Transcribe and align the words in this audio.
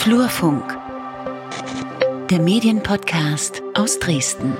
Flurfunk, 0.00 0.64
der 2.30 2.40
Medienpodcast 2.40 3.62
aus 3.74 3.98
Dresden. 3.98 4.54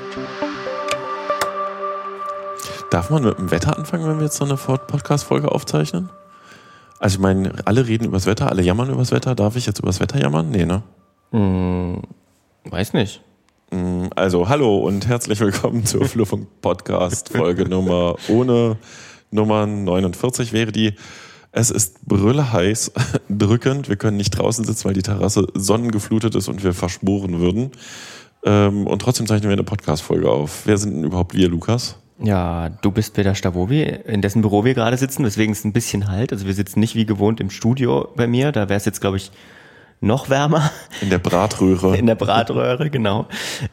Darf 2.91 3.09
man 3.09 3.25
mit 3.25 3.39
dem 3.39 3.51
Wetter 3.51 3.79
anfangen, 3.79 4.07
wenn 4.07 4.19
wir 4.19 4.25
jetzt 4.25 4.37
so 4.37 4.45
eine 4.45 4.57
Podcast-Folge 4.59 5.51
aufzeichnen? 5.51 6.11
Also 6.99 7.15
ich 7.15 7.21
meine, 7.23 7.55
alle 7.65 7.87
reden 7.87 8.05
übers 8.05 8.27
Wetter, 8.27 8.51
alle 8.51 8.61
jammern 8.61 8.91
übers 8.91 9.13
Wetter. 9.13 9.35
Darf 9.35 9.57
ich 9.57 9.65
jetzt 9.65 9.79
übers 9.79 9.99
Wetter 9.99 10.21
jammern? 10.21 10.51
Nee, 10.51 10.67
ne? 10.67 10.83
Hm, 11.31 12.03
weiß 12.65 12.93
nicht. 12.93 13.23
Hm, 13.71 14.11
also, 14.15 14.51
hallo 14.51 14.81
und 14.81 15.09
herzlich 15.09 15.41
willkommen 15.41 15.87
zur 15.87 16.05
Flurfunk-Podcast, 16.07 17.31
Folge 17.35 17.67
Nummer 17.67 18.17
ohne 18.29 18.77
Nummer 19.31 19.67
49 19.67 20.53
wäre 20.53 20.71
die. 20.71 20.97
Es 21.53 21.71
ist 21.71 22.07
brülleheiß, 22.07 22.93
drückend. 23.29 23.89
Wir 23.89 23.97
können 23.97 24.17
nicht 24.17 24.31
draußen 24.31 24.65
sitzen, 24.65 24.85
weil 24.85 24.95
die 24.95 25.03
Terrasse 25.03 25.49
sonnengeflutet 25.55 26.35
ist 26.35 26.49
und 26.49 26.63
wir 26.63 26.75
verschmoren 26.75 27.41
würden. 27.41 27.73
Ähm, 28.45 28.87
und 28.87 29.03
trotzdem 29.03 29.27
zeichnen 29.27 29.49
wir 29.49 29.55
eine 29.55 29.65
Podcast-Folge 29.65 30.31
auf. 30.31 30.63
Wer 30.65 30.79
sind 30.79 30.95
denn 30.95 31.05
überhaupt 31.05 31.35
wir, 31.35 31.49
Lukas? 31.49 31.97
Ja, 32.23 32.69
du 32.69 32.91
bist 32.91 33.15
Peter 33.15 33.35
Stavovi, 33.35 33.83
in 33.83 34.21
dessen 34.21 34.43
Büro 34.43 34.65
wir 34.65 34.75
gerade 34.75 34.97
sitzen, 34.97 35.25
weswegen 35.25 35.53
es 35.53 35.65
ein 35.65 35.73
bisschen 35.73 36.09
halt. 36.09 36.33
Also 36.33 36.47
wir 36.47 36.55
sitzen 36.55 36.79
nicht 36.79 36.95
wie 36.95 37.07
gewohnt 37.07 37.41
im 37.41 37.51
Studio 37.51 38.09
bei 38.15 38.27
mir. 38.27 38.53
Da 38.53 38.69
wäre 38.69 38.77
es 38.77 38.85
jetzt, 38.85 39.01
glaube 39.01 39.17
ich, 39.17 39.33
noch 40.01 40.31
wärmer. 40.31 40.71
In 41.01 41.11
der 41.11 41.19
Bratröhre. 41.19 41.97
In 41.97 42.07
der 42.07 42.15
Bratröhre, 42.15 42.91
genau. 42.91 43.27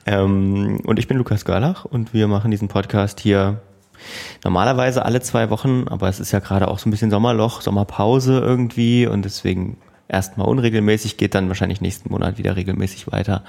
Ähm, 0.05 0.80
und 0.85 0.98
ich 0.98 1.07
bin 1.07 1.18
Lukas 1.18 1.46
Görlach 1.46 1.85
und 1.85 2.13
wir 2.13 2.27
machen 2.27 2.49
diesen 2.49 2.70
Podcast 2.70 3.20
hier 3.20 3.62
normalerweise 4.43 5.05
alle 5.05 5.21
zwei 5.21 5.49
Wochen, 5.49 5.85
aber 5.88 6.09
es 6.09 6.20
ist 6.20 6.31
ja 6.31 6.39
gerade 6.39 6.67
auch 6.67 6.79
so 6.79 6.88
ein 6.88 6.91
bisschen 6.91 7.11
Sommerloch, 7.11 7.61
Sommerpause 7.61 8.40
irgendwie 8.40 9.07
und 9.07 9.23
deswegen 9.26 9.77
erstmal 10.07 10.48
unregelmäßig, 10.48 11.18
geht 11.18 11.35
dann 11.35 11.48
wahrscheinlich 11.48 11.82
nächsten 11.82 12.12
Monat 12.12 12.37
wieder 12.37 12.55
regelmäßig 12.55 13.12
weiter. 13.12 13.43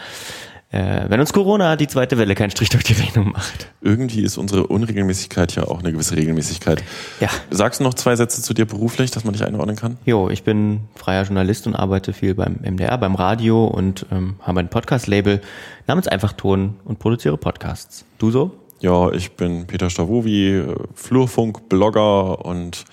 Äh, 0.71 1.09
wenn 1.09 1.19
uns 1.19 1.33
Corona 1.33 1.77
die 1.77 1.87
zweite 1.87 2.19
Welle 2.19 2.35
keinen 2.35 2.51
Strich 2.51 2.69
durch 2.69 2.85
die 2.85 2.93
Rechnung 2.93 3.33
macht. 3.33 3.69
Irgendwie 3.81 4.21
ist 4.21 4.37
unsere 4.37 4.67
Unregelmäßigkeit 4.67 5.55
ja 5.55 5.63
auch 5.65 5.79
eine 5.79 5.93
gewisse 5.93 6.15
Regelmäßigkeit. 6.15 6.83
Ja. 7.21 7.29
Sagst 7.51 7.81
du 7.81 7.85
noch 7.85 7.95
zwei 7.95 8.17
Sätze 8.17 8.43
zu 8.43 8.53
dir 8.53 8.67
beruflich, 8.67 9.11
dass 9.11 9.25
man 9.25 9.33
dich 9.33 9.47
einordnen 9.47 9.77
kann? 9.77 9.97
Jo, 10.05 10.29
ich 10.29 10.43
bin 10.43 10.81
freier 10.95 11.23
Journalist 11.23 11.67
und 11.67 11.75
arbeite 11.75 12.13
viel 12.13 12.35
beim 12.35 12.57
MDR, 12.63 12.99
beim 12.99 13.15
Radio 13.15 13.65
und 13.67 14.05
ähm, 14.13 14.37
habe 14.43 14.61
ein 14.61 14.69
Podcast-Label 14.69 15.41
namens 15.87 16.07
Einfachton 16.07 16.75
und 16.85 16.99
produziere 16.99 17.39
Podcasts. 17.39 18.05
Du 18.19 18.31
so? 18.31 18.68
Ja, 18.81 19.11
ich 19.11 19.33
bin 19.33 19.67
Peter 19.67 19.91
Stavovi, 19.91 20.63
Flurfunk-Blogger 20.95 22.45
und 22.45 22.85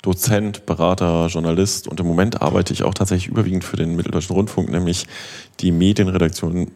Dozent, 0.00 0.66
Berater, 0.66 1.26
Journalist 1.28 1.88
und 1.88 2.00
im 2.00 2.06
Moment 2.06 2.42
arbeite 2.42 2.72
ich 2.72 2.82
auch 2.82 2.94
tatsächlich 2.94 3.28
überwiegend 3.28 3.64
für 3.64 3.76
den 3.76 3.96
Mitteldeutschen 3.96 4.36
Rundfunk, 4.36 4.70
nämlich 4.70 5.06
die 5.60 5.70
Medienredaktion 5.70 6.70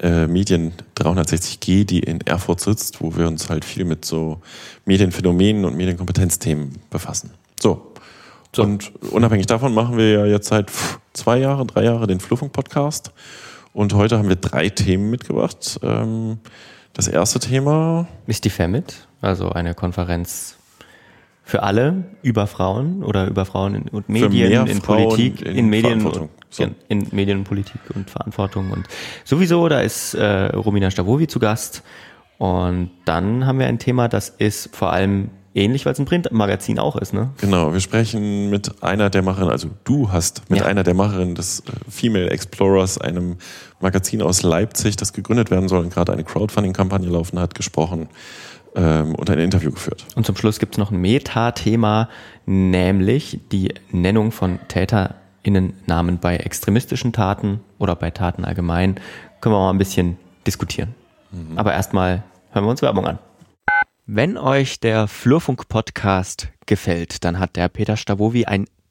äh, 0.00 0.26
Medien 0.26 0.72
360G, 0.96 1.84
die 1.84 2.00
in 2.00 2.20
Erfurt 2.22 2.60
sitzt, 2.60 3.00
wo 3.00 3.16
wir 3.16 3.26
uns 3.26 3.48
halt 3.48 3.64
viel 3.64 3.84
mit 3.84 4.04
so 4.04 4.40
Medienphänomenen 4.84 5.64
und 5.64 5.76
Medienkompetenzthemen 5.76 6.72
befassen. 6.90 7.30
So. 7.60 7.92
so. 8.54 8.62
Und 8.62 8.92
unabhängig 9.10 9.46
davon 9.46 9.72
machen 9.72 9.96
wir 9.96 10.10
ja 10.10 10.26
jetzt 10.26 10.48
seit 10.48 10.70
zwei 11.14 11.38
Jahren, 11.38 11.66
drei 11.66 11.84
Jahre 11.84 12.06
den 12.06 12.20
Flurfunk-Podcast 12.20 13.12
und 13.72 13.94
heute 13.94 14.18
haben 14.18 14.28
wir 14.28 14.36
drei 14.36 14.68
Themen 14.68 15.10
mitgebracht. 15.10 15.80
Ähm, 15.82 16.38
das 16.94 17.08
erste 17.08 17.38
Thema? 17.40 18.06
Ist 18.26 18.44
die 18.44 18.50
FEMIT, 18.50 19.06
also 19.20 19.50
eine 19.50 19.74
Konferenz 19.74 20.56
für 21.42 21.62
alle 21.62 22.04
über 22.22 22.46
Frauen 22.46 23.04
oder 23.04 23.26
über 23.26 23.44
Frauen 23.44 23.74
in, 23.74 23.88
und 23.88 24.08
Medien, 24.08 24.66
in 24.66 24.80
Frauen 24.80 25.08
Politik, 25.08 25.42
in, 25.42 25.56
in 25.56 25.68
Medien, 25.68 26.06
und, 26.06 26.30
so. 26.48 26.66
in, 26.88 27.06
Medien 27.12 27.38
und 27.38 27.44
Politik 27.44 27.80
und 27.94 28.08
Verantwortung. 28.08 28.70
Und 28.70 28.86
sowieso, 29.24 29.68
da 29.68 29.80
ist 29.80 30.14
äh, 30.14 30.46
Romina 30.46 30.90
Stavovi 30.90 31.26
zu 31.26 31.38
Gast. 31.38 31.82
Und 32.38 32.90
dann 33.04 33.46
haben 33.46 33.58
wir 33.58 33.66
ein 33.66 33.78
Thema, 33.78 34.08
das 34.08 34.30
ist 34.30 34.74
vor 34.74 34.92
allem 34.92 35.30
ähnlich, 35.54 35.86
weil 35.86 35.92
es 35.92 35.98
ein 35.98 36.04
Printmagazin 36.04 36.78
auch 36.78 36.96
ist, 36.96 37.14
ne? 37.14 37.30
Genau, 37.40 37.72
wir 37.72 37.80
sprechen 37.80 38.50
mit 38.50 38.82
einer 38.82 39.08
der 39.08 39.22
Macherinnen, 39.22 39.52
also 39.52 39.70
du 39.84 40.10
hast 40.10 40.50
mit 40.50 40.60
ja. 40.60 40.66
einer 40.66 40.82
der 40.82 40.94
Macherinnen 40.94 41.34
des 41.34 41.60
äh, 41.60 41.72
Female 41.88 42.28
Explorers, 42.30 42.98
einem 42.98 43.36
Magazin 43.80 44.20
aus 44.20 44.42
Leipzig, 44.42 44.96
das 44.96 45.12
gegründet 45.12 45.50
werden 45.50 45.68
soll 45.68 45.80
und 45.80 45.92
gerade 45.92 46.12
eine 46.12 46.24
Crowdfunding-Kampagne 46.24 47.08
laufen 47.08 47.38
hat, 47.38 47.54
gesprochen 47.54 48.08
ähm, 48.74 49.14
und 49.14 49.30
ein 49.30 49.38
Interview 49.38 49.70
geführt. 49.70 50.04
Und 50.16 50.26
zum 50.26 50.36
Schluss 50.36 50.58
gibt 50.58 50.74
es 50.74 50.78
noch 50.78 50.90
ein 50.90 51.00
Metathema, 51.00 52.08
nämlich 52.46 53.40
die 53.52 53.74
Nennung 53.92 54.32
von 54.32 54.58
TäterInnennamen 54.68 56.18
bei 56.18 56.36
extremistischen 56.36 57.12
Taten 57.12 57.60
oder 57.78 57.94
bei 57.94 58.10
Taten 58.10 58.44
allgemein. 58.44 58.96
Können 59.40 59.54
wir 59.54 59.60
mal 59.60 59.70
ein 59.70 59.78
bisschen 59.78 60.16
diskutieren. 60.46 60.94
Mhm. 61.30 61.56
Aber 61.58 61.72
erstmal 61.72 62.24
hören 62.50 62.64
wir 62.64 62.70
uns 62.70 62.82
Werbung 62.82 63.06
an. 63.06 63.18
Wenn 64.06 64.36
euch 64.36 64.80
der 64.80 65.08
Flurfunk-Podcast 65.08 66.48
gefällt, 66.66 67.24
dann 67.24 67.38
hat 67.38 67.56
der 67.56 67.70
Peter 67.70 67.96
Stavovi 67.96 68.44
ein 68.44 68.66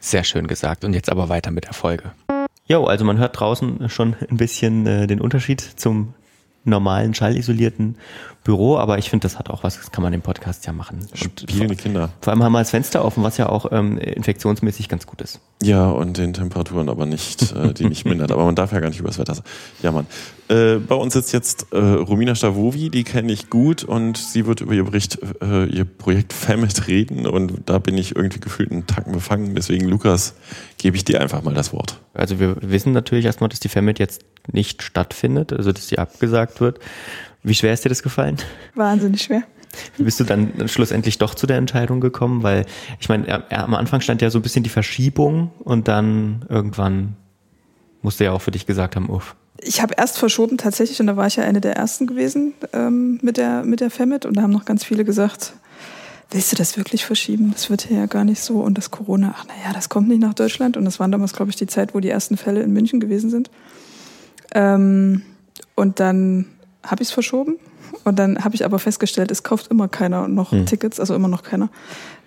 Sehr 0.00 0.24
schön 0.24 0.46
gesagt. 0.46 0.84
Und 0.84 0.94
jetzt 0.94 1.10
aber 1.10 1.28
weiter 1.28 1.50
mit 1.50 1.64
der 1.64 1.74
Folge. 1.74 2.12
Jo, 2.66 2.84
also 2.84 3.04
man 3.04 3.18
hört 3.18 3.38
draußen 3.38 3.88
schon 3.88 4.16
ein 4.28 4.36
bisschen 4.36 4.86
äh, 4.86 5.06
den 5.06 5.20
Unterschied 5.20 5.60
zum 5.60 6.14
normalen 6.64 7.14
schallisolierten 7.14 7.96
Büro, 8.42 8.78
aber 8.78 8.96
ich 8.96 9.10
finde, 9.10 9.24
das 9.24 9.38
hat 9.38 9.50
auch 9.50 9.64
was, 9.64 9.76
das 9.76 9.92
kann 9.92 10.02
man 10.02 10.14
im 10.14 10.22
Podcast 10.22 10.66
ja 10.66 10.72
machen. 10.72 11.06
Spielende 11.12 11.76
Kinder. 11.76 12.08
Vor 12.22 12.32
allem 12.32 12.42
haben 12.42 12.52
wir 12.52 12.60
das 12.60 12.70
Fenster 12.70 13.04
offen, 13.04 13.22
was 13.22 13.36
ja 13.36 13.50
auch 13.50 13.70
ähm, 13.70 13.98
infektionsmäßig 13.98 14.88
ganz 14.88 15.06
gut 15.06 15.20
ist. 15.20 15.40
Ja, 15.62 15.90
und 15.90 16.16
den 16.16 16.32
Temperaturen 16.32 16.88
aber 16.88 17.04
nicht, 17.04 17.52
äh, 17.52 17.74
die 17.74 17.84
nicht 17.84 18.06
mindert. 18.06 18.32
Aber 18.32 18.46
man 18.46 18.54
darf 18.54 18.72
ja 18.72 18.80
gar 18.80 18.88
nicht 18.88 18.98
über 18.98 19.08
das 19.08 19.18
Wetter 19.18 19.36
Ja, 19.82 19.92
Mann. 19.92 20.06
Äh, 20.48 20.76
bei 20.76 20.94
uns 20.94 21.12
sitzt 21.12 21.34
jetzt 21.34 21.66
äh, 21.72 21.78
Romina 21.78 22.34
Stavovi, 22.34 22.88
die 22.88 23.04
kenne 23.04 23.30
ich 23.30 23.50
gut 23.50 23.84
und 23.84 24.16
sie 24.16 24.46
wird 24.46 24.62
über 24.62 24.72
ihr 24.72 24.84
Bericht, 24.84 25.18
äh, 25.42 25.66
ihr 25.66 25.84
Projekt 25.84 26.32
Famit 26.32 26.88
reden 26.88 27.26
und 27.26 27.52
da 27.66 27.78
bin 27.78 27.98
ich 27.98 28.16
irgendwie 28.16 28.40
gefühlt 28.40 28.72
einen 28.72 28.86
Tacken 28.86 29.12
befangen. 29.12 29.54
Deswegen, 29.54 29.86
Lukas, 29.86 30.34
gebe 30.82 30.96
ich 30.96 31.04
dir 31.04 31.20
einfach 31.20 31.42
mal 31.42 31.54
das 31.54 31.72
Wort. 31.72 32.00
Also 32.14 32.40
wir 32.40 32.56
wissen 32.60 32.92
natürlich 32.92 33.24
erstmal, 33.24 33.48
dass 33.48 33.60
die 33.60 33.68
Famit 33.68 33.98
jetzt 33.98 34.24
nicht 34.50 34.82
stattfindet, 34.82 35.52
also 35.52 35.72
dass 35.72 35.88
sie 35.88 35.98
abgesagt 35.98 36.60
wird. 36.60 36.78
Wie 37.42 37.54
schwer 37.54 37.72
ist 37.72 37.84
dir 37.84 37.88
das 37.90 38.02
gefallen? 38.02 38.36
Wahnsinnig 38.74 39.22
schwer. 39.22 39.42
Wie 39.96 40.02
bist 40.02 40.18
du 40.18 40.24
dann 40.24 40.68
schlussendlich 40.68 41.18
doch 41.18 41.34
zu 41.34 41.46
der 41.46 41.58
Entscheidung 41.58 42.00
gekommen? 42.00 42.42
Weil 42.42 42.66
ich 42.98 43.08
meine, 43.08 43.50
am 43.50 43.74
Anfang 43.74 44.00
stand 44.00 44.22
ja 44.22 44.30
so 44.30 44.38
ein 44.38 44.42
bisschen 44.42 44.64
die 44.64 44.70
Verschiebung 44.70 45.52
und 45.60 45.86
dann 45.86 46.44
irgendwann 46.48 47.16
musste 48.02 48.24
ja 48.24 48.32
auch 48.32 48.42
für 48.42 48.50
dich 48.50 48.66
gesagt 48.66 48.96
haben, 48.96 49.08
uff. 49.10 49.36
Ich 49.62 49.82
habe 49.82 49.94
erst 49.98 50.18
verschoben 50.18 50.56
tatsächlich 50.56 51.00
und 51.00 51.06
da 51.06 51.16
war 51.16 51.26
ich 51.26 51.36
ja 51.36 51.44
eine 51.44 51.60
der 51.60 51.76
ersten 51.76 52.06
gewesen 52.06 52.54
ähm, 52.72 53.20
mit 53.22 53.36
der 53.36 53.62
mit 53.62 53.80
der 53.80 53.90
Femit 53.90 54.24
und 54.24 54.38
da 54.38 54.42
haben 54.42 54.52
noch 54.52 54.64
ganz 54.64 54.84
viele 54.84 55.04
gesagt, 55.04 55.52
willst 56.30 56.52
du 56.52 56.56
das 56.56 56.76
wirklich 56.76 57.04
verschieben? 57.04 57.50
Das 57.52 57.70
wird 57.70 57.82
hier 57.82 57.98
ja 57.98 58.06
gar 58.06 58.24
nicht 58.24 58.40
so 58.40 58.60
und 58.60 58.78
das 58.78 58.90
Corona, 58.90 59.34
ach 59.36 59.46
naja, 59.46 59.72
das 59.72 59.88
kommt 59.88 60.08
nicht 60.08 60.20
nach 60.20 60.34
Deutschland 60.34 60.76
und 60.76 60.84
das 60.84 61.00
waren 61.00 61.12
damals 61.12 61.32
glaube 61.32 61.50
ich 61.50 61.56
die 61.56 61.66
Zeit, 61.66 61.94
wo 61.94 62.00
die 62.00 62.10
ersten 62.10 62.36
Fälle 62.36 62.62
in 62.62 62.72
München 62.72 63.00
gewesen 63.00 63.30
sind. 63.30 63.50
Ähm, 64.52 65.22
und 65.74 66.00
dann 66.00 66.46
habe 66.82 67.02
ich 67.02 67.08
es 67.08 67.14
verschoben. 67.14 67.56
Und 68.04 68.18
dann 68.18 68.44
habe 68.44 68.54
ich 68.54 68.64
aber 68.64 68.78
festgestellt, 68.78 69.30
es 69.30 69.42
kauft 69.42 69.68
immer 69.68 69.88
keiner 69.88 70.28
noch 70.28 70.52
hm. 70.52 70.66
Tickets, 70.66 71.00
also 71.00 71.14
immer 71.14 71.28
noch 71.28 71.42
keiner. 71.42 71.68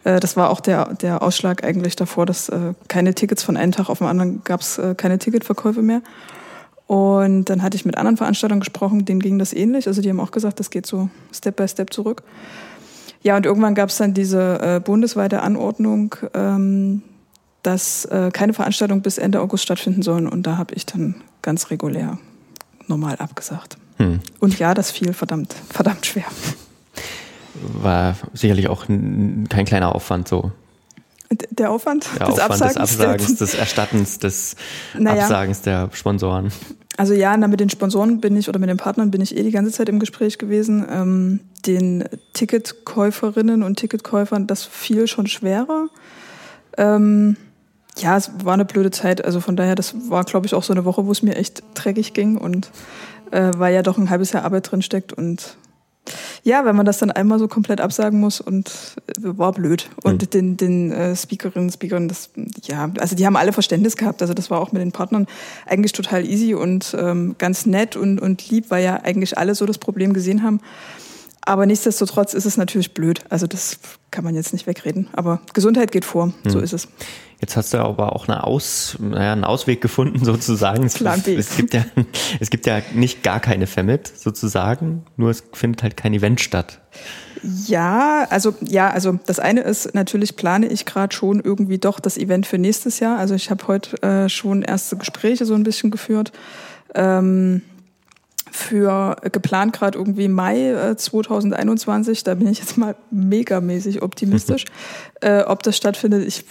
Äh, 0.04 0.20
das 0.20 0.36
war 0.36 0.50
auch 0.50 0.60
der, 0.60 0.94
der 0.96 1.22
Ausschlag 1.22 1.64
eigentlich 1.64 1.96
davor, 1.96 2.26
dass 2.26 2.50
äh, 2.50 2.74
keine 2.88 3.14
Tickets 3.14 3.44
von 3.44 3.58
einem 3.58 3.72
Tag 3.72 3.90
auf 3.90 4.00
den 4.00 4.08
anderen 4.08 4.44
gab 4.44 4.62
es 4.62 4.78
äh, 4.78 4.96
keine 4.96 5.20
Ticketverkäufe 5.20 5.82
mehr. 5.82 6.02
Und 6.86 7.46
dann 7.46 7.64
hatte 7.64 7.76
ich 7.76 7.86
mit 7.86 7.98
anderen 7.98 8.18
Veranstaltern 8.18 8.60
gesprochen, 8.60 9.06
denen 9.06 9.22
ging 9.22 9.40
das 9.40 9.54
ähnlich. 9.54 9.88
Also 9.88 10.02
die 10.02 10.10
haben 10.10 10.20
auch 10.20 10.32
gesagt, 10.32 10.60
das 10.60 10.70
geht 10.70 10.86
so 10.86 11.10
Step 11.34 11.56
by 11.56 11.68
Step 11.68 11.94
zurück. 11.94 12.24
Ja, 13.24 13.38
und 13.38 13.46
irgendwann 13.46 13.74
gab 13.74 13.90
es 13.90 13.98
dann 13.98 14.14
diese 14.14 14.60
äh, 14.62 14.80
bundesweite 14.80 15.42
Anordnung, 15.42 16.16
ähm, 16.34 17.02
dass 17.64 18.06
äh, 18.06 18.30
keine 18.32 18.54
Veranstaltungen 18.54 19.02
bis 19.02 19.18
Ende 19.18 19.40
August 19.40 19.64
stattfinden 19.64 20.02
sollen. 20.02 20.28
Und 20.28 20.46
da 20.46 20.58
habe 20.58 20.76
ich 20.76 20.86
dann 20.86 21.16
ganz 21.42 21.72
regulär 21.72 22.18
normal 22.88 23.16
abgesagt. 23.16 23.78
Hm. 23.98 24.20
Und 24.40 24.60
ja, 24.60 24.74
das 24.74 24.92
fiel 24.92 25.14
verdammt, 25.14 25.56
verdammt 25.70 26.06
schwer. 26.06 26.26
War 27.62 28.16
sicherlich 28.34 28.68
auch 28.68 28.88
kein 28.88 29.66
kleiner 29.66 29.96
Aufwand 29.96 30.28
so. 30.28 30.52
Der 31.50 31.72
Aufwand, 31.72 32.08
der 32.20 32.28
des, 32.28 32.40
Aufwand 32.40 32.62
Absagens, 32.62 32.76
des 32.76 33.00
Absagens, 33.00 33.36
des 33.38 33.54
Erstattens, 33.56 34.20
des 34.20 34.56
naja. 34.98 35.24
Absagens 35.24 35.62
der 35.62 35.90
Sponsoren. 35.94 36.52
Also 36.96 37.14
ja, 37.14 37.36
na, 37.36 37.48
mit 37.48 37.60
den 37.60 37.70
Sponsoren 37.70 38.22
bin 38.22 38.38
ich 38.38 38.50
oder 38.50 38.60
mit 38.60 38.70
den 38.70 38.78
Partnern 38.78 39.10
bin 39.10 39.22
ich 39.22 39.36
eh 39.36 39.44
die 39.44 39.52
ganze 39.52 39.72
Zeit 39.72 39.90
im 39.90 40.00
Gespräch 40.00 40.38
gewesen. 40.38 40.86
Ähm, 40.90 41.40
den 41.66 42.04
Ticketkäuferinnen 42.34 43.64
und 43.64 43.80
Ticketkäufern, 43.80 44.46
das 44.48 44.64
fiel 44.64 45.08
schon 45.08 45.28
schwerer. 45.28 45.88
Ähm, 46.78 47.36
ja, 47.98 48.18
es 48.18 48.32
war 48.44 48.54
eine 48.54 48.66
blöde 48.66 48.92
Zeit. 48.92 49.24
Also 49.26 49.40
von 49.40 49.56
daher, 49.56 49.76
das 49.76 50.10
war, 50.10 50.24
glaube 50.24 50.46
ich, 50.46 50.54
auch 50.54 50.64
so 50.64 50.74
eine 50.74 50.86
Woche, 50.86 51.06
wo 51.06 51.12
es 51.12 51.24
mir 51.24 51.36
echt 51.36 51.64
dreckig 51.74 52.14
ging 52.14 52.38
und 52.38 52.70
äh, 53.32 53.52
weil 53.58 53.74
ja 53.74 53.82
doch 53.82 53.98
ein 53.98 54.10
halbes 54.10 54.32
Jahr 54.32 54.44
Arbeit 54.46 54.72
drin 54.72 54.82
steckt 54.82 55.14
und 55.14 55.58
ja, 56.44 56.66
wenn 56.66 56.76
man 56.76 56.86
das 56.86 56.98
dann 56.98 57.12
einmal 57.12 57.40
so 57.40 57.48
komplett 57.48 57.80
absagen 57.80 58.20
muss 58.20 58.42
und 58.42 58.96
äh, 59.08 59.14
war 59.22 59.54
blöd. 59.54 59.90
Und 60.04 60.22
mhm. 60.22 60.30
den, 60.30 60.58
den 60.58 60.92
äh, 60.92 61.16
Speakerinnen, 61.16 61.72
Speakern, 61.72 62.08
das, 62.08 62.30
ja, 62.64 62.90
also 63.00 63.16
die 63.16 63.26
haben 63.26 63.38
alle 63.38 63.54
Verständnis 63.54 63.96
gehabt. 63.96 64.22
Also 64.22 64.34
das 64.34 64.50
war 64.50 64.60
auch 64.60 64.72
mit 64.72 64.82
den 64.82 64.92
Partnern 64.92 65.28
eigentlich 65.66 65.94
total 65.94 66.26
easy 66.26 66.54
und 66.54 66.96
ähm, 67.00 67.36
ganz 67.38 67.66
nett 67.66 67.96
und, 67.96 68.20
und 68.20 68.50
lieb, 68.50 68.66
weil 68.70 68.84
ja 68.84 69.02
eigentlich 69.04 69.38
alle 69.38 69.56
so 69.56 69.66
das 69.66 69.78
Problem 69.78 70.14
gesehen 70.14 70.44
haben. 70.44 70.60
Aber 71.46 71.66
nichtsdestotrotz 71.66 72.34
ist 72.34 72.46
es 72.46 72.58
natürlich 72.58 72.94
blöd. 72.94 73.22
Also 73.30 73.48
das 73.48 73.80
kann 74.12 74.24
man 74.24 74.36
jetzt 74.36 74.54
nicht 74.54 74.68
wegreden. 74.68 75.08
Aber 75.14 75.42
Gesundheit 75.54 75.92
geht 75.92 76.06
vor, 76.06 76.28
mhm. 76.28 76.50
so 76.50 76.60
ist 76.60 76.74
es. 76.74 76.88
Jetzt 77.44 77.58
hast 77.58 77.74
du 77.74 77.80
aber 77.80 78.16
auch 78.16 78.30
eine 78.30 78.46
Aus, 78.46 78.96
naja, 79.02 79.34
einen 79.34 79.44
Ausweg 79.44 79.82
gefunden 79.82 80.18
sozusagen. 80.24 80.86
Es, 80.86 81.02
es, 81.02 81.58
gibt 81.58 81.74
ja, 81.74 81.84
es 82.40 82.50
gibt 82.50 82.66
ja 82.66 82.82
nicht 82.94 83.22
gar 83.22 83.42
keine 83.42 83.68
Femit 83.68 84.08
sozusagen, 84.08 85.04
nur 85.18 85.30
es 85.30 85.44
findet 85.52 85.84
halt 85.84 85.98
kein 85.98 86.14
Event 86.14 86.40
statt. 86.40 86.80
Ja, 87.68 88.28
also 88.30 88.56
ja, 88.62 88.90
also 88.92 89.20
das 89.26 89.40
eine 89.40 89.60
ist 89.60 89.94
natürlich 89.94 90.38
plane 90.38 90.68
ich 90.68 90.86
gerade 90.86 91.14
schon 91.14 91.42
irgendwie 91.42 91.80
doch 91.80 92.00
das 92.00 92.18
Event 92.18 92.48
für 92.48 92.58
nächstes 92.58 93.02
Jahr. 93.02 93.18
Also 93.18 93.36
ich 93.36 93.52
habe 93.52 93.68
heute 93.68 94.02
äh, 94.02 94.30
schon 94.30 94.62
erste 94.62 94.96
Gespräche 94.96 95.46
so 95.46 95.54
ein 95.54 95.64
bisschen 95.64 95.92
geführt. 95.92 96.32
Ähm, 96.96 97.62
für 98.54 99.16
geplant 99.32 99.74
gerade 99.74 99.98
irgendwie 99.98 100.28
Mai 100.28 100.70
äh, 100.70 100.96
2021. 100.96 102.24
Da 102.24 102.36
bin 102.36 102.48
ich 102.48 102.60
jetzt 102.60 102.78
mal 102.78 102.96
megamäßig 103.10 104.04
optimistisch. 104.04 104.66
äh, 105.22 105.42
ob 105.42 105.64
das 105.64 105.76
stattfindet, 105.76 106.28
ich 106.28 106.46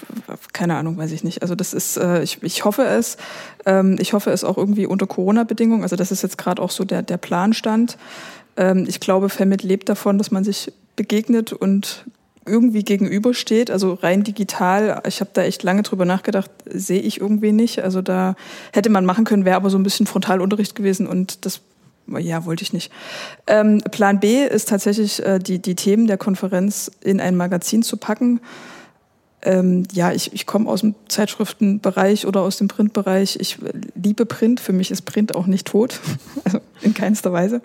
keine 0.53 0.77
Ahnung, 0.77 0.99
weiß 0.99 1.13
ich 1.13 1.23
nicht. 1.23 1.43
Also 1.43 1.55
das 1.55 1.73
ist, 1.73 1.97
äh, 1.97 2.23
ich, 2.23 2.43
ich 2.43 2.65
hoffe 2.65 2.83
es. 2.85 3.19
Ähm, 3.67 3.97
ich 4.01 4.15
hoffe 4.15 4.31
es 4.31 4.43
auch 4.43 4.59
irgendwie 4.59 4.87
unter 4.87 5.07
Corona-Bedingungen. 5.07 5.85
Also 5.85 5.95
das 5.95 6.11
ist 6.11 6.23
jetzt 6.23 6.39
gerade 6.39 6.61
auch 6.61 6.71
so 6.71 6.85
der, 6.85 7.03
der 7.03 7.19
Planstand. 7.19 7.97
Ähm, 8.57 8.85
ich 8.89 8.99
glaube, 8.99 9.29
Femit 9.29 9.63
lebt 9.63 9.89
davon, 9.89 10.19
dass 10.19 10.33
man 10.33 10.43
sich 10.43 10.73
begegnet 10.97 11.53
und 11.53 12.05
irgendwie 12.45 12.83
gegenübersteht, 12.83 13.71
also 13.71 13.95
rein 13.95 14.25
digital. 14.25 15.01
Ich 15.07 15.21
habe 15.21 15.31
da 15.33 15.45
echt 15.45 15.63
lange 15.63 15.83
drüber 15.83 16.05
nachgedacht, 16.05 16.51
sehe 16.65 17.01
ich 17.01 17.21
irgendwie 17.21 17.53
nicht. 17.53 17.85
Also 17.85 18.03
da 18.03 18.35
hätte 18.73 18.91
man 18.91 19.05
machen 19.05 19.25
können, 19.25 19.45
wäre 19.45 19.57
aber 19.57 19.71
so 19.71 19.79
ein 19.79 19.85
bisschen 19.85 20.07
Frontalunterricht 20.07 20.75
gewesen 20.75 21.07
und 21.07 21.47
das 21.47 21.61
ja, 22.07 22.45
wollte 22.45 22.63
ich 22.63 22.73
nicht. 22.73 22.93
Ähm, 23.47 23.83
Plan 23.91 24.21
B 24.21 24.45
ist 24.45 24.69
tatsächlich, 24.69 25.25
äh, 25.25 25.39
die, 25.39 25.61
die 25.61 25.75
Themen 25.75 26.07
der 26.07 26.19
Konferenz 26.19 26.91
in 27.01 27.21
ein 27.21 27.37
Magazin 27.37 27.83
zu 27.83 27.97
packen 27.97 28.41
ähm, 29.45 29.85
ja, 29.93 30.13
ich, 30.13 30.33
ich 30.33 30.47
komme 30.47 30.71
aus 30.71 30.81
dem 30.81 30.95
Zeitschriftenbereich 31.09 32.27
oder 32.27 32.43
aus 32.43 32.59
dem 32.59 32.69
Printbereich. 32.69 33.37
Ich 33.41 33.59
liebe 33.95 34.25
Print. 34.25 34.61
Für 34.61 34.73
mich 34.73 34.91
ist 34.93 35.03
Print 35.03 35.35
auch 35.35 35.47
nicht 35.47 35.67
tot. 35.67 36.01
Also 36.45 36.59
in 36.81 36.93
keinster 36.93 37.33
Weise. 37.33 37.63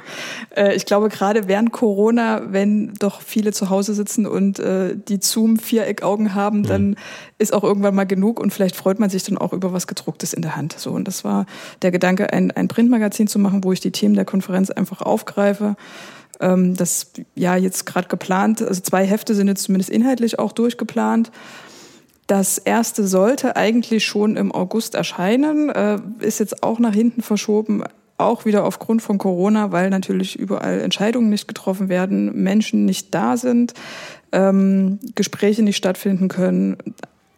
Äh, 0.56 0.76
ich 0.76 0.86
glaube, 0.86 1.10
gerade 1.10 1.48
während 1.48 1.72
Corona, 1.72 2.44
wenn 2.52 2.94
doch 3.00 3.22
viele 3.22 3.52
zu 3.52 3.72
Hause 3.72 3.96
sitzen 3.96 4.28
und 4.28 4.60
äh, 4.60 4.96
die 4.96 5.20
Zoom-Viereckaugen 5.20 6.36
haben, 6.36 6.60
mhm. 6.60 6.64
dann 6.64 6.96
ist 7.40 7.54
auch 7.54 7.64
irgendwann 7.64 7.96
mal 7.96 8.06
genug 8.06 8.40
und 8.40 8.54
vielleicht 8.54 8.76
freut 8.76 9.00
man 9.00 9.10
sich 9.10 9.24
dann 9.24 9.40
auch 9.40 9.54
über 9.54 9.74
was 9.74 9.88
gedrucktes 9.88 10.34
in 10.34 10.44
der 10.44 10.56
Hand. 10.56 10.76
So, 10.78 10.92
und 10.92 11.08
das 11.08 11.24
war 11.24 11.48
der 11.82 11.90
Gedanke, 11.90 12.32
ein, 12.32 12.52
ein 12.52 12.68
Printmagazin 12.68 13.28
zu 13.28 13.40
machen, 13.40 13.64
wo 13.64 13.72
ich 13.72 13.80
die 13.80 13.92
Themen 13.92 14.14
der 14.14 14.26
Konferenz 14.26 14.70
einfach 14.70 15.02
aufgreife 15.02 15.76
ähm, 16.40 16.76
das 16.76 17.12
ja 17.36 17.56
jetzt 17.56 17.86
gerade 17.86 18.08
geplant, 18.08 18.62
also 18.62 18.82
zwei 18.82 19.06
Hefte 19.06 19.34
sind 19.34 19.48
jetzt 19.48 19.64
zumindest 19.64 19.90
inhaltlich 19.90 20.40
auch 20.40 20.52
durchgeplant. 20.52 21.32
Das 22.28 22.58
erste 22.58 23.08
sollte 23.08 23.56
eigentlich 23.56 24.06
schon 24.06 24.36
im 24.36 24.52
August 24.52 24.96
erscheinen, 24.96 25.70
äh, 25.70 25.98
ist 26.20 26.40
jetzt 26.40 26.62
auch 26.62 26.78
nach 26.78 26.94
hinten 26.94 27.22
verschoben, 27.22 27.84
auch 28.18 28.46
wieder 28.46 28.66
aufgrund 28.66 29.02
von 29.02 29.18
Corona, 29.18 29.72
weil 29.72 29.90
natürlich 29.90 30.38
überall 30.38 30.82
Entscheidungen 30.82 31.30
nicht 31.30 31.48
getroffen 31.48 31.88
werden, 31.88 32.44
Menschen 32.44 32.86
nicht 32.86 33.14
da 33.14 33.38
sind, 33.38 33.74
ähm, 34.32 35.00
Gespräche 35.16 35.64
nicht 35.64 35.78
stattfinden 35.78 36.28
können, 36.28 36.78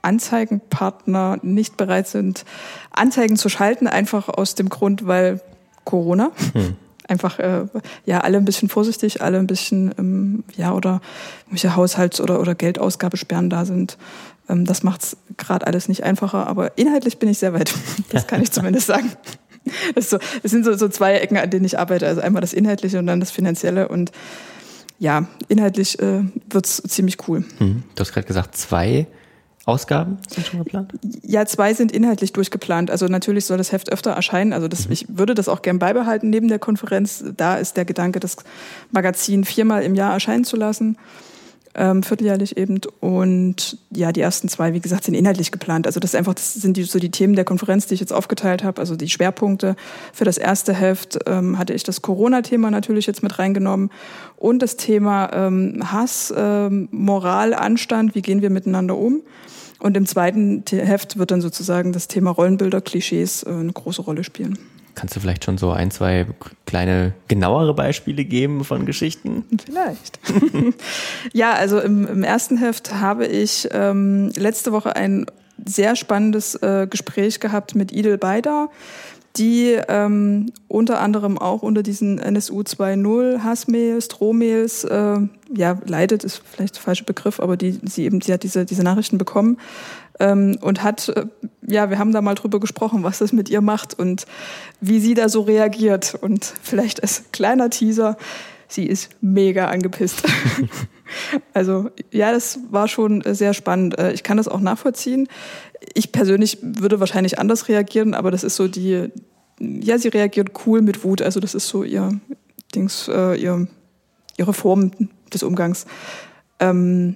Anzeigenpartner 0.01 1.37
nicht 1.41 1.77
bereit 1.77 2.07
sind, 2.07 2.45
Anzeigen 2.91 3.35
zu 3.35 3.49
schalten, 3.49 3.87
einfach 3.87 4.29
aus 4.29 4.55
dem 4.55 4.69
Grund, 4.69 5.05
weil 5.05 5.41
Corona. 5.83 6.31
Hm. 6.53 6.75
Einfach 7.09 7.39
äh, 7.39 7.65
ja 8.05 8.19
alle 8.19 8.37
ein 8.37 8.45
bisschen 8.45 8.69
vorsichtig, 8.69 9.23
alle 9.23 9.39
ein 9.39 9.47
bisschen 9.47 9.95
ähm, 9.97 10.43
ja 10.55 10.73
oder 10.73 11.01
welche 11.49 11.75
Haushalts- 11.75 12.21
oder 12.21 12.39
oder 12.39 12.53
Geldausgabesperren 12.53 13.49
da 13.49 13.65
sind. 13.65 13.97
Ähm, 14.49 14.65
das 14.65 14.83
macht 14.83 15.03
es 15.03 15.17
gerade 15.37 15.65
alles 15.67 15.87
nicht 15.87 16.03
einfacher, 16.03 16.47
aber 16.47 16.77
inhaltlich 16.77 17.19
bin 17.19 17.29
ich 17.29 17.37
sehr 17.39 17.53
weit. 17.53 17.73
Das 18.09 18.27
kann 18.27 18.41
ich 18.41 18.51
zumindest 18.51 18.87
sagen. 18.87 19.11
Das, 19.93 20.09
so, 20.09 20.17
das 20.41 20.51
sind 20.51 20.65
so, 20.65 20.75
so 20.75 20.89
zwei 20.89 21.15
Ecken, 21.15 21.37
an 21.37 21.49
denen 21.49 21.65
ich 21.65 21.77
arbeite. 21.77 22.07
Also 22.07 22.21
einmal 22.21 22.41
das 22.41 22.53
Inhaltliche 22.53 22.97
und 22.97 23.05
dann 23.05 23.19
das 23.19 23.29
Finanzielle. 23.29 23.87
Und 23.87 24.11
ja, 24.97 25.27
inhaltlich 25.47 25.99
äh, 25.99 26.23
wird 26.49 26.65
es 26.65 26.81
ziemlich 26.87 27.27
cool. 27.27 27.43
Hm. 27.59 27.83
Du 27.93 27.99
hast 27.99 28.11
gerade 28.11 28.25
gesagt, 28.25 28.57
zwei 28.57 29.05
Ausgaben 29.65 30.17
sind 30.27 30.47
schon 30.47 30.63
geplant? 30.63 30.93
Ja, 31.21 31.45
zwei 31.45 31.75
sind 31.75 31.91
inhaltlich 31.91 32.33
durchgeplant. 32.33 32.89
Also 32.89 33.05
natürlich 33.05 33.45
soll 33.45 33.57
das 33.57 33.71
Heft 33.71 33.91
öfter 33.91 34.11
erscheinen. 34.11 34.51
Also 34.51 34.67
das, 34.67 34.87
mhm. 34.87 34.93
ich 34.93 35.05
würde 35.09 35.35
das 35.35 35.47
auch 35.47 35.61
gern 35.61 35.77
beibehalten 35.77 36.31
neben 36.31 36.47
der 36.47 36.57
Konferenz. 36.57 37.23
Da 37.37 37.55
ist 37.55 37.77
der 37.77 37.85
Gedanke, 37.85 38.19
das 38.19 38.37
Magazin 38.91 39.43
viermal 39.43 39.83
im 39.83 39.93
Jahr 39.93 40.13
erscheinen 40.13 40.43
zu 40.43 40.57
lassen 40.57 40.97
ähm, 41.79 42.03
vierteljährlich 42.03 42.57
eben. 42.57 42.81
Und 42.99 43.77
ja, 43.89 44.11
die 44.11 44.21
ersten 44.21 44.49
zwei, 44.49 44.73
wie 44.73 44.81
gesagt, 44.81 45.05
sind 45.05 45.13
inhaltlich 45.13 45.51
geplant. 45.51 45.87
Also 45.87 45.99
das, 45.99 46.11
ist 46.11 46.15
einfach, 46.15 46.35
das 46.35 46.53
sind 46.53 46.75
die, 46.77 46.83
so 46.83 46.99
die 46.99 47.09
Themen 47.09 47.35
der 47.35 47.45
Konferenz, 47.45 47.87
die 47.87 47.93
ich 47.93 48.01
jetzt 48.01 48.11
aufgeteilt 48.11 48.63
habe, 48.63 48.81
also 48.81 48.95
die 48.95 49.09
Schwerpunkte. 49.09 49.75
Für 50.13 50.25
das 50.25 50.37
erste 50.37 50.73
Heft 50.73 51.17
ähm, 51.25 51.57
hatte 51.57 51.73
ich 51.73 51.83
das 51.83 52.01
Corona-Thema 52.01 52.69
natürlich 52.69 53.07
jetzt 53.07 53.23
mit 53.23 53.39
reingenommen 53.39 53.89
und 54.35 54.61
das 54.61 54.75
Thema 54.75 55.31
ähm, 55.33 55.91
Hass, 55.91 56.33
ähm, 56.35 56.89
Moral, 56.91 57.53
Anstand, 57.53 58.13
wie 58.13 58.21
gehen 58.21 58.41
wir 58.41 58.49
miteinander 58.49 58.97
um. 58.97 59.21
Und 59.79 59.95
im 59.95 60.05
zweiten 60.05 60.63
Heft 60.69 61.17
wird 61.17 61.31
dann 61.31 61.39
sozusagen 61.39 61.93
das 61.93 62.09
Thema 62.09 62.31
Rollenbilder, 62.31 62.81
Klischees 62.81 63.43
äh, 63.43 63.51
eine 63.51 63.71
große 63.71 64.01
Rolle 64.01 64.25
spielen. 64.25 64.59
Kannst 64.95 65.15
du 65.15 65.19
vielleicht 65.19 65.45
schon 65.45 65.57
so 65.57 65.71
ein, 65.71 65.91
zwei 65.91 66.25
kleine 66.65 67.13
genauere 67.27 67.73
Beispiele 67.73 68.25
geben 68.25 68.63
von 68.63 68.85
Geschichten? 68.85 69.45
Vielleicht. 69.65 70.19
ja, 71.33 71.53
also 71.53 71.79
im, 71.79 72.05
im, 72.07 72.23
ersten 72.23 72.57
Heft 72.57 72.93
habe 72.95 73.25
ich 73.25 73.67
ähm, 73.71 74.31
letzte 74.35 74.71
Woche 74.71 74.95
ein 74.95 75.25
sehr 75.65 75.95
spannendes 75.95 76.55
äh, 76.55 76.87
Gespräch 76.89 77.39
gehabt 77.39 77.75
mit 77.75 77.91
Idel 77.91 78.17
Beider, 78.17 78.69
die 79.37 79.77
ähm, 79.87 80.51
unter 80.67 80.99
anderem 80.99 81.37
auch 81.37 81.61
unter 81.61 81.83
diesen 81.83 82.17
NSU 82.19 82.61
2.0 82.61 83.43
Hassmails, 83.43 84.07
Drohmails, 84.07 84.83
äh, 84.83 85.19
ja, 85.55 85.77
leidet, 85.85 86.23
ist 86.23 86.41
vielleicht 86.45 86.75
der 86.75 86.81
falsche 86.81 87.03
Begriff, 87.03 87.39
aber 87.39 87.55
die, 87.55 87.79
sie 87.83 88.05
eben, 88.05 88.21
sie 88.21 88.33
hat 88.33 88.43
diese, 88.43 88.65
diese 88.65 88.83
Nachrichten 88.83 89.17
bekommen 89.17 89.57
ähm, 90.19 90.57
und 90.61 90.83
hat, 90.83 91.09
äh, 91.09 91.25
ja, 91.67 91.89
wir 91.89 91.99
haben 91.99 92.11
da 92.11 92.21
mal 92.21 92.35
drüber 92.35 92.59
gesprochen, 92.59 93.03
was 93.03 93.19
das 93.19 93.31
mit 93.33 93.49
ihr 93.49 93.61
macht 93.61 93.97
und 93.97 94.25
wie 94.81 94.99
sie 94.99 95.13
da 95.13 95.29
so 95.29 95.41
reagiert. 95.41 96.17
Und 96.19 96.53
vielleicht 96.61 97.01
als 97.01 97.23
kleiner 97.31 97.69
Teaser, 97.69 98.17
sie 98.69 98.85
ist 98.85 99.09
mega 99.19 99.67
angepisst. 99.67 100.23
also 101.53 101.89
ja, 102.11 102.31
das 102.31 102.59
war 102.69 102.87
schon 102.87 103.23
sehr 103.25 103.53
spannend. 103.53 103.97
Äh, 103.97 104.13
ich 104.13 104.23
kann 104.23 104.37
das 104.37 104.47
auch 104.47 104.61
nachvollziehen. 104.61 105.27
Ich 105.93 106.11
persönlich 106.11 106.59
würde 106.61 106.99
wahrscheinlich 106.99 107.39
anders 107.39 107.67
reagieren, 107.67 108.13
aber 108.13 108.31
das 108.31 108.43
ist 108.43 108.55
so 108.55 108.67
die, 108.67 109.09
ja, 109.59 109.97
sie 109.97 110.07
reagiert 110.07 110.51
cool 110.65 110.81
mit 110.81 111.03
Wut. 111.03 111.21
Also 111.21 111.39
das 111.39 111.55
ist 111.55 111.67
so 111.67 111.83
ihr 111.83 112.19
Dings, 112.73 113.09
äh, 113.09 113.35
ihr, 113.35 113.67
ihre 114.37 114.53
Form 114.53 114.91
des 115.33 115.43
Umgangs. 115.43 115.85
Ähm, 116.59 117.15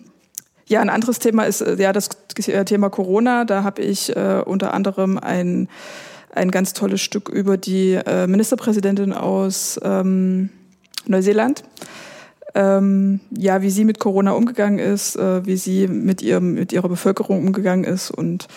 ja, 0.65 0.81
ein 0.81 0.89
anderes 0.89 1.19
Thema 1.19 1.43
ist 1.43 1.61
äh, 1.61 1.75
ja 1.75 1.93
das 1.93 2.09
äh, 2.47 2.65
Thema 2.65 2.89
Corona. 2.89 3.45
Da 3.45 3.63
habe 3.63 3.81
ich 3.81 4.15
äh, 4.15 4.41
unter 4.43 4.73
anderem 4.73 5.19
ein, 5.19 5.67
ein 6.33 6.49
ganz 6.49 6.73
tolles 6.73 7.01
Stück 7.01 7.29
über 7.29 7.57
die 7.57 7.93
äh, 7.93 8.25
Ministerpräsidentin 8.27 9.13
aus 9.13 9.79
ähm, 9.83 10.49
Neuseeland. 11.05 11.63
Ähm, 12.55 13.19
ja, 13.35 13.61
wie 13.61 13.71
sie 13.71 13.83
mit 13.83 13.99
Corona 13.99 14.31
umgegangen 14.31 14.77
ist, 14.77 15.15
äh, 15.15 15.45
wie 15.45 15.57
sie 15.57 15.87
mit, 15.87 16.21
ihrem, 16.21 16.53
mit 16.53 16.71
ihrer 16.71 16.89
Bevölkerung 16.89 17.39
umgegangen 17.39 17.83
ist. 17.83 18.11
Und 18.11 18.47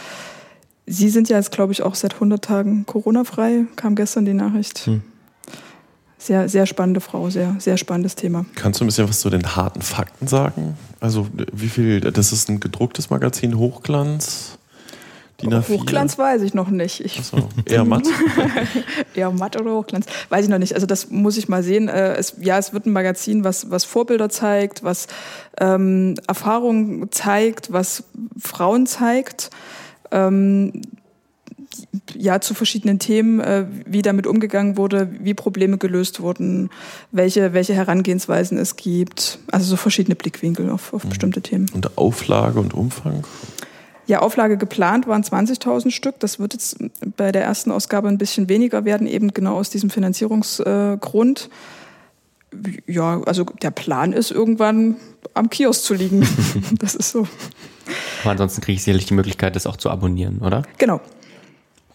Sie 0.88 1.08
sind 1.08 1.28
ja 1.28 1.36
jetzt, 1.36 1.50
glaube 1.50 1.72
ich, 1.72 1.82
auch 1.82 1.96
seit 1.96 2.14
100 2.14 2.44
Tagen 2.44 2.86
Corona-frei, 2.86 3.64
kam 3.74 3.96
gestern 3.96 4.24
die 4.24 4.34
Nachricht. 4.34 4.86
Hm 4.86 5.02
sehr, 6.26 6.48
sehr 6.48 6.66
spannende 6.66 7.00
Frau, 7.00 7.30
sehr, 7.30 7.56
sehr 7.58 7.76
spannendes 7.76 8.16
Thema. 8.16 8.44
Kannst 8.54 8.80
du 8.80 8.84
ein 8.84 8.88
bisschen 8.88 9.08
was 9.08 9.20
zu 9.20 9.30
den 9.30 9.56
harten 9.56 9.82
Fakten 9.82 10.26
sagen? 10.26 10.76
Also 11.00 11.28
wie 11.52 11.68
viel, 11.68 12.00
das 12.00 12.32
ist 12.32 12.48
ein 12.48 12.60
gedrucktes 12.60 13.10
Magazin, 13.10 13.56
Hochglanz? 13.56 14.58
DIN 15.40 15.52
A4? 15.52 15.68
Hochglanz 15.68 16.18
weiß 16.18 16.42
ich 16.42 16.54
noch 16.54 16.68
nicht. 16.68 17.04
Ich, 17.04 17.22
So, 17.22 17.48
eher 17.66 17.84
matt. 17.84 18.06
eher 19.14 19.30
matt 19.30 19.60
oder 19.60 19.72
Hochglanz, 19.72 20.06
weiß 20.28 20.44
ich 20.44 20.50
noch 20.50 20.58
nicht. 20.58 20.74
Also 20.74 20.86
das 20.86 21.10
muss 21.10 21.36
ich 21.36 21.48
mal 21.48 21.62
sehen. 21.62 21.88
Äh, 21.88 22.14
es, 22.14 22.36
ja, 22.40 22.58
es 22.58 22.72
wird 22.72 22.86
ein 22.86 22.92
Magazin, 22.92 23.44
was, 23.44 23.70
was 23.70 23.84
Vorbilder 23.84 24.28
zeigt, 24.28 24.82
was 24.82 25.06
ähm, 25.60 26.14
Erfahrungen 26.26 27.10
zeigt, 27.10 27.72
was 27.72 28.04
Frauen 28.38 28.86
zeigt. 28.86 29.50
Ähm, 30.10 30.82
ja, 32.14 32.40
zu 32.40 32.54
verschiedenen 32.54 32.98
Themen, 32.98 33.40
äh, 33.40 33.66
wie 33.86 34.02
damit 34.02 34.26
umgegangen 34.26 34.76
wurde, 34.76 35.10
wie 35.20 35.34
Probleme 35.34 35.78
gelöst 35.78 36.20
wurden, 36.20 36.70
welche, 37.12 37.52
welche 37.52 37.74
Herangehensweisen 37.74 38.58
es 38.58 38.76
gibt. 38.76 39.38
Also 39.50 39.66
so 39.66 39.76
verschiedene 39.76 40.14
Blickwinkel 40.14 40.70
auf, 40.70 40.92
auf 40.94 41.04
bestimmte 41.06 41.42
Themen. 41.42 41.66
Und 41.74 41.98
Auflage 41.98 42.60
und 42.60 42.74
Umfang? 42.74 43.24
Ja, 44.06 44.20
Auflage 44.20 44.56
geplant 44.56 45.06
waren 45.08 45.22
20.000 45.22 45.90
Stück. 45.90 46.20
Das 46.20 46.38
wird 46.38 46.52
jetzt 46.52 46.78
bei 47.16 47.32
der 47.32 47.42
ersten 47.42 47.72
Ausgabe 47.72 48.08
ein 48.08 48.18
bisschen 48.18 48.48
weniger 48.48 48.84
werden, 48.84 49.06
eben 49.06 49.34
genau 49.34 49.56
aus 49.56 49.70
diesem 49.70 49.90
Finanzierungsgrund. 49.90 51.50
Ja, 52.86 53.20
also 53.22 53.44
der 53.44 53.72
Plan 53.72 54.12
ist, 54.12 54.30
irgendwann 54.30 54.96
am 55.34 55.50
Kiosk 55.50 55.82
zu 55.82 55.94
liegen. 55.94 56.26
das 56.78 56.94
ist 56.94 57.10
so. 57.10 57.26
Aber 58.22 58.30
ansonsten 58.30 58.60
kriege 58.60 58.76
ich 58.76 58.84
sicherlich 58.84 59.06
die 59.06 59.14
Möglichkeit, 59.14 59.56
das 59.56 59.66
auch 59.66 59.76
zu 59.76 59.90
abonnieren, 59.90 60.38
oder? 60.38 60.62
Genau. 60.78 61.00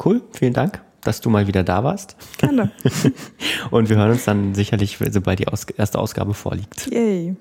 Cool, 0.03 0.21
vielen 0.33 0.53
Dank, 0.53 0.81
dass 1.01 1.21
du 1.21 1.29
mal 1.29 1.47
wieder 1.47 1.63
da 1.63 1.83
warst. 1.83 2.15
Gerne. 2.37 2.71
Und 3.71 3.89
wir 3.89 3.97
hören 3.97 4.11
uns 4.11 4.25
dann 4.25 4.53
sicherlich, 4.53 4.97
sobald 5.11 5.39
die 5.39 5.47
Aus 5.47 5.63
erste 5.65 5.99
Ausgabe 5.99 6.33
vorliegt. 6.33 6.87
Yay. 6.91 7.35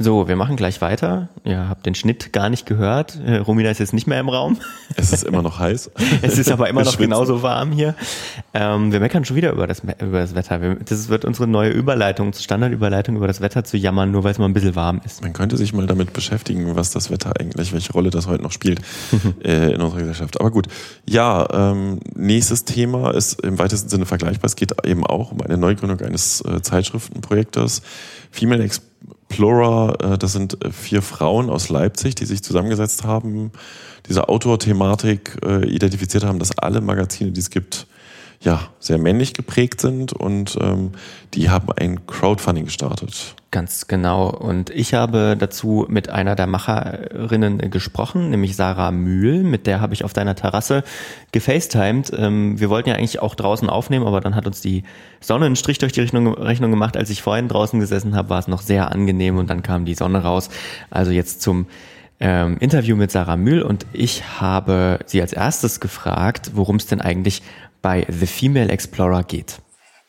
So, 0.00 0.28
wir 0.28 0.36
machen 0.36 0.54
gleich 0.54 0.80
weiter. 0.80 1.28
Ihr 1.42 1.68
habt 1.68 1.84
den 1.84 1.96
Schnitt 1.96 2.32
gar 2.32 2.48
nicht 2.50 2.66
gehört. 2.66 3.18
Äh, 3.26 3.38
Romina 3.38 3.68
ist 3.68 3.80
jetzt 3.80 3.92
nicht 3.92 4.06
mehr 4.06 4.20
im 4.20 4.28
Raum. 4.28 4.56
Es 4.96 5.12
ist 5.12 5.24
immer 5.24 5.42
noch 5.42 5.58
heiß. 5.58 5.90
Es 6.22 6.38
ist 6.38 6.50
aber 6.50 6.68
immer 6.68 6.84
noch 6.84 6.96
genauso 6.98 7.42
warm 7.42 7.72
hier. 7.72 7.94
Ähm, 8.54 8.92
wir 8.92 9.00
meckern 9.00 9.24
schon 9.24 9.36
wieder 9.36 9.52
über 9.52 9.66
das, 9.66 9.80
über 9.80 10.20
das 10.20 10.36
Wetter. 10.36 10.60
Wir, 10.60 10.76
das 10.76 11.08
wird 11.08 11.24
unsere 11.24 11.48
neue 11.48 11.70
Überleitung, 11.70 12.32
Standardüberleitung 12.32 13.16
über 13.16 13.26
das 13.26 13.40
Wetter 13.40 13.64
zu 13.64 13.76
jammern, 13.76 14.12
nur 14.12 14.22
weil 14.22 14.32
es 14.32 14.38
mal 14.38 14.46
ein 14.46 14.54
bisschen 14.54 14.76
warm 14.76 15.00
ist. 15.04 15.22
Man 15.22 15.32
könnte 15.32 15.56
sich 15.56 15.72
mal 15.72 15.86
damit 15.86 16.12
beschäftigen, 16.12 16.76
was 16.76 16.90
das 16.90 17.10
Wetter 17.10 17.32
eigentlich, 17.38 17.72
welche 17.72 17.92
Rolle 17.92 18.10
das 18.10 18.28
heute 18.28 18.42
noch 18.42 18.52
spielt 18.52 18.80
äh, 19.44 19.72
in 19.72 19.80
unserer 19.80 20.00
Gesellschaft. 20.00 20.40
Aber 20.40 20.52
gut, 20.52 20.68
ja, 21.08 21.46
ähm, 21.72 21.98
nächstes 22.14 22.64
Thema 22.64 23.10
ist 23.14 23.40
im 23.40 23.58
weitesten 23.58 23.88
Sinne 23.88 24.06
vergleichbar. 24.06 24.46
Es 24.46 24.56
geht 24.56 24.72
eben 24.86 25.04
auch 25.04 25.32
um 25.32 25.40
eine 25.40 25.56
Neugründung 25.58 26.00
eines 26.00 26.40
äh, 26.42 26.62
Zeitschriftenprojektes. 26.62 27.82
Female 28.30 28.62
Explorer, 28.62 29.17
äh, 30.00 30.18
das 30.18 30.32
sind 30.32 30.64
äh, 30.64 30.70
vier 30.70 31.02
Frauen 31.02 31.50
aus 31.50 31.68
Leipzig, 31.68 32.14
die 32.14 32.24
sich 32.24 32.42
zusammengesetzt 32.42 33.04
haben, 33.04 33.52
diese 34.08 34.28
Autor-Thematik 34.28 35.38
äh, 35.44 35.66
identifiziert 35.66 36.24
haben, 36.24 36.38
dass 36.38 36.56
alle 36.58 36.80
Magazine, 36.80 37.32
die 37.32 37.40
es 37.40 37.50
gibt, 37.50 37.86
ja, 38.40 38.60
sehr 38.78 38.98
männlich 38.98 39.34
geprägt 39.34 39.80
sind 39.80 40.12
und 40.12 40.56
ähm, 40.60 40.92
die 41.34 41.50
haben 41.50 41.72
ein 41.72 42.06
Crowdfunding 42.06 42.66
gestartet. 42.66 43.34
Ganz 43.50 43.86
genau. 43.86 44.28
Und 44.28 44.68
ich 44.68 44.92
habe 44.92 45.34
dazu 45.38 45.86
mit 45.88 46.10
einer 46.10 46.36
der 46.36 46.46
Macherinnen 46.46 47.70
gesprochen, 47.70 48.28
nämlich 48.28 48.56
Sarah 48.56 48.90
Mühl. 48.90 49.42
Mit 49.42 49.66
der 49.66 49.80
habe 49.80 49.94
ich 49.94 50.04
auf 50.04 50.12
deiner 50.12 50.34
Terrasse 50.34 50.84
gefacetimed. 51.32 52.12
Ähm, 52.14 52.60
Wir 52.60 52.68
wollten 52.68 52.90
ja 52.90 52.96
eigentlich 52.96 53.20
auch 53.20 53.34
draußen 53.34 53.70
aufnehmen, 53.70 54.06
aber 54.06 54.20
dann 54.20 54.34
hat 54.34 54.46
uns 54.46 54.60
die 54.60 54.84
Sonne 55.20 55.46
einen 55.46 55.56
Strich 55.56 55.78
durch 55.78 55.92
die 55.92 56.00
Rechnung, 56.00 56.34
Rechnung 56.34 56.70
gemacht. 56.70 56.96
Als 56.96 57.08
ich 57.08 57.22
vorhin 57.22 57.48
draußen 57.48 57.80
gesessen 57.80 58.14
habe, 58.14 58.28
war 58.28 58.38
es 58.38 58.48
noch 58.48 58.60
sehr 58.60 58.92
angenehm 58.92 59.38
und 59.38 59.48
dann 59.48 59.62
kam 59.62 59.86
die 59.86 59.94
Sonne 59.94 60.22
raus. 60.22 60.50
Also 60.90 61.10
jetzt 61.10 61.40
zum 61.40 61.66
ähm, 62.20 62.58
Interview 62.58 62.96
mit 62.96 63.10
Sarah 63.10 63.36
Mühl 63.36 63.62
und 63.62 63.86
ich 63.92 64.40
habe 64.40 64.98
sie 65.06 65.22
als 65.22 65.32
erstes 65.32 65.80
gefragt, 65.80 66.50
worum 66.54 66.76
es 66.76 66.86
denn 66.86 67.00
eigentlich 67.00 67.42
bei 67.82 68.06
The 68.08 68.26
Female 68.26 68.70
Explorer 68.70 69.22
geht. 69.22 69.58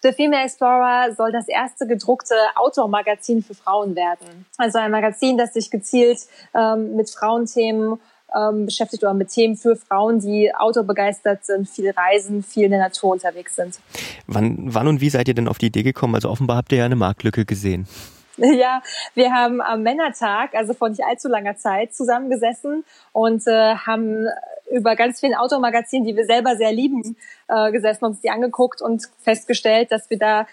The 0.02 0.14
Female 0.14 0.44
Explorer 0.44 1.14
soll 1.16 1.32
das 1.32 1.48
erste 1.50 1.86
gedruckte 1.86 2.34
Outdoor-Magazin 2.56 3.44
für 3.44 3.54
Frauen 3.54 3.96
werden. 3.96 4.46
Also 4.58 4.80
ein 4.80 4.92
Magazin, 4.92 5.38
das 5.38 5.54
sich 5.54 5.70
gezielt 5.70 6.20
ähm, 6.56 6.96
mit 6.96 7.10
Frauenthemen 7.10 8.00
ähm, 8.36 8.66
beschäftigt 8.66 9.04
oder 9.04 9.14
mit 9.14 9.30
Themen 9.30 9.58
für 9.58 9.76
Frauen, 9.76 10.20
die 10.20 10.54
Outdoor 10.56 10.84
begeistert 10.84 11.46
sind, 11.46 11.68
viel 11.68 11.92
reisen, 11.92 12.44
viel 12.44 12.66
in 12.66 12.72
der 12.72 12.80
Natur 12.80 13.12
unterwegs 13.12 13.56
sind. 13.56 13.80
Wann, 14.28 14.58
wann 14.74 14.88
und 14.88 15.02
wie 15.02 15.10
seid 15.10 15.28
ihr 15.28 15.34
denn 15.34 15.48
auf 15.48 15.58
die 15.58 15.68
Idee 15.68 15.84
gekommen? 15.84 16.16
Also 16.16 16.30
offenbar 16.30 16.58
habt 16.58 16.72
ihr 16.72 16.80
ja 16.80 16.86
eine 16.86 16.96
Marktlücke 16.96 17.46
gesehen. 17.46 17.88
Ja, 18.42 18.82
wir 19.16 19.34
haben 19.34 19.60
am 19.60 19.84
Männertag, 19.84 20.56
also 20.56 20.74
vor 20.74 20.88
nicht 20.88 21.04
allzu 21.04 21.28
langer 21.28 21.58
Zeit, 21.58 21.94
zusammengesessen 21.94 22.86
und 23.12 23.46
äh, 23.48 23.76
haben 23.76 24.28
über 24.72 24.96
ganz 24.96 25.20
vielen 25.20 25.36
Outdoor-Magazinen, 25.36 26.06
die 26.06 26.16
wir 26.16 26.24
selber 26.24 26.56
sehr 26.56 26.72
lieben, 26.72 27.18
äh, 27.50 27.72
gesessen, 27.72 28.06
uns 28.06 28.22
die 28.22 28.30
angeguckt 28.30 28.82
und 28.82 29.10
festgestellt, 29.24 29.92
dass 29.92 30.10
wir 30.10 30.18
da 30.18 30.48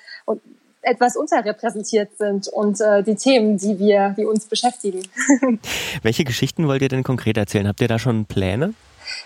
etwas 0.83 1.17
unterrepräsentiert 1.17 2.17
sind 2.17 2.49
und 2.49 2.81
äh, 2.81 3.03
die 3.03 3.17
Themen, 3.17 3.59
die 3.59 3.79
wir, 3.79 4.15
die 4.17 4.25
uns 4.25 4.47
beschäftigen. 4.47 5.03
Welche 6.03 6.25
Geschichten 6.25 6.69
wollt 6.69 6.83
ihr 6.83 6.89
denn 6.89 7.03
konkret 7.03 7.37
erzählen? 7.37 7.67
Habt 7.67 7.81
ihr 7.81 7.89
da 7.89 7.99
schon 7.99 8.27
Pläne? 8.27 8.75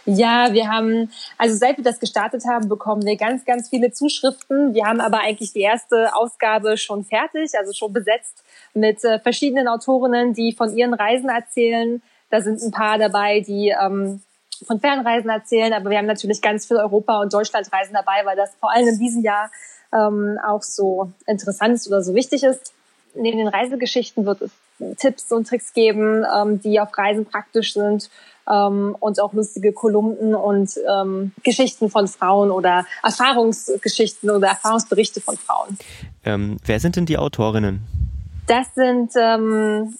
Ja, 0.04 0.52
wir 0.52 0.68
haben, 0.68 1.10
also 1.38 1.56
seit 1.56 1.76
wir 1.76 1.84
das 1.84 2.00
gestartet 2.00 2.44
haben, 2.48 2.68
bekommen 2.68 3.04
wir 3.04 3.16
ganz, 3.16 3.44
ganz 3.44 3.68
viele 3.68 3.92
Zuschriften. 3.92 4.74
Wir 4.74 4.84
haben 4.84 5.00
aber 5.00 5.20
eigentlich 5.20 5.52
die 5.52 5.60
erste 5.60 6.14
Ausgabe 6.14 6.76
schon 6.76 7.04
fertig, 7.04 7.52
also 7.58 7.72
schon 7.72 7.92
besetzt 7.92 8.42
mit 8.74 9.02
äh, 9.04 9.18
verschiedenen 9.18 9.68
Autorinnen, 9.68 10.34
die 10.34 10.52
von 10.52 10.74
ihren 10.76 10.94
Reisen 10.94 11.28
erzählen. 11.28 12.02
Da 12.30 12.40
sind 12.40 12.62
ein 12.62 12.70
paar 12.70 12.98
dabei, 12.98 13.40
die 13.40 13.74
ähm, 13.80 14.22
von 14.66 14.80
Fernreisen 14.80 15.30
erzählen, 15.30 15.72
aber 15.72 15.90
wir 15.90 15.98
haben 15.98 16.06
natürlich 16.06 16.42
ganz 16.42 16.66
viel 16.66 16.76
Europa- 16.76 17.20
und 17.20 17.32
Deutschlandreisen 17.32 17.94
dabei, 17.94 18.24
weil 18.24 18.36
das 18.36 18.54
vor 18.60 18.72
allem 18.72 18.88
in 18.88 18.98
diesem 18.98 19.22
Jahr 19.22 19.50
ähm, 19.92 20.38
auch 20.46 20.62
so 20.62 21.10
interessant 21.26 21.74
ist 21.74 21.88
oder 21.88 22.02
so 22.02 22.14
wichtig 22.14 22.42
ist. 22.42 22.72
Neben 23.14 23.38
den 23.38 23.48
Reisegeschichten 23.48 24.24
wird 24.24 24.42
es 24.42 24.50
Tipps 24.98 25.30
und 25.32 25.48
Tricks 25.48 25.72
geben, 25.72 26.24
ähm, 26.34 26.60
die 26.60 26.80
auf 26.80 26.96
Reisen 26.96 27.26
praktisch 27.26 27.74
sind 27.74 28.10
ähm, 28.48 28.96
und 28.98 29.20
auch 29.20 29.32
lustige 29.32 29.72
Kolumnen 29.72 30.34
und 30.34 30.70
ähm, 30.88 31.32
Geschichten 31.42 31.90
von 31.90 32.08
Frauen 32.08 32.50
oder 32.50 32.86
Erfahrungsgeschichten 33.02 34.30
oder 34.30 34.48
Erfahrungsberichte 34.48 35.20
von 35.20 35.36
Frauen. 35.36 35.78
Ähm, 36.24 36.58
wer 36.64 36.80
sind 36.80 36.96
denn 36.96 37.06
die 37.06 37.18
Autorinnen? 37.18 37.80
Das 38.46 38.74
sind 38.74 39.12
ähm, 39.16 39.94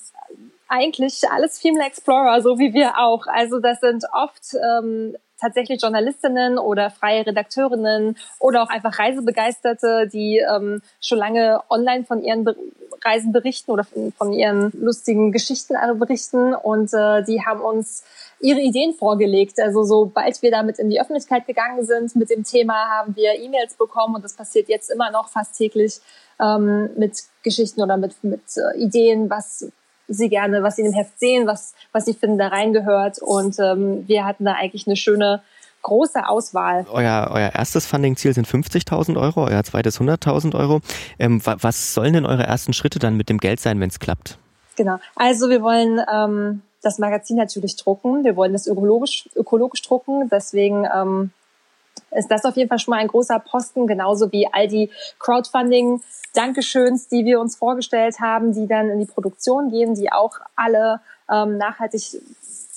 eigentlich 0.71 1.29
alles 1.31 1.59
Female 1.59 1.87
Explorer, 1.87 2.41
so 2.41 2.59
wie 2.59 2.73
wir 2.73 2.99
auch. 2.99 3.27
Also 3.27 3.59
das 3.59 3.81
sind 3.81 4.05
oft 4.13 4.55
ähm, 4.55 5.17
tatsächlich 5.39 5.83
Journalistinnen 5.83 6.59
oder 6.59 6.91
freie 6.91 7.27
Redakteurinnen 7.27 8.17
oder 8.39 8.63
auch 8.63 8.69
einfach 8.69 8.99
Reisebegeisterte, 8.99 10.09
die 10.13 10.39
ähm, 10.39 10.81
schon 11.01 11.19
lange 11.19 11.61
online 11.69 12.05
von 12.05 12.23
ihren 12.23 12.45
Be 12.45 12.57
Reisen 13.03 13.33
berichten 13.33 13.71
oder 13.71 13.83
von, 13.83 14.13
von 14.13 14.31
ihren 14.35 14.71
lustigen 14.75 15.33
Geschichten 15.33 15.75
berichten 15.99 16.55
und 16.55 16.93
äh, 16.93 17.23
die 17.25 17.43
haben 17.43 17.63
uns 17.63 18.05
ihre 18.41 18.61
Ideen 18.61 18.93
vorgelegt. 18.93 19.59
Also 19.59 19.85
sobald 19.85 20.43
wir 20.43 20.51
damit 20.51 20.79
in 20.79 20.91
die 20.91 21.01
Öffentlichkeit 21.01 21.47
gegangen 21.47 21.83
sind 21.87 22.15
mit 22.15 22.29
dem 22.29 22.45
Thema, 22.45 22.91
haben 22.91 23.17
wir 23.17 23.41
E-Mails 23.41 23.77
bekommen 23.77 24.17
und 24.17 24.25
das 24.25 24.35
passiert 24.35 24.69
jetzt 24.69 24.91
immer 24.91 25.11
noch 25.11 25.31
fast 25.31 25.57
täglich 25.57 26.01
ähm, 26.39 26.91
mit 26.97 27.23
Geschichten 27.43 27.81
oder 27.81 27.97
mit, 27.97 28.23
mit 28.23 28.43
äh, 28.57 28.77
Ideen, 28.79 29.31
was 29.31 29.71
sie 30.11 30.29
gerne, 30.29 30.63
was 30.63 30.77
sie 30.77 30.83
in 30.83 30.91
dem 30.91 30.95
Heft 30.95 31.19
sehen, 31.19 31.47
was, 31.47 31.75
was 31.93 32.05
sie 32.05 32.15
finden, 32.15 32.39
da 32.39 32.49
reingehört. 32.49 33.19
Und 33.23 33.59
ähm, 33.59 34.07
wir 34.07 34.25
hatten 34.25 34.45
da 34.45 34.55
eigentlich 34.55 34.87
eine 34.87 34.97
schöne 34.97 35.43
große 35.83 36.29
Auswahl. 36.29 36.87
Euer, 36.91 37.31
euer 37.33 37.53
erstes 37.55 37.87
Funding-Ziel 37.87 38.35
sind 38.35 38.47
50.000 38.47 39.19
Euro, 39.19 39.45
euer 39.47 39.65
zweites 39.65 40.01
100.000 40.01 40.55
Euro. 40.59 40.81
Ähm, 41.19 41.45
wa 41.45 41.57
was 41.61 41.95
sollen 41.95 42.13
denn 42.13 42.27
eure 42.27 42.43
ersten 42.43 42.73
Schritte 42.73 42.99
dann 42.99 43.17
mit 43.17 43.29
dem 43.29 43.39
Geld 43.39 43.61
sein, 43.61 43.81
wenn 43.81 43.89
es 43.89 43.99
klappt? 43.99 44.37
Genau. 44.77 44.99
Also 45.15 45.49
wir 45.49 45.63
wollen 45.63 46.01
ähm, 46.13 46.63
das 46.83 46.99
Magazin 46.99 47.37
natürlich 47.37 47.77
drucken. 47.77 48.25
Wir 48.25 48.37
wollen 48.37 48.53
das 48.53 48.67
ökologisch, 48.67 49.29
ökologisch 49.35 49.83
drucken. 49.83 50.29
Deswegen 50.31 50.87
ähm, 50.95 51.31
ist 52.11 52.31
das 52.31 52.45
auf 52.45 52.57
jeden 52.57 52.69
Fall 52.69 52.79
schon 52.79 52.93
mal 52.93 52.99
ein 52.99 53.09
großer 53.09 53.39
Posten, 53.39 53.87
genauso 53.87 54.31
wie 54.33 54.49
all 54.53 54.69
die 54.69 54.91
Crowdfunding 55.19 56.03
Dankeschöns, 56.35 57.09
die 57.09 57.25
wir 57.25 57.41
uns 57.41 57.57
vorgestellt 57.57 58.21
haben, 58.21 58.53
die 58.53 58.67
dann 58.67 58.89
in 58.91 59.01
die 59.01 59.07
Produktion 59.07 59.71
gehen, 59.71 59.95
die 59.95 60.13
auch 60.13 60.39
alle 60.55 61.01
ähm, 61.31 61.59
nachhaltig 61.59 62.21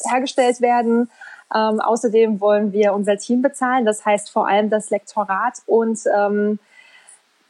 hergestellt 0.09 0.61
werden. 0.61 1.09
Ähm, 1.53 1.79
außerdem 1.79 2.41
wollen 2.41 2.73
wir 2.73 2.93
unser 2.93 3.17
Team 3.17 3.41
bezahlen, 3.41 3.85
das 3.85 4.05
heißt 4.05 4.31
vor 4.31 4.47
allem 4.47 4.69
das 4.69 4.89
Lektorat 4.89 5.59
und 5.67 5.99
ähm, 6.15 6.57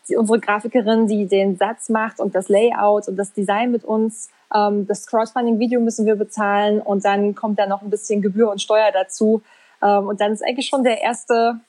die, 0.10 0.18
unsere 0.18 0.40
Grafikerin, 0.40 1.08
die 1.08 1.28
den 1.28 1.56
Satz 1.56 1.88
macht 1.88 2.20
und 2.20 2.36
das 2.36 2.50
Layout 2.50 3.08
und 3.08 3.16
das 3.16 3.32
Design 3.32 3.72
mit 3.72 3.86
uns. 3.86 4.30
Ähm, 4.54 4.86
das 4.88 5.08
Crowdfunding-Video 5.08 5.80
müssen 5.80 6.06
wir 6.06 6.16
bezahlen 6.16 6.82
und 6.82 7.06
dann 7.06 7.34
kommt 7.34 7.60
da 7.60 7.66
noch 7.66 7.82
ein 7.82 7.90
bisschen 7.90 8.22
Gebühr 8.22 8.50
und 8.50 8.62
Steuer 8.62 8.92
dazu. 8.92 9.42
Ähm, 9.84 10.08
und 10.08 10.22
dann 10.22 10.32
ist 10.32 10.44
eigentlich 10.44 10.68
schon 10.68 10.84
der 10.84 11.02
erste 11.02 11.60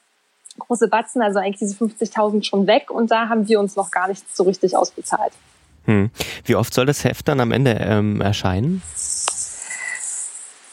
große 0.58 0.88
Batzen, 0.88 1.20
also 1.22 1.38
eigentlich 1.38 1.58
diese 1.58 1.76
50.000 1.76 2.44
schon 2.44 2.66
weg 2.66 2.90
und 2.90 3.10
da 3.10 3.28
haben 3.28 3.48
wir 3.48 3.58
uns 3.58 3.76
noch 3.76 3.90
gar 3.90 4.08
nichts 4.08 4.36
so 4.36 4.44
richtig 4.44 4.76
ausbezahlt. 4.76 5.32
Hm. 5.86 6.10
Wie 6.44 6.54
oft 6.54 6.72
soll 6.72 6.86
das 6.86 7.04
Heft 7.04 7.28
dann 7.28 7.40
am 7.40 7.52
Ende 7.52 7.72
ähm, 7.72 8.20
erscheinen? 8.20 8.82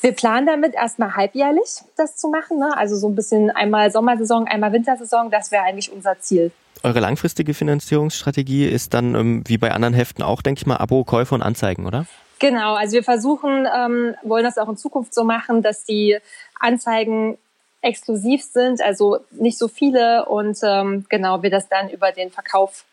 Wir 0.01 0.13
planen 0.13 0.47
damit 0.47 0.73
erstmal 0.73 1.15
halbjährlich 1.15 1.81
das 1.95 2.17
zu 2.17 2.29
machen. 2.29 2.57
Ne? 2.57 2.75
Also 2.75 2.95
so 2.97 3.07
ein 3.07 3.15
bisschen 3.15 3.51
einmal 3.51 3.91
Sommersaison, 3.91 4.47
einmal 4.47 4.73
Wintersaison. 4.73 5.29
Das 5.29 5.51
wäre 5.51 5.63
eigentlich 5.63 5.91
unser 5.91 6.19
Ziel. 6.19 6.51
Eure 6.81 6.99
langfristige 6.99 7.53
Finanzierungsstrategie 7.53 8.65
ist 8.65 8.95
dann 8.95 9.13
ähm, 9.13 9.43
wie 9.45 9.59
bei 9.59 9.71
anderen 9.71 9.93
Heften 9.93 10.23
auch, 10.23 10.41
denke 10.41 10.59
ich 10.59 10.65
mal, 10.65 10.77
Abo, 10.77 11.03
Käufe 11.03 11.35
und 11.35 11.43
Anzeigen, 11.43 11.85
oder? 11.85 12.07
Genau, 12.41 12.73
also 12.73 12.93
wir 12.93 13.03
versuchen, 13.03 13.67
ähm, 13.71 14.15
wollen 14.23 14.43
das 14.43 14.57
auch 14.57 14.67
in 14.67 14.75
Zukunft 14.75 15.13
so 15.13 15.23
machen, 15.23 15.61
dass 15.61 15.85
die 15.85 16.17
Anzeigen 16.59 17.37
exklusiv 17.81 18.43
sind, 18.43 18.81
also 18.81 19.19
nicht 19.29 19.59
so 19.59 19.67
viele 19.67 20.25
und 20.25 20.57
ähm, 20.63 21.05
genau 21.07 21.43
wir 21.43 21.51
das 21.51 21.69
dann 21.69 21.89
über 21.91 22.11
den 22.11 22.31
Verkauf 22.31 22.85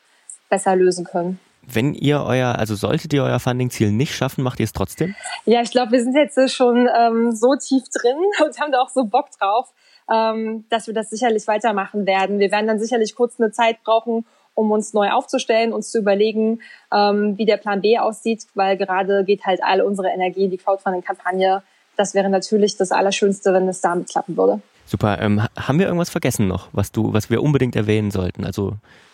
besser 0.51 0.77
lösen 0.77 1.07
können. 1.07 1.41
Wenn 1.63 1.95
ihr 1.95 2.25
euer, 2.25 2.57
also 2.59 2.75
solltet 2.75 3.15
ihr 3.15 3.25
euer 3.25 3.41
Funding-Ziel 3.41 3.91
nicht 3.91 4.15
schaffen, 4.15 4.45
macht 4.45 4.61
ihr 4.61 4.65
es 4.65 4.75
trotzdem? 4.75 5.15
Ja, 5.47 5.63
ich 5.63 5.71
glaube, 5.71 5.93
wir 5.93 6.03
sind 6.03 6.15
jetzt 6.15 6.39
schon 6.55 6.87
ähm, 6.87 7.33
so 7.35 7.55
tief 7.57 7.85
drin 7.89 8.19
und 8.45 8.61
haben 8.61 8.71
da 8.71 8.83
auch 8.83 8.91
so 8.91 9.05
Bock 9.05 9.31
drauf, 9.39 9.73
ähm, 10.13 10.67
dass 10.69 10.89
wir 10.89 10.95
das 10.95 11.09
sicherlich 11.09 11.47
weitermachen 11.47 12.05
werden. 12.05 12.39
Wir 12.39 12.51
werden 12.51 12.67
dann 12.67 12.79
sicherlich 12.79 13.15
kurz 13.15 13.41
eine 13.41 13.51
Zeit 13.51 13.83
brauchen, 13.83 14.27
um 14.59 14.73
uns 14.73 14.93
neu 14.93 15.11
aufzustellen, 15.11 15.73
uns 15.73 15.91
zu 15.91 15.99
überlegen, 15.99 16.61
ähm, 16.93 17.39
wie 17.39 17.47
der 17.47 17.59
Plan 17.59 17.81
B 17.81 17.99
aussieht, 17.99 18.47
weil 18.55 18.77
gerade 18.77 19.25
geht 19.25 19.47
halt 19.47 19.63
alle 19.63 19.85
unsere 19.85 20.09
Energie 20.09 20.45
in 20.45 20.51
die 20.51 20.59
Crowdfunding-Kampagne. 20.59 21.63
Das 21.97 22.15
wäre 22.15 22.29
natürlich 22.29 22.77
das 22.77 22.91
Allerschönste, 22.91 23.55
wenn 23.55 23.69
es 23.69 23.81
damit 23.81 24.09
klappen 24.09 24.37
würde. 24.37 24.61
Super. 24.85 25.21
Ähm, 25.21 25.43
haben 25.57 25.79
wir 25.79 25.87
irgendwas 25.87 26.11
vergessen 26.11 26.49
noch, 26.49 26.69
was 26.73 26.91
du, 26.91 27.13
was 27.13 27.31
wir 27.31 27.43
unbedingt 27.43 27.77
erwähnen 27.77 28.11
sollten? 28.11 28.45
Also 28.45 28.73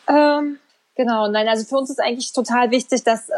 ähm, 0.08 0.58
Genau, 0.96 1.26
nein, 1.26 1.48
also 1.48 1.64
für 1.64 1.76
uns 1.76 1.90
ist 1.90 2.00
eigentlich 2.00 2.32
total 2.32 2.70
wichtig, 2.70 3.02
dass 3.02 3.28
äh, 3.28 3.34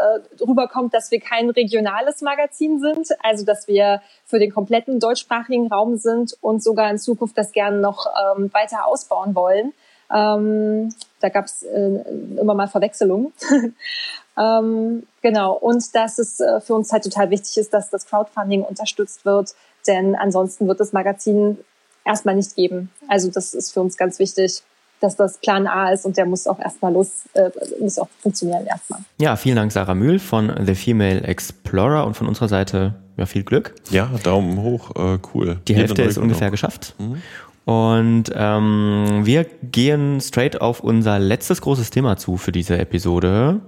rüberkommt, 0.46 0.92
dass 0.92 1.10
wir 1.10 1.20
kein 1.20 1.48
regionales 1.48 2.20
Magazin 2.20 2.80
sind, 2.80 3.08
also 3.22 3.46
dass 3.46 3.66
wir 3.66 4.02
für 4.26 4.38
den 4.38 4.52
kompletten 4.52 5.00
deutschsprachigen 5.00 5.68
Raum 5.68 5.96
sind 5.96 6.36
und 6.42 6.62
sogar 6.62 6.90
in 6.90 6.98
Zukunft 6.98 7.38
das 7.38 7.52
gerne 7.52 7.78
noch 7.78 8.06
ähm, 8.36 8.52
weiter 8.52 8.86
ausbauen 8.86 9.34
wollen. 9.34 9.72
Ähm, 10.12 10.94
da 11.20 11.28
gab 11.28 11.46
es 11.46 11.62
äh, 11.62 12.04
immer 12.40 12.54
mal 12.54 12.68
Verwechslungen. 12.68 13.32
ähm, 14.38 15.02
genau, 15.22 15.54
und 15.54 15.94
dass 15.94 16.18
es 16.18 16.40
äh, 16.40 16.60
für 16.60 16.74
uns 16.74 16.92
halt 16.92 17.04
total 17.04 17.30
wichtig 17.30 17.56
ist, 17.56 17.72
dass 17.72 17.90
das 17.90 18.06
Crowdfunding 18.06 18.62
unterstützt 18.62 19.24
wird, 19.24 19.54
denn 19.86 20.14
ansonsten 20.14 20.68
wird 20.68 20.80
das 20.80 20.92
Magazin 20.92 21.58
erstmal 22.04 22.36
nicht 22.36 22.54
geben. 22.54 22.90
Also 23.08 23.30
das 23.30 23.54
ist 23.54 23.72
für 23.72 23.80
uns 23.80 23.96
ganz 23.96 24.18
wichtig 24.18 24.62
dass 25.00 25.16
das 25.16 25.38
Plan 25.38 25.66
A 25.66 25.90
ist 25.90 26.06
und 26.06 26.16
der 26.16 26.26
muss 26.26 26.46
auch 26.46 26.58
erstmal 26.58 26.92
los, 26.92 27.24
äh, 27.34 27.50
muss 27.80 27.98
auch 27.98 28.08
funktionieren 28.20 28.66
erstmal. 28.66 29.00
Ja, 29.20 29.36
vielen 29.36 29.56
Dank 29.56 29.72
Sarah 29.72 29.94
Mühl 29.94 30.18
von 30.18 30.52
The 30.64 30.74
Female 30.74 31.22
Explorer 31.22 32.06
und 32.06 32.14
von 32.14 32.26
unserer 32.28 32.48
Seite 32.48 32.94
ja 33.16 33.26
viel 33.26 33.44
Glück. 33.44 33.74
Ja, 33.90 34.10
Daumen 34.22 34.62
hoch, 34.62 34.94
äh, 34.96 35.18
cool. 35.34 35.58
Die 35.68 35.74
Hälfte 35.74 36.02
ist 36.02 36.18
ungefähr 36.18 36.50
geschafft. 36.50 36.94
Mhm. 36.98 37.22
Und 37.66 38.30
ähm, 38.32 39.22
wir 39.24 39.44
gehen 39.44 40.20
straight 40.20 40.60
auf 40.60 40.78
unser 40.78 41.18
letztes 41.18 41.60
großes 41.60 41.90
Thema 41.90 42.16
zu 42.16 42.36
für 42.36 42.52
diese 42.52 42.78
Episode. 42.78 43.60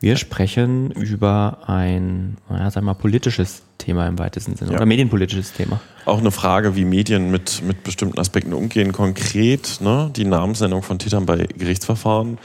Wir 0.00 0.18
sprechen 0.18 0.90
über 0.90 1.60
ein, 1.64 2.36
ja, 2.50 2.70
sag 2.70 2.84
mal, 2.84 2.92
politisches 2.92 3.62
Thema 3.78 4.06
im 4.06 4.18
weitesten 4.18 4.54
Sinne 4.54 4.72
ja. 4.72 4.76
oder 4.76 4.84
medienpolitisches 4.84 5.54
Thema. 5.54 5.80
Auch 6.04 6.18
eine 6.18 6.30
Frage, 6.30 6.76
wie 6.76 6.84
Medien 6.84 7.30
mit, 7.30 7.62
mit 7.62 7.84
bestimmten 7.84 8.18
Aspekten 8.18 8.52
umgehen. 8.52 8.92
Konkret 8.92 9.78
ne, 9.80 10.10
die 10.14 10.26
Namensnennung 10.26 10.82
von 10.82 10.98
Tätern 10.98 11.24
bei 11.24 11.36
Gerichtsverfahren. 11.36 12.36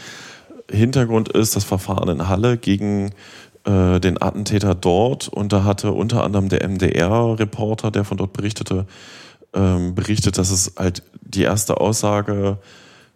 Hintergrund 0.72 1.27
ist 1.27 1.58
das 1.58 1.65
Verfahren 1.65 2.08
in 2.08 2.29
Halle 2.29 2.56
gegen 2.56 3.12
äh, 3.65 4.00
den 4.00 4.22
Attentäter 4.22 4.74
dort. 4.74 5.27
Und 5.27 5.51
da 5.51 5.65
hatte 5.65 5.91
unter 5.91 6.24
anderem 6.24 6.48
der 6.48 6.65
MDR-Reporter, 6.65 7.91
der 7.91 8.06
von 8.06 8.15
dort 8.15 8.32
berichtete, 8.32 8.86
ähm, 9.57 9.95
berichtet, 9.95 10.37
dass 10.37 10.51
es 10.51 10.73
halt 10.77 11.03
die 11.21 11.43
erste 11.43 11.82
Aussage 11.82 12.60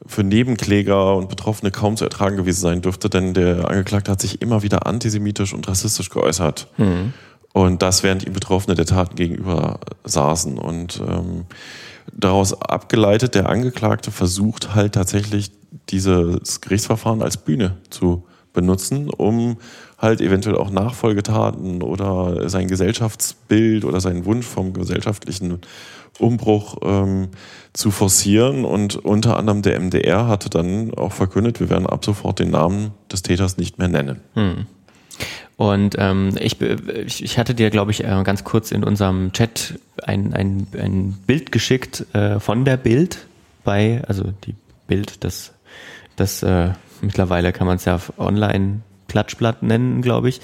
für 0.06 0.24
Nebenkläger 0.24 1.16
und 1.16 1.30
Betroffene 1.30 1.72
kaum 1.72 1.96
zu 1.96 2.04
ertragen 2.04 2.38
gewesen 2.38 2.62
sein 2.62 2.82
dürfte, 2.82 3.10
denn 3.10 3.34
der 3.34 3.70
Angeklagte 3.70 4.12
hat 4.12 4.22
sich 4.22 4.42
immer 4.42 4.63
wieder 4.63 4.88
antisemitisch 4.88 5.54
und 5.54 5.68
rassistisch 5.68 6.10
geäußert. 6.10 6.68
Mhm. 6.78 7.13
Und 7.54 7.82
das, 7.82 8.02
während 8.02 8.26
ihm 8.26 8.34
Betroffene 8.34 8.76
der 8.76 8.86
Taten 8.86 9.16
gegenüber 9.16 9.80
saßen. 10.06 10.58
Und 10.58 11.02
ähm, 11.08 11.46
daraus 12.12 12.60
abgeleitet, 12.60 13.36
der 13.36 13.50
Angeklagte 13.50 14.12
versucht 14.12 14.74
halt 14.74 14.94
tatsächlich 14.94 15.52
dieses 15.89 16.62
Gerichtsverfahren 16.62 17.22
als 17.22 17.38
Bühne 17.38 17.78
zu 17.89 18.26
benutzen, 18.54 19.10
um 19.10 19.58
halt 19.98 20.22
eventuell 20.22 20.58
auch 20.58 20.72
Nachfolgetaten 20.72 21.82
oder 21.82 22.50
sein 22.50 22.68
Gesellschaftsbild 22.68 23.86
oder 23.86 24.02
seinen 24.02 24.26
Wunsch 24.26 24.46
vom 24.46 24.74
gesellschaftlichen 24.74 25.60
Umbruch 26.20 26.78
ähm, 26.84 27.30
zu 27.74 27.92
forcieren. 27.92 28.66
Und 28.66 28.96
unter 28.98 29.38
anderem 29.38 29.62
der 29.62 29.80
MDR 29.80 30.28
hatte 30.28 30.50
dann 30.50 30.94
auch 30.94 31.12
verkündet, 31.12 31.60
wir 31.60 31.70
werden 31.70 31.86
ab 31.86 32.04
sofort 32.04 32.40
den 32.40 32.52
Namen 32.52 32.92
des 33.12 33.22
Täters 33.22 33.58
nicht 33.58 33.78
mehr 33.78 33.88
nennen. 33.88 34.20
Hm. 34.34 34.66
Und 35.58 35.96
ähm, 36.00 36.36
ich, 36.40 36.60
ich 36.60 37.38
hatte 37.38 37.54
dir, 37.54 37.70
glaube 37.70 37.92
ich, 37.92 38.04
äh, 38.04 38.24
ganz 38.24 38.44
kurz 38.44 38.72
in 38.72 38.84
unserem 38.84 39.32
Chat 39.34 39.76
ein, 40.02 40.34
ein, 40.34 40.66
ein 40.74 41.14
Bild 41.28 41.52
geschickt 41.52 42.06
äh, 42.14 42.40
von 42.40 42.66
der 42.66 42.78
Bild 42.78 43.28
bei, 43.64 44.02
also 44.08 44.34
die 44.46 44.56
Bild, 44.88 45.24
das, 45.24 45.54
das 46.16 46.42
äh, 46.42 46.70
mittlerweile 47.02 47.52
kann 47.52 47.68
man 47.68 47.78
es 47.78 47.86
ja 47.86 48.00
online 48.18 48.82
Klatschblatt 49.08 49.62
nennen, 49.62 50.02
glaube 50.02 50.30
ich. 50.30 50.40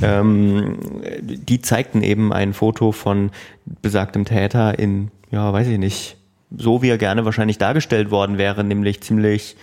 Ähm, 0.00 0.78
die 1.20 1.60
zeigten 1.60 2.02
eben 2.02 2.32
ein 2.32 2.52
Foto 2.52 2.92
von 2.92 3.30
besagtem 3.64 4.24
Täter 4.24 4.78
in, 4.78 5.10
ja, 5.30 5.52
weiß 5.52 5.66
ich 5.66 5.78
nicht, 5.78 6.16
so 6.56 6.82
wie 6.82 6.88
er 6.88 6.98
gerne 6.98 7.24
wahrscheinlich 7.24 7.58
dargestellt 7.58 8.10
worden 8.10 8.38
wäre, 8.38 8.62
nämlich 8.62 9.02
ziemlich 9.02 9.56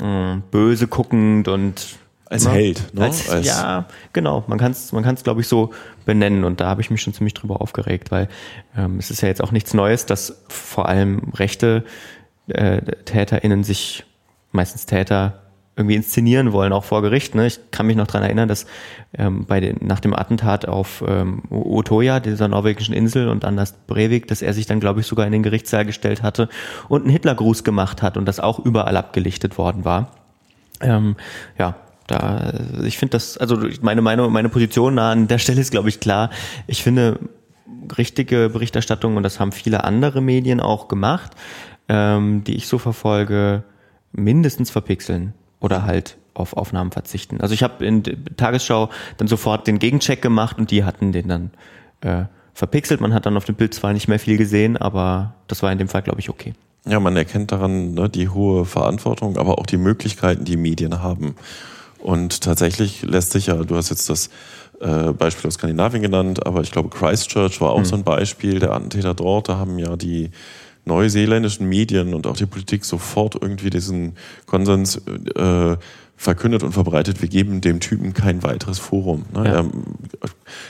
äh, 0.00 0.36
böse 0.50 0.86
guckend 0.86 1.48
und 1.48 1.98
als 2.30 2.44
ne? 2.44 2.50
Held, 2.50 2.94
ne? 2.94 3.04
Als, 3.04 3.28
als 3.28 3.46
ja, 3.46 3.86
genau. 4.12 4.44
Man 4.46 4.58
kann 4.58 4.72
es, 4.72 4.92
man 4.92 5.02
kann's, 5.02 5.24
glaube 5.24 5.40
ich, 5.40 5.48
so 5.48 5.72
benennen. 6.04 6.44
Und 6.44 6.60
da 6.60 6.66
habe 6.66 6.80
ich 6.80 6.90
mich 6.90 7.00
schon 7.00 7.14
ziemlich 7.14 7.34
drüber 7.34 7.60
aufgeregt, 7.60 8.10
weil 8.10 8.28
ähm, 8.76 8.98
es 8.98 9.10
ist 9.10 9.22
ja 9.22 9.28
jetzt 9.28 9.42
auch 9.42 9.50
nichts 9.50 9.72
Neues, 9.74 10.06
dass 10.06 10.42
vor 10.48 10.88
allem 10.88 11.32
rechte 11.34 11.84
äh, 12.48 12.82
TäterInnen 13.04 13.64
sich 13.64 14.04
meistens 14.52 14.86
Täter 14.86 15.42
irgendwie 15.78 15.94
inszenieren 15.94 16.52
wollen, 16.52 16.72
auch 16.72 16.82
vor 16.82 17.02
Gericht. 17.02 17.36
Ne? 17.36 17.46
Ich 17.46 17.70
kann 17.70 17.86
mich 17.86 17.96
noch 17.96 18.08
dran 18.08 18.24
erinnern, 18.24 18.48
dass 18.48 18.66
ähm, 19.16 19.44
bei 19.46 19.60
den, 19.60 19.78
nach 19.80 20.00
dem 20.00 20.12
Attentat 20.12 20.66
auf 20.66 21.04
ähm, 21.06 21.42
Utoya, 21.50 22.18
dieser 22.18 22.48
norwegischen 22.48 22.92
Insel, 22.92 23.28
und 23.28 23.44
Anders 23.44 23.74
Breivik, 23.86 24.26
dass 24.26 24.42
er 24.42 24.52
sich 24.54 24.66
dann, 24.66 24.80
glaube 24.80 25.00
ich, 25.00 25.06
sogar 25.06 25.24
in 25.24 25.32
den 25.32 25.44
Gerichtssaal 25.44 25.86
gestellt 25.86 26.24
hatte 26.24 26.48
und 26.88 27.02
einen 27.02 27.10
Hitlergruß 27.10 27.62
gemacht 27.62 28.02
hat 28.02 28.16
und 28.16 28.26
das 28.26 28.40
auch 28.40 28.58
überall 28.58 28.96
abgelichtet 28.96 29.56
worden 29.56 29.84
war. 29.84 30.10
Ähm, 30.80 31.14
ja, 31.58 31.76
da, 32.08 32.52
ich 32.82 32.98
finde 32.98 33.12
das, 33.12 33.38
also 33.38 33.58
meine 33.80 34.02
Meinung, 34.02 34.32
meine 34.32 34.48
Position 34.48 34.98
an 34.98 35.28
der 35.28 35.38
Stelle 35.38 35.60
ist, 35.60 35.70
glaube 35.70 35.90
ich, 35.90 36.00
klar. 36.00 36.30
Ich 36.66 36.82
finde 36.82 37.20
richtige 37.96 38.48
Berichterstattung, 38.48 39.16
und 39.16 39.22
das 39.22 39.38
haben 39.38 39.52
viele 39.52 39.84
andere 39.84 40.20
Medien 40.20 40.60
auch 40.60 40.88
gemacht, 40.88 41.32
ähm, 41.88 42.42
die 42.42 42.56
ich 42.56 42.66
so 42.66 42.78
verfolge, 42.78 43.62
mindestens 44.12 44.70
verpixeln 44.70 45.34
oder 45.60 45.84
halt 45.84 46.16
auf 46.34 46.56
Aufnahmen 46.56 46.92
verzichten. 46.92 47.40
Also 47.40 47.54
ich 47.54 47.62
habe 47.62 47.84
in 47.84 48.02
der 48.02 48.16
Tagesschau 48.36 48.90
dann 49.16 49.28
sofort 49.28 49.66
den 49.66 49.78
Gegencheck 49.78 50.22
gemacht 50.22 50.58
und 50.58 50.70
die 50.70 50.84
hatten 50.84 51.12
den 51.12 51.28
dann 51.28 51.50
äh, 52.00 52.24
verpixelt. 52.54 53.00
Man 53.00 53.12
hat 53.12 53.26
dann 53.26 53.36
auf 53.36 53.44
dem 53.44 53.56
Bild 53.56 53.74
zwar 53.74 53.92
nicht 53.92 54.08
mehr 54.08 54.18
viel 54.18 54.36
gesehen, 54.36 54.76
aber 54.76 55.34
das 55.48 55.62
war 55.62 55.72
in 55.72 55.78
dem 55.78 55.88
Fall, 55.88 56.02
glaube 56.02 56.20
ich, 56.20 56.30
okay. 56.30 56.54
Ja, 56.86 57.00
man 57.00 57.16
erkennt 57.16 57.52
daran 57.52 57.94
ne, 57.94 58.08
die 58.08 58.28
hohe 58.28 58.64
Verantwortung, 58.64 59.36
aber 59.36 59.58
auch 59.58 59.66
die 59.66 59.76
Möglichkeiten, 59.76 60.44
die 60.44 60.56
Medien 60.56 61.02
haben. 61.02 61.34
Und 61.98 62.42
tatsächlich 62.42 63.02
lässt 63.02 63.32
sich 63.32 63.46
ja, 63.46 63.56
du 63.56 63.76
hast 63.76 63.90
jetzt 63.90 64.08
das 64.08 64.30
äh, 64.80 65.12
Beispiel 65.12 65.48
aus 65.48 65.54
Skandinavien 65.54 66.02
genannt, 66.02 66.46
aber 66.46 66.60
ich 66.62 66.70
glaube 66.70 66.88
Christchurch 66.88 67.60
war 67.60 67.70
auch 67.70 67.80
mhm. 67.80 67.84
so 67.84 67.96
ein 67.96 68.04
Beispiel, 68.04 68.60
der 68.60 68.72
Attentäter 68.72 69.14
dort, 69.14 69.48
da 69.48 69.56
haben 69.56 69.78
ja 69.78 69.96
die 69.96 70.30
neuseeländischen 70.88 71.68
Medien 71.68 72.14
und 72.14 72.26
auch 72.26 72.36
die 72.36 72.46
Politik 72.46 72.84
sofort 72.84 73.36
irgendwie 73.40 73.70
diesen 73.70 74.16
Konsens 74.46 75.00
äh, 75.36 75.76
verkündet 76.16 76.64
und 76.64 76.72
verbreitet, 76.72 77.22
wir 77.22 77.28
geben 77.28 77.60
dem 77.60 77.78
Typen 77.78 78.12
kein 78.12 78.42
weiteres 78.42 78.80
Forum. 78.80 79.26
Ne? 79.32 79.44
Ja. 79.44 79.52
Er 79.54 79.70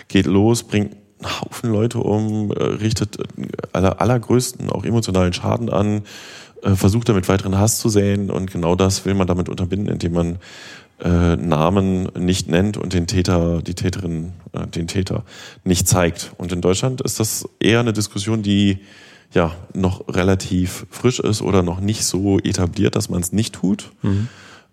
geht 0.09 0.27
los, 0.27 0.63
bringt 0.63 0.95
einen 1.21 1.41
Haufen 1.41 1.73
Leute 1.73 1.99
um, 1.99 2.53
äh, 2.53 2.63
richtet 2.63 3.17
aller, 3.73 4.01
allergrößten, 4.01 4.69
auch 4.71 4.85
emotionalen 4.85 5.33
Schaden 5.33 5.71
an, 5.71 6.03
äh, 6.63 6.75
versucht 6.75 7.09
damit 7.09 7.29
weiteren 7.29 7.57
Hass 7.57 7.79
zu 7.79 7.89
säen 7.89 8.31
und 8.31 8.53
genau 8.53 8.75
das 8.75 9.07
will 9.07 9.15
man 9.15 9.27
damit 9.27 9.49
unterbinden, 9.49 9.89
indem 9.89 10.13
man 10.13 10.39
äh, 11.01 11.37
Namen 11.37 12.09
nicht 12.19 12.49
nennt 12.49 12.77
und 12.77 12.93
den 12.93 13.07
Täter, 13.07 13.63
die 13.63 13.75
Täterin, 13.75 14.33
äh, 14.53 14.67
den 14.67 14.87
Täter 14.87 15.25
nicht 15.65 15.89
zeigt. 15.89 16.33
Und 16.37 16.53
in 16.53 16.61
Deutschland 16.61 17.01
ist 17.01 17.21
das 17.21 17.49
eher 17.61 17.81
eine 17.81 17.93
Diskussion, 17.93 18.43
die 18.43 18.79
ja 19.33 19.55
noch 19.75 20.09
relativ 20.09 20.87
frisch 20.91 21.21
ist 21.21 21.43
oder 21.43 21.63
noch 21.63 21.81
nicht 21.81 22.05
so 22.05 22.39
etabliert, 22.39 22.97
dass 22.97 23.09
man 23.11 23.21
es 23.21 23.33
nicht 23.33 23.55
tut. 23.57 23.91
Mhm. 24.03 24.29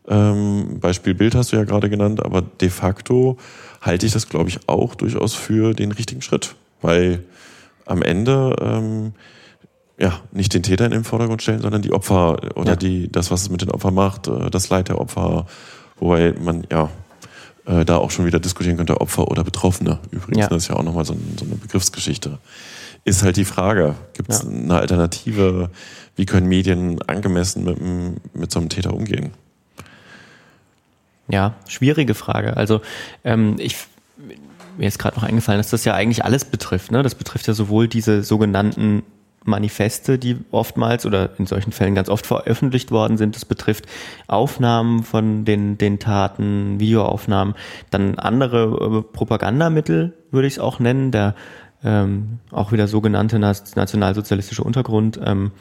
Ähm, 0.08 0.80
Beispiel 0.80 1.13
Bild 1.15 1.36
hast 1.36 1.52
du 1.52 1.56
ja 1.58 1.63
gerade 1.63 1.89
genannt, 1.89 2.24
aber 2.24 2.41
de 2.41 2.70
facto 2.70 3.38
halte 3.82 4.06
ich 4.06 4.13
das, 4.13 4.30
glaube 4.30 4.50
ich, 4.50 4.60
auch 4.68 4.96
durchaus 4.96 5.34
für 5.34 5.74
den 5.74 5.91
richtigen 5.91 6.22
Schritt, 6.22 6.56
weil 6.82 7.24
am 7.86 8.02
Ende 8.02 8.56
ähm, 8.62 9.13
ja 9.98 10.20
nicht 10.32 10.54
den 10.54 10.63
Täter 10.63 10.86
in 10.86 10.91
den 10.91 11.04
Vordergrund 11.04 11.41
stellen, 11.41 11.62
sondern 11.62 11.82
die 11.82 11.91
Opfer 11.94 12.38
oder 12.56 12.72
Ja. 12.72 12.76
die 12.76 13.12
das, 13.12 13.32
was 13.32 13.44
es 13.44 13.50
mit 13.50 13.62
den 13.62 13.72
Opfern 13.72 13.94
macht, 13.94 14.28
äh, 14.28 14.50
das 14.52 14.70
Leid 14.70 14.89
der 14.89 15.00
Opfer, 15.02 15.48
wobei 16.00 16.34
man 16.39 16.65
ja 16.72 16.89
äh, 17.65 17.84
da 17.84 17.98
auch 17.98 18.12
schon 18.12 18.26
wieder 18.26 18.39
diskutieren 18.39 18.78
könnte, 18.78 19.02
Opfer 19.02 19.28
oder 19.30 19.44
Betroffene. 19.44 20.00
Übrigens, 20.12 20.38
Ja. 20.41 20.48
das 20.50 20.63
ist 20.63 20.70
ja 20.70 20.76
auch 20.76 20.84
nochmal 20.84 21.06
so, 21.06 21.13
ein, 21.13 21.36
so 21.39 21.46
eine 21.46 21.56
Begriffsgeschichte. 21.56 22.38
Ist 23.06 23.24
halt 23.24 23.38
die 23.38 23.46
Frage, 23.46 23.96
gibt 24.13 24.30
es 24.32 24.44
Ja. 24.44 24.50
eine 24.50 24.74
Alternative? 24.76 25.70
Wie 26.15 26.26
können 26.26 26.48
Medien 26.48 27.02
angemessen 27.08 27.63
mit, 27.63 28.36
mit 28.36 28.52
so 28.52 28.60
einem 28.60 28.70
Täter 28.70 28.94
umgehen? 28.94 29.32
Ja, 31.28 31.54
schwierige 31.68 32.13
Frage. 32.13 32.58
Also 32.58 32.82
ähm, 33.24 33.56
ich 33.60 33.78
mir 34.78 34.88
ist 34.88 35.00
gerade 35.00 35.15
noch 35.15 35.24
eingefallen, 35.24 35.60
dass 35.60 35.70
das 35.70 35.86
ja 35.86 35.94
eigentlich 35.94 36.26
alles 36.26 36.44
betrifft. 36.46 36.91
Ne? 36.91 37.02
Das 37.02 37.15
betrifft 37.15 37.48
ja 37.48 37.54
sowohl 37.54 37.88
diese 37.88 38.24
sogenannten 38.24 39.04
Manifeste, 39.46 40.18
die 40.18 40.38
oftmals 40.52 41.06
oder 41.06 41.30
in 41.38 41.46
solchen 41.46 41.72
Fällen 41.72 41.96
ganz 41.96 42.10
oft 42.10 42.26
veröffentlicht 42.26 42.91
worden 42.91 43.18
sind. 43.18 43.36
Das 43.36 43.46
betrifft 43.46 43.86
Aufnahmen 44.28 45.04
von 45.04 45.46
den, 45.46 45.78
den 45.78 46.00
Taten, 46.00 46.80
Videoaufnahmen, 46.80 47.54
dann 47.91 48.18
andere 48.18 48.63
äh, 48.63 49.13
Propagandamittel, 49.13 50.13
würde 50.32 50.48
ich 50.48 50.56
es 50.56 50.60
auch 50.60 50.80
nennen, 50.80 51.12
der 51.12 51.36
ähm, 51.84 52.40
auch 52.52 52.72
wieder 52.72 52.88
sogenannte 52.88 53.40
nationalsozialistische 53.40 54.64
Untergrund 54.64 55.20
ähm, 55.24 55.52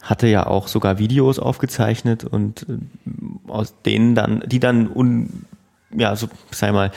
hatte 0.00 0.26
ja 0.28 0.46
auch 0.46 0.68
sogar 0.68 0.98
Videos 0.98 1.38
aufgezeichnet 1.38 2.24
und 2.24 2.66
äh, 2.68 3.50
aus 3.50 3.74
denen 3.84 4.14
dann, 4.14 4.42
die 4.46 4.60
dann 4.60 4.88
un, 4.88 5.44
ja, 5.96 6.14
so, 6.16 6.28
sei 6.50 6.72
mal, 6.72 6.92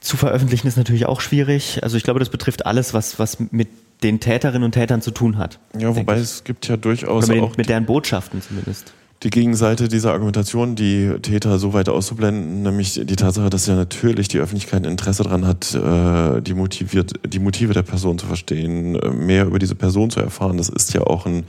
zu 0.00 0.16
veröffentlichen 0.16 0.68
ist 0.68 0.76
natürlich 0.76 1.06
auch 1.06 1.20
schwierig. 1.20 1.82
Also 1.82 1.96
ich 1.96 2.04
glaube, 2.04 2.20
das 2.20 2.28
betrifft 2.28 2.64
alles, 2.64 2.94
was, 2.94 3.18
was 3.18 3.38
mit 3.50 3.68
den 4.02 4.20
Täterinnen 4.20 4.62
und 4.62 4.72
Tätern 4.72 5.02
zu 5.02 5.10
tun 5.10 5.36
hat. 5.36 5.58
Ja, 5.76 5.96
wobei 5.96 6.16
es 6.16 6.44
gibt 6.44 6.68
ja 6.68 6.76
durchaus 6.76 7.24
Oder 7.24 7.34
mit, 7.34 7.42
auch 7.42 7.56
mit 7.56 7.68
deren 7.68 7.86
Botschaften 7.86 8.40
zumindest. 8.40 8.92
Die 9.22 9.30
Gegenseite 9.30 9.88
dieser 9.88 10.12
Argumentation, 10.12 10.76
die 10.76 11.10
Täter 11.22 11.58
so 11.58 11.72
weit 11.72 11.88
auszublenden, 11.88 12.62
nämlich 12.62 13.00
die 13.02 13.16
Tatsache, 13.16 13.48
dass 13.48 13.66
ja 13.66 13.74
natürlich 13.74 14.28
die 14.28 14.38
Öffentlichkeit 14.38 14.84
ein 14.84 14.92
Interesse 14.92 15.22
daran 15.22 15.46
hat, 15.46 15.74
äh, 15.74 16.42
die, 16.42 16.54
motiviert, 16.54 17.14
die 17.26 17.38
Motive 17.38 17.72
der 17.72 17.82
Person 17.82 18.18
zu 18.18 18.26
verstehen, 18.26 18.96
äh, 18.96 19.10
mehr 19.10 19.46
über 19.46 19.58
diese 19.58 19.74
Person 19.74 20.10
zu 20.10 20.20
erfahren. 20.20 20.58
Das 20.58 20.68
ist 20.68 20.92
ja 20.92 21.02
auch 21.02 21.24
ein 21.24 21.44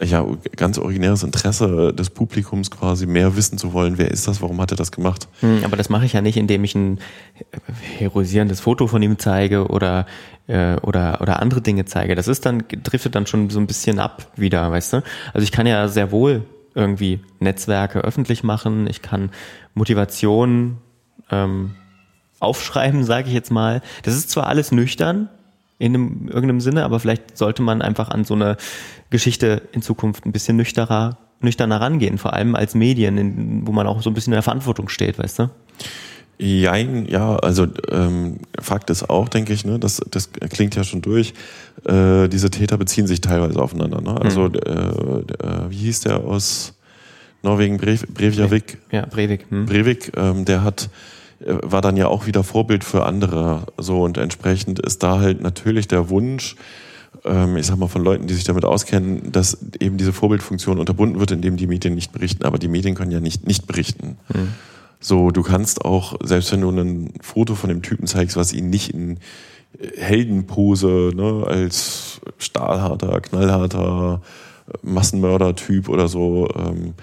ja, 0.00 0.24
ganz 0.56 0.78
originäres 0.78 1.24
Interesse 1.24 1.92
des 1.92 2.10
Publikums 2.10 2.70
quasi, 2.70 3.06
mehr 3.06 3.36
wissen 3.36 3.58
zu 3.58 3.72
wollen, 3.72 3.98
wer 3.98 4.10
ist 4.10 4.28
das, 4.28 4.40
warum 4.40 4.60
hat 4.60 4.70
er 4.70 4.76
das 4.76 4.92
gemacht. 4.92 5.28
Hm, 5.40 5.64
aber 5.64 5.76
das 5.76 5.88
mache 5.88 6.06
ich 6.06 6.12
ja 6.12 6.22
nicht, 6.22 6.36
indem 6.36 6.64
ich 6.64 6.74
ein 6.74 7.00
heroisierendes 7.98 8.60
Foto 8.60 8.86
von 8.86 9.02
ihm 9.02 9.18
zeige 9.18 9.66
oder, 9.66 10.06
äh, 10.46 10.76
oder, 10.76 11.20
oder 11.20 11.42
andere 11.42 11.60
Dinge 11.60 11.84
zeige. 11.84 12.14
Das 12.14 12.28
ist 12.28 12.46
dann, 12.46 12.62
driftet 12.82 13.14
dann 13.14 13.26
schon 13.26 13.50
so 13.50 13.58
ein 13.58 13.66
bisschen 13.66 13.98
ab 13.98 14.30
wieder, 14.36 14.70
weißt 14.70 14.94
du? 14.94 15.02
Also 15.34 15.42
ich 15.42 15.52
kann 15.52 15.66
ja 15.66 15.88
sehr 15.88 16.12
wohl 16.12 16.44
irgendwie 16.74 17.20
Netzwerke 17.40 18.00
öffentlich 18.00 18.42
machen, 18.42 18.86
ich 18.88 19.02
kann 19.02 19.30
Motivation 19.74 20.78
ähm, 21.30 21.74
aufschreiben, 22.40 23.04
sage 23.04 23.28
ich 23.28 23.34
jetzt 23.34 23.50
mal. 23.50 23.82
Das 24.02 24.14
ist 24.14 24.30
zwar 24.30 24.46
alles 24.46 24.72
nüchtern 24.72 25.28
in 25.78 25.94
einem, 25.94 26.28
irgendeinem 26.28 26.60
Sinne, 26.60 26.84
aber 26.84 27.00
vielleicht 27.00 27.36
sollte 27.36 27.62
man 27.62 27.82
einfach 27.82 28.10
an 28.10 28.24
so 28.24 28.34
eine 28.34 28.56
Geschichte 29.10 29.62
in 29.72 29.82
Zukunft 29.82 30.26
ein 30.26 30.32
bisschen 30.32 30.56
nüchterner, 30.56 31.18
nüchterner 31.40 31.80
rangehen, 31.80 32.18
vor 32.18 32.32
allem 32.32 32.54
als 32.54 32.74
Medien, 32.74 33.16
in, 33.16 33.66
wo 33.66 33.72
man 33.72 33.86
auch 33.86 34.02
so 34.02 34.10
ein 34.10 34.14
bisschen 34.14 34.32
in 34.32 34.36
der 34.36 34.42
Verantwortung 34.42 34.88
steht, 34.88 35.18
weißt 35.18 35.40
du? 35.40 35.50
Jein, 36.40 37.06
ja, 37.06 37.34
also 37.36 37.66
ähm, 37.90 38.38
Fakt 38.60 38.90
ist 38.90 39.10
auch, 39.10 39.28
denke 39.28 39.52
ich, 39.52 39.64
ne, 39.64 39.80
das, 39.80 40.00
das 40.08 40.30
klingt 40.30 40.76
ja 40.76 40.84
schon 40.84 41.02
durch, 41.02 41.34
äh, 41.84 42.28
diese 42.28 42.48
Täter 42.50 42.78
beziehen 42.78 43.08
sich 43.08 43.20
teilweise 43.20 43.60
aufeinander. 43.60 44.00
Ne? 44.00 44.20
Also, 44.20 44.46
äh, 44.46 44.70
äh, 44.70 45.24
wie 45.68 45.76
hieß 45.76 46.00
der 46.00 46.18
aus 46.18 46.74
Norwegen, 47.42 47.76
Brev 47.78 48.04
Brevjavik? 48.06 48.78
Ja, 48.92 49.06
Breivik. 49.06 49.46
Hm? 49.48 49.66
Breivik, 49.66 50.12
ähm, 50.16 50.44
der 50.44 50.62
hat 50.62 50.90
äh, 51.40 51.54
war 51.62 51.80
dann 51.80 51.96
ja 51.96 52.06
auch 52.06 52.26
wieder 52.26 52.44
Vorbild 52.44 52.84
für 52.84 53.04
andere. 53.04 53.66
So 53.76 54.02
und 54.02 54.16
entsprechend 54.16 54.78
ist 54.78 55.02
da 55.02 55.18
halt 55.18 55.40
natürlich 55.40 55.88
der 55.88 56.08
Wunsch, 56.08 56.56
ähm, 57.24 57.56
ich 57.56 57.66
sag 57.66 57.78
mal 57.78 57.88
von 57.88 58.02
Leuten, 58.02 58.26
die 58.26 58.34
sich 58.34 58.44
damit 58.44 58.64
auskennen, 58.64 59.32
dass 59.32 59.58
eben 59.80 59.98
diese 59.98 60.12
Vorbildfunktion 60.12 60.78
unterbunden 60.78 61.18
wird, 61.18 61.32
indem 61.32 61.56
die 61.56 61.66
Medien 61.66 61.94
nicht 61.94 62.12
berichten. 62.12 62.44
Aber 62.44 62.58
die 62.58 62.68
Medien 62.68 62.94
können 62.94 63.10
ja 63.10 63.20
nicht 63.20 63.46
nicht 63.46 63.66
berichten. 63.66 64.18
So, 65.00 65.30
du 65.30 65.42
kannst 65.42 65.84
auch, 65.84 66.16
selbst 66.22 66.50
wenn 66.52 66.60
du 66.60 66.70
ein 66.70 67.12
Foto 67.20 67.54
von 67.54 67.68
dem 67.68 67.82
Typen 67.82 68.06
zeigst, 68.06 68.36
was 68.36 68.52
ihn 68.52 68.68
nicht 68.70 68.90
in 68.90 69.18
Heldenpose, 69.96 71.12
ne, 71.14 71.44
als 71.46 72.20
stahlharter, 72.38 73.20
knallharter 73.20 74.22
Massenmörder-Typ 74.82 75.88
oder 75.88 76.08
so, 76.08 76.48
ähm, 76.56 76.94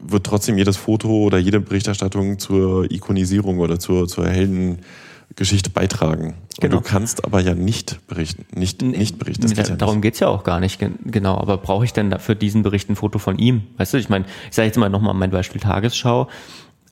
wird 0.00 0.24
trotzdem 0.24 0.58
jedes 0.58 0.76
Foto 0.76 1.08
oder 1.24 1.38
jede 1.38 1.60
Berichterstattung 1.60 2.38
zur 2.38 2.90
Ikonisierung 2.90 3.58
oder 3.58 3.78
zur, 3.78 4.06
zur 4.06 4.28
Heldengeschichte 4.28 5.70
beitragen. 5.70 6.34
Genau. 6.60 6.76
Und 6.76 6.84
du 6.84 6.88
kannst 6.88 7.24
aber 7.24 7.40
ja 7.40 7.54
nicht 7.54 8.06
berichten, 8.06 8.44
nicht, 8.54 8.82
nicht 8.82 9.18
berichten. 9.18 9.42
Das 9.42 9.54
geht 9.54 9.68
ja 9.68 9.76
darum 9.76 9.96
nicht. 9.96 10.02
geht's 10.02 10.20
ja 10.20 10.28
auch 10.28 10.44
gar 10.44 10.60
nicht, 10.60 10.78
gen- 10.78 10.98
genau. 11.06 11.38
Aber 11.38 11.56
brauche 11.56 11.84
ich 11.84 11.92
denn 11.92 12.16
für 12.20 12.36
diesen 12.36 12.62
Bericht 12.62 12.88
ein 12.90 12.96
Foto 12.96 13.18
von 13.18 13.38
ihm? 13.38 13.62
Weißt 13.78 13.94
du, 13.94 13.98
ich 13.98 14.08
meine, 14.08 14.26
ich 14.48 14.54
sage 14.54 14.66
jetzt 14.66 14.76
mal 14.78 14.90
nochmal 14.90 15.14
mein 15.14 15.30
Beispiel 15.30 15.60
Tagesschau. 15.60 16.28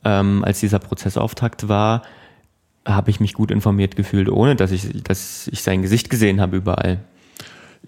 Ähm, 0.03 0.43
als 0.43 0.59
dieser 0.59 0.79
Prozessauftakt 0.79 1.67
war, 1.69 2.01
habe 2.85 3.11
ich 3.11 3.19
mich 3.19 3.33
gut 3.33 3.51
informiert 3.51 3.95
gefühlt, 3.95 4.29
ohne 4.29 4.55
dass 4.55 4.71
ich, 4.71 5.03
dass 5.03 5.47
ich 5.51 5.61
sein 5.61 5.81
Gesicht 5.83 6.09
gesehen 6.09 6.41
habe 6.41 6.57
überall. 6.57 6.99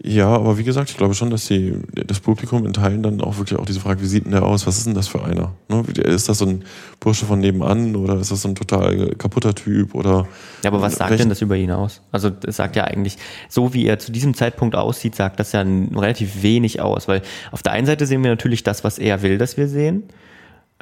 Ja, 0.01 0.27
aber 0.27 0.57
wie 0.57 0.63
gesagt, 0.63 0.89
ich 0.89 0.97
glaube 0.97 1.13
schon, 1.13 1.29
dass 1.29 1.45
die, 1.45 1.75
das 2.07 2.19
Publikum 2.19 2.65
in 2.65 2.73
Teilen 2.73 3.03
dann 3.03 3.21
auch 3.21 3.37
wirklich 3.37 3.59
auch 3.59 3.65
diese 3.65 3.79
Frage, 3.79 4.01
wie 4.01 4.07
sieht 4.07 4.25
denn 4.25 4.31
der 4.31 4.41
aus? 4.41 4.65
Was 4.65 4.77
ist 4.79 4.87
denn 4.87 4.95
das 4.95 5.07
für 5.07 5.23
einer? 5.23 5.53
Ne? 5.69 5.83
Ist 6.03 6.29
das 6.29 6.39
so 6.39 6.45
ein 6.47 6.63
Bursche 6.99 7.27
von 7.27 7.39
nebenan 7.39 7.95
oder 7.95 8.19
ist 8.19 8.31
das 8.31 8.41
so 8.41 8.49
ein 8.49 8.55
total 8.55 9.09
kaputter 9.19 9.53
Typ 9.53 9.93
oder? 9.93 10.27
Ja, 10.63 10.71
aber 10.71 10.81
was 10.81 10.95
sagt 10.95 11.11
welchen- 11.11 11.23
denn 11.23 11.29
das 11.29 11.41
über 11.43 11.55
ihn 11.57 11.69
aus? 11.69 12.01
Also 12.11 12.31
das 12.31 12.55
sagt 12.55 12.75
ja 12.75 12.85
eigentlich, 12.85 13.17
so 13.49 13.75
wie 13.75 13.85
er 13.85 13.99
zu 13.99 14.11
diesem 14.11 14.33
Zeitpunkt 14.33 14.75
aussieht, 14.75 15.13
sagt 15.13 15.39
das 15.39 15.51
ja 15.51 15.61
relativ 15.61 16.41
wenig 16.41 16.81
aus, 16.81 17.07
weil 17.07 17.21
auf 17.51 17.61
der 17.61 17.73
einen 17.73 17.85
Seite 17.85 18.07
sehen 18.07 18.23
wir 18.23 18.31
natürlich 18.31 18.63
das, 18.63 18.83
was 18.83 18.97
er 18.97 19.21
will, 19.21 19.37
dass 19.37 19.57
wir 19.57 19.67
sehen. 19.67 20.03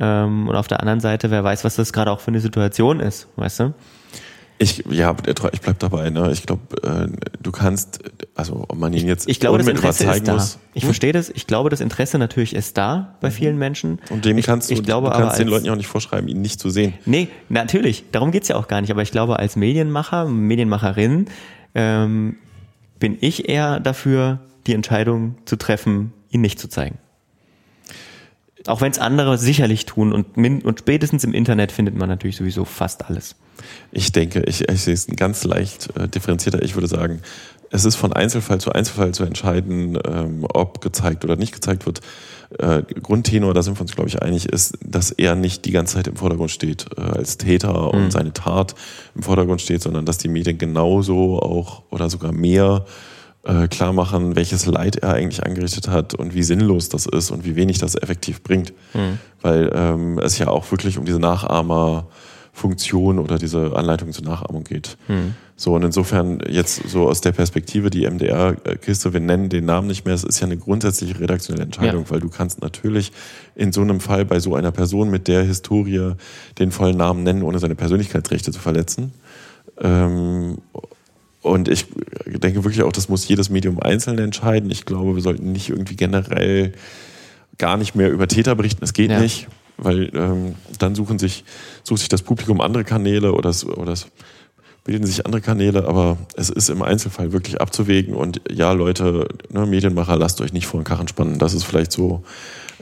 Ähm, 0.04 0.48
und 0.50 0.56
auf 0.56 0.68
der 0.68 0.80
anderen 0.80 1.00
Seite, 1.00 1.30
wer 1.30 1.44
weiß, 1.44 1.64
was 1.64 1.76
das 1.76 1.94
gerade 1.94 2.10
auch 2.12 2.20
für 2.20 2.30
eine 2.30 2.40
Situation 2.42 3.00
ist, 3.00 3.28
weißt 3.36 3.60
du? 3.60 3.74
Ich, 4.58 4.84
ja, 4.92 5.16
ich 5.54 5.62
bleib 5.62 5.80
dabei. 5.80 6.10
Ne? 6.12 6.32
Ich 6.32 6.44
glaube, 6.46 6.62
äh, 6.84 7.08
du 7.42 7.52
kannst, 7.52 8.00
also 8.36 8.66
ob 8.68 8.78
man 8.78 8.94
ihn 8.94 9.08
jetzt 9.08 9.28
Ich 9.28 9.40
glaube, 9.40 9.58
das 9.58 9.68
Interesse 9.68 10.04
ist 10.04 10.10
zeigen 10.12 10.26
da. 10.26 10.34
muss. 10.34 10.60
Ich 10.76 10.84
Hm? 10.84 10.88
verstehe 10.88 11.14
das. 11.14 11.30
Ich 11.32 11.48
glaube, 11.48 11.70
das 11.72 11.82
Interesse 11.82 12.20
natürlich 12.20 12.56
ist 12.56 12.78
da 12.78 13.16
bei 13.22 13.32
vielen 13.32 13.58
Menschen. 13.58 14.00
Und 14.12 14.24
dem 14.26 14.38
ich, 14.38 14.46
kannst 14.46 14.70
du, 14.70 14.76
ich 14.76 14.84
glaube 14.84 15.10
du 15.10 15.14
kannst 15.18 15.40
den 15.40 15.46
als- 15.48 15.52
Leuten 15.52 15.66
ja 15.66 15.72
auch 15.74 15.78
nicht 15.78 15.88
vorschreiben, 15.88 16.28
ihn 16.28 16.42
nicht 16.42 16.60
zu 16.60 16.70
sehen. 16.70 16.94
Nee, 17.06 17.28
natürlich. 17.50 18.06
Darum 18.12 18.32
geht's 18.32 18.48
ja 18.50 18.56
auch 18.56 18.68
gar 18.68 18.82
nicht. 18.82 18.92
Aber 18.92 19.02
ich 19.02 19.12
glaube, 19.12 19.40
als 19.40 19.56
Medienmacher, 19.56 20.26
Medienmacherin, 20.26 21.26
ähm, 21.74 22.36
bin 23.00 23.18
ich 23.20 23.50
eher 23.50 23.80
dafür, 23.80 24.40
die 24.68 24.74
Entscheidung 24.74 25.38
zu 25.46 25.56
treffen, 25.56 26.14
ihn 26.30 26.42
nicht 26.42 26.60
zu 26.60 26.68
zeigen. 26.70 27.00
Auch 28.67 28.82
wenn 28.82 28.91
es 28.91 29.00
andere 29.00 29.38
sicherlich 29.38 29.86
tun 29.86 30.13
und, 30.13 30.38
min 30.38 30.62
und 30.62 30.80
spätestens 30.80 31.24
im 31.24 31.34
Internet 31.34 31.71
findet 31.71 31.95
man 31.95 32.10
natürlich 32.10 32.36
sowieso 32.36 32.65
fast 32.65 33.06
alles. 33.06 33.36
Ich 33.91 34.12
denke, 34.12 34.43
ich, 34.43 34.69
ich 34.69 34.82
sehe 34.82 34.93
es 34.93 35.08
ganz 35.08 35.43
leicht 35.43 35.95
äh, 35.97 36.08
differenzierter. 36.08 36.62
Ich 36.62 36.76
würde 36.76 36.88
sagen, 36.88 37.21
es 37.71 37.86
ist 37.86 37.95
von 37.95 38.12
Einzelfall 38.12 38.60
zu 38.60 38.71
Einzelfall 38.71 39.13
zu 39.13 39.24
entscheiden, 39.24 39.97
ähm, 40.06 40.45
ob 40.54 40.82
gezeigt 40.82 41.24
oder 41.24 41.38
nicht 41.38 41.54
gezeigt 41.54 41.86
wird. 41.86 42.02
Äh, 42.60 42.84
Grundtenor, 43.02 43.54
da 43.54 43.63
sind 43.63 43.78
wir 43.78 43.82
uns, 43.82 43.95
glaube 43.95 44.10
ich, 44.10 44.21
einig, 44.21 44.47
ist, 44.47 44.78
dass 44.84 45.12
er 45.12 45.36
nicht 45.36 45.63
die 45.65 45.71
ganze 45.71 45.95
Zeit 45.95 46.08
im 46.08 46.17
Vordergrund 46.17 46.52
steht 46.52 46.88
äh, 46.97 47.02
als 47.02 47.38
Täter 47.38 47.93
und 47.93 48.12
seine 48.12 48.34
Tat 48.34 48.76
im 49.15 49.24
Vordergrund 49.24 49.62
steht, 49.62 49.82
sondern 49.82 50.06
dass 50.06 50.17
die 50.17 50.28
Medien 50.28 50.58
genauso 50.58 51.39
auch 51.39 51.84
oder 51.89 52.10
sogar 52.10 52.34
mehr 52.34 52.86
äh, 53.44 53.68
klar 53.68 53.94
machen, 53.94 54.36
welches 54.36 54.66
Leid 54.66 54.98
er 54.98 55.14
eigentlich 55.14 55.44
angerichtet 55.44 55.88
hat 55.88 56.14
und 56.14 56.36
wie 56.36 56.44
sinnlos 56.44 56.90
das 56.90 57.06
ist 57.08 57.32
und 57.32 57.44
wie 57.46 57.56
wenig 57.56 57.80
das 57.80 57.96
effektiv 57.96 58.44
bringt. 58.44 58.74
Weil 59.42 59.72
ähm, 59.74 60.20
es 60.20 60.38
ja 60.38 60.48
auch 60.48 60.70
wirklich 60.72 60.98
um 61.00 61.06
diese 61.06 61.20
Nachahmerfunktion 61.20 63.20
oder 63.20 63.38
diese 63.38 63.76
Anleitung 63.76 64.12
zur 64.12 64.26
Nachahmung 64.26 64.64
geht. 64.64 64.98
So, 65.56 65.76
und 65.76 65.84
insofern 65.84 66.40
jetzt 66.50 66.90
so 66.90 67.08
aus 67.08 67.22
der 67.22 67.34
Perspektive, 67.34 67.92
die 67.92 68.10
MDR-Kiste, 68.10 69.14
wir 69.14 69.20
nennen 69.20 69.50
den 69.50 69.66
Namen 69.66 69.88
nicht 69.88 70.06
mehr, 70.06 70.16
es 70.16 70.24
ist 70.24 70.40
ja 70.40 70.48
eine 70.48 70.58
grundsätzliche 70.58 71.20
redaktionelle 71.20 71.66
Entscheidung, 71.66 72.06
Ja. 72.06 72.10
weil 72.10 72.20
du 72.20 72.30
kannst 72.30 72.62
natürlich 72.62 73.12
in 73.56 73.72
so 73.72 73.82
einem 73.82 74.00
Fall 74.00 74.26
bei 74.26 74.40
so 74.40 74.56
einer 74.56 74.72
Person 74.72 75.12
mit 75.12 75.28
der 75.28 75.44
Historie 75.44 76.14
den 76.58 76.72
vollen 76.72 76.98
Namen 76.98 77.22
nennen, 77.24 77.44
ohne 77.44 77.60
seine 77.60 77.76
Persönlichkeitsrechte 77.76 78.52
zu 78.52 78.60
verletzen. 78.60 79.14
Ähm, 79.80 80.58
und 81.42 81.68
ich 81.68 81.88
denke 82.26 82.64
wirklich 82.64 82.84
auch, 82.84 82.92
das 82.92 83.10
muss 83.10 83.28
jedes 83.28 83.50
Medium 83.50 83.80
einzeln 83.80 84.20
entscheiden. 84.20 84.70
Ich 84.70 84.86
glaube, 84.86 85.16
wir 85.16 85.22
sollten 85.22 85.52
nicht 85.52 85.70
irgendwie 85.70 85.96
generell 85.96 86.74
gar 87.58 87.78
nicht 87.78 87.96
mehr 87.96 88.12
über 88.12 88.28
Täter 88.28 88.56
berichten. 88.56 88.84
Es 88.84 88.94
geht 88.94 89.12
Ja. 89.12 89.20
nicht, 89.20 89.48
weil 89.78 90.12
ähm, 90.16 90.56
dann 90.80 90.96
suchen 90.96 91.20
sich, 91.20 91.44
sucht 91.84 92.00
sich 92.00 92.10
das 92.10 92.22
Publikum 92.22 92.62
andere 92.62 92.84
Kanäle 92.84 93.34
oder 93.34 93.50
das, 93.50 93.66
oder 93.66 93.86
das 93.86 94.08
bilden 94.84 95.06
sich 95.06 95.26
andere 95.26 95.42
Kanäle, 95.42 95.88
aber 95.88 96.18
es 96.36 96.50
ist 96.50 96.70
im 96.70 96.82
Einzelfall 96.82 97.32
wirklich 97.34 97.62
abzuwägen. 97.62 98.16
Und 98.16 98.42
ja, 98.52 98.72
Leute, 98.72 99.28
ne, 99.52 99.66
Medienmacher, 99.66 100.16
lasst 100.18 100.42
euch 100.42 100.54
nicht 100.54 100.66
vor 100.66 100.80
den 100.80 100.86
Karren 100.86 101.08
spannen. 101.08 101.38
Das 101.38 101.54
ist 101.54 101.64
vielleicht 101.64 101.92
so 101.92 102.24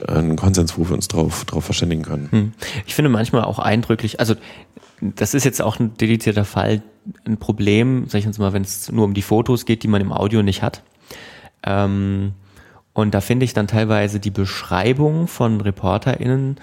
ein 0.08 0.38
Konsens, 0.38 0.78
wo 0.78 0.88
wir 0.88 0.96
uns 0.96 1.10
drauf, 1.10 1.44
drauf 1.46 1.66
verständigen 1.66 2.04
können. 2.04 2.28
Hm. 2.32 2.54
Ich 2.86 2.96
finde 2.96 3.10
manchmal 3.10 3.44
auch 3.44 3.60
eindrücklich, 3.60 4.20
also 4.22 4.36
das 5.02 5.34
ist 5.34 5.44
jetzt 5.44 5.62
auch 5.62 5.80
ein 5.80 5.96
dedizierter 5.98 6.46
Fall, 6.46 6.82
ein 7.26 7.38
Problem, 7.38 8.06
sag 8.08 8.20
ich 8.20 8.28
uns 8.28 8.38
mal, 8.38 8.54
wenn 8.54 8.64
es 8.64 8.92
nur 8.92 9.06
um 9.06 9.14
die 9.14 9.22
Fotos 9.22 9.66
geht, 9.66 9.84
die 9.84 9.88
man 9.88 10.02
im 10.02 10.12
Audio 10.12 10.44
nicht 10.44 10.62
hat. 10.62 10.84
Ähm, 11.64 12.34
und 12.94 13.14
da 13.14 13.22
finde 13.22 13.46
ich 13.46 13.54
dann 13.54 13.68
teilweise 13.68 14.20
die 14.20 14.32
Beschreibung 14.32 15.28
von 15.28 15.62
ReporterInnen 15.62 16.58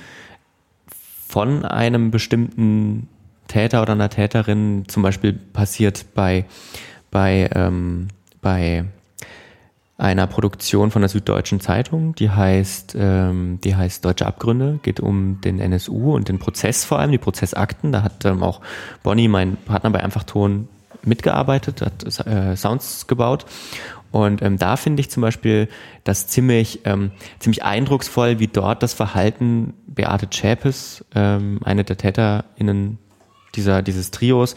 von 1.26 1.64
einem 1.64 2.10
bestimmten 2.10 3.08
Täter 3.48 3.82
oder 3.82 3.92
einer 3.92 4.10
Täterin 4.10 4.84
zum 4.86 5.02
Beispiel 5.02 5.32
passiert 5.32 6.06
bei, 6.14 6.44
bei, 7.10 7.48
ähm, 7.54 8.08
bei 8.42 8.84
einer 9.98 10.26
Produktion 10.26 10.90
von 10.90 11.02
der 11.02 11.08
Süddeutschen 11.08 11.60
Zeitung, 11.60 12.14
die 12.14 12.30
heißt, 12.30 12.96
ähm, 12.98 13.58
die 13.64 13.76
heißt 13.76 14.04
Deutsche 14.04 14.26
Abgründe, 14.26 14.78
geht 14.82 15.00
um 15.00 15.40
den 15.40 15.58
NSU 15.58 16.14
und 16.14 16.28
den 16.28 16.38
Prozess 16.38 16.84
vor 16.84 16.98
allem, 16.98 17.12
die 17.12 17.18
Prozessakten. 17.18 17.92
Da 17.92 18.02
hat 18.02 18.24
ähm, 18.24 18.42
auch 18.42 18.60
Bonnie, 19.02 19.28
mein 19.28 19.56
Partner 19.56 19.90
bei 19.90 20.02
Einfachton, 20.02 20.68
mitgearbeitet, 21.02 21.82
hat 21.82 22.26
äh, 22.26 22.56
Sounds 22.56 23.06
gebaut. 23.06 23.46
Und 24.10 24.42
ähm, 24.42 24.58
da 24.58 24.76
finde 24.76 25.00
ich 25.00 25.10
zum 25.10 25.20
Beispiel 25.20 25.68
das 26.04 26.26
ziemlich, 26.26 26.80
ähm, 26.84 27.10
ziemlich 27.38 27.64
eindrucksvoll, 27.64 28.38
wie 28.38 28.48
dort 28.48 28.82
das 28.82 28.94
Verhalten 28.94 29.74
Beate 29.86 30.28
Zschäpes, 30.30 31.04
ähm, 31.14 31.60
eine 31.64 31.84
der 31.84 31.96
TäterInnen 31.96 32.98
dieser, 33.54 33.82
dieses 33.82 34.10
Trios, 34.10 34.54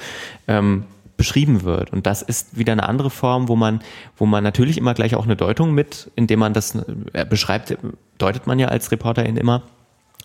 ähm, 0.47 0.86
beschrieben 1.19 1.63
wird. 1.63 1.91
Und 1.91 2.05
das 2.05 2.21
ist 2.21 2.58
wieder 2.58 2.71
eine 2.71 2.88
andere 2.88 3.10
Form, 3.10 3.49
wo 3.49 3.58
man, 3.58 3.82
wo 4.15 4.25
man 4.25 4.41
natürlich 4.41 4.77
immer 4.77 4.93
gleich 4.93 5.15
auch 5.15 5.25
eine 5.25 5.36
Deutung 5.36 5.73
mit, 5.73 6.10
indem 6.15 6.39
man 6.39 6.53
das 6.53 6.75
äh, 7.12 7.25
beschreibt, 7.29 7.77
deutet 8.17 8.47
man 8.47 8.58
ja 8.58 8.69
als 8.69 8.89
Reporterin 8.89 9.36
immer. 9.36 9.63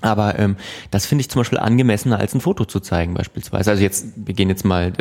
Aber 0.01 0.39
ähm, 0.39 0.57
das 0.91 1.07
finde 1.07 1.23
ich 1.23 1.31
zum 1.31 1.41
Beispiel 1.41 1.59
angemessener, 1.59 2.19
als 2.19 2.35
ein 2.35 2.41
Foto 2.41 2.65
zu 2.65 2.79
zeigen 2.79 3.15
beispielsweise. 3.15 3.71
Also 3.71 3.83
jetzt, 3.83 4.07
wir 4.15 4.35
gehen 4.35 4.51
jetzt 4.51 4.65
mal, 4.65 4.93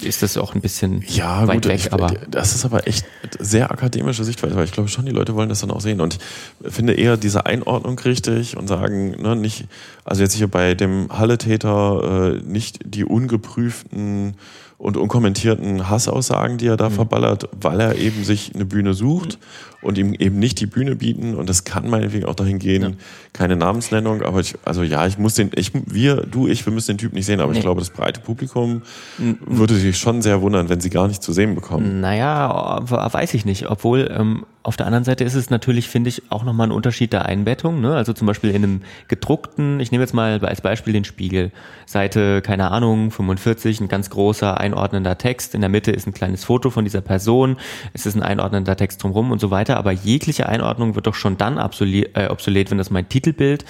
ist 0.00 0.22
das 0.22 0.36
auch 0.38 0.54
ein 0.54 0.60
bisschen 0.60 1.04
ja, 1.06 1.46
weit 1.46 1.56
gut, 1.56 1.66
weg. 1.66 1.80
Ich, 1.80 1.92
aber 1.92 2.14
das 2.28 2.54
ist 2.54 2.64
aber 2.64 2.88
echt 2.88 3.04
sehr 3.38 3.70
akademische 3.70 4.24
Sichtweise, 4.24 4.56
weil 4.56 4.64
ich 4.64 4.72
glaube 4.72 4.88
schon, 4.88 5.04
die 5.06 5.12
Leute 5.12 5.34
wollen 5.36 5.50
das 5.50 5.60
dann 5.60 5.70
auch 5.70 5.80
sehen. 5.80 6.00
Und 6.00 6.18
ich 6.64 6.72
finde 6.72 6.94
eher 6.94 7.16
diese 7.16 7.46
Einordnung 7.46 7.96
richtig 8.00 8.56
und 8.56 8.66
sagen, 8.66 9.20
ne, 9.22 9.36
nicht, 9.36 9.66
also 10.04 10.22
jetzt 10.22 10.34
hier 10.34 10.48
bei 10.48 10.74
dem 10.74 11.08
Halle-Täter 11.10 12.38
äh, 12.38 12.42
nicht 12.42 12.80
die 12.84 13.04
ungeprüften 13.04 14.34
und 14.78 14.96
unkommentierten 14.96 15.90
Hassaussagen, 15.90 16.56
die 16.56 16.68
er 16.68 16.76
da 16.76 16.88
mhm. 16.88 16.94
verballert, 16.94 17.48
weil 17.60 17.80
er 17.80 17.96
eben 17.96 18.22
sich 18.22 18.52
eine 18.54 18.64
Bühne 18.64 18.94
sucht 18.94 19.38
mhm. 19.40 19.88
und 19.88 19.98
ihm 19.98 20.14
eben 20.14 20.38
nicht 20.38 20.60
die 20.60 20.66
Bühne 20.66 20.94
bieten. 20.94 21.34
Und 21.34 21.48
das 21.48 21.64
kann 21.64 21.90
meinetwegen 21.90 22.26
auch 22.26 22.36
dahin 22.36 22.60
gehen, 22.60 22.82
ja. 22.82 22.90
keine 23.32 23.56
Namensnennung, 23.56 24.22
aber 24.22 24.38
ich, 24.38 24.54
also 24.64 24.84
ja, 24.84 25.04
ich 25.04 25.18
muss 25.18 25.34
den, 25.34 25.50
ich, 25.56 25.72
wir, 25.74 26.18
du, 26.18 26.46
ich, 26.46 26.64
wir 26.64 26.72
müssen 26.72 26.92
den 26.92 26.98
Typ 26.98 27.12
nicht 27.12 27.26
sehen, 27.26 27.40
aber 27.40 27.52
nee. 27.52 27.58
ich 27.58 27.64
glaube, 27.64 27.80
das 27.80 27.90
breite 27.90 28.20
Publikum 28.20 28.82
mhm. 29.18 29.38
würde 29.40 29.74
sich 29.74 29.98
schon 29.98 30.22
sehr 30.22 30.42
wundern, 30.42 30.68
wenn 30.68 30.80
sie 30.80 30.90
gar 30.90 31.08
nicht 31.08 31.24
zu 31.24 31.32
sehen 31.32 31.56
bekommen. 31.56 32.00
Naja, 32.00 32.80
weiß 32.88 33.34
ich 33.34 33.44
nicht, 33.44 33.68
obwohl 33.68 34.08
ähm, 34.16 34.44
auf 34.68 34.76
der 34.76 34.84
anderen 34.84 35.04
Seite 35.04 35.24
ist 35.24 35.34
es 35.34 35.48
natürlich, 35.48 35.88
finde 35.88 36.10
ich, 36.10 36.30
auch 36.30 36.44
nochmal 36.44 36.68
ein 36.68 36.72
Unterschied 36.72 37.14
der 37.14 37.24
Einbettung. 37.24 37.80
Ne? 37.80 37.96
Also 37.96 38.12
zum 38.12 38.26
Beispiel 38.26 38.50
in 38.50 38.56
einem 38.56 38.82
gedruckten, 39.08 39.80
ich 39.80 39.92
nehme 39.92 40.04
jetzt 40.04 40.12
mal 40.12 40.44
als 40.44 40.60
Beispiel 40.60 40.92
den 40.92 41.04
Spiegel, 41.04 41.52
Seite, 41.86 42.42
keine 42.42 42.70
Ahnung, 42.70 43.10
45, 43.10 43.80
ein 43.80 43.88
ganz 43.88 44.10
großer 44.10 44.60
einordnender 44.60 45.16
Text, 45.16 45.54
in 45.54 45.62
der 45.62 45.70
Mitte 45.70 45.90
ist 45.90 46.06
ein 46.06 46.12
kleines 46.12 46.44
Foto 46.44 46.68
von 46.68 46.84
dieser 46.84 47.00
Person, 47.00 47.56
es 47.94 48.04
ist 48.04 48.14
ein 48.14 48.22
einordnender 48.22 48.76
Text 48.76 49.02
drumherum 49.02 49.30
und 49.32 49.40
so 49.40 49.50
weiter, 49.50 49.78
aber 49.78 49.92
jegliche 49.92 50.46
Einordnung 50.46 50.94
wird 50.94 51.06
doch 51.06 51.14
schon 51.14 51.38
dann 51.38 51.58
obsolet, 51.58 52.14
äh, 52.14 52.26
obsolet 52.28 52.70
wenn 52.70 52.76
das 52.76 52.90
mein 52.90 53.08
Titelbild 53.08 53.64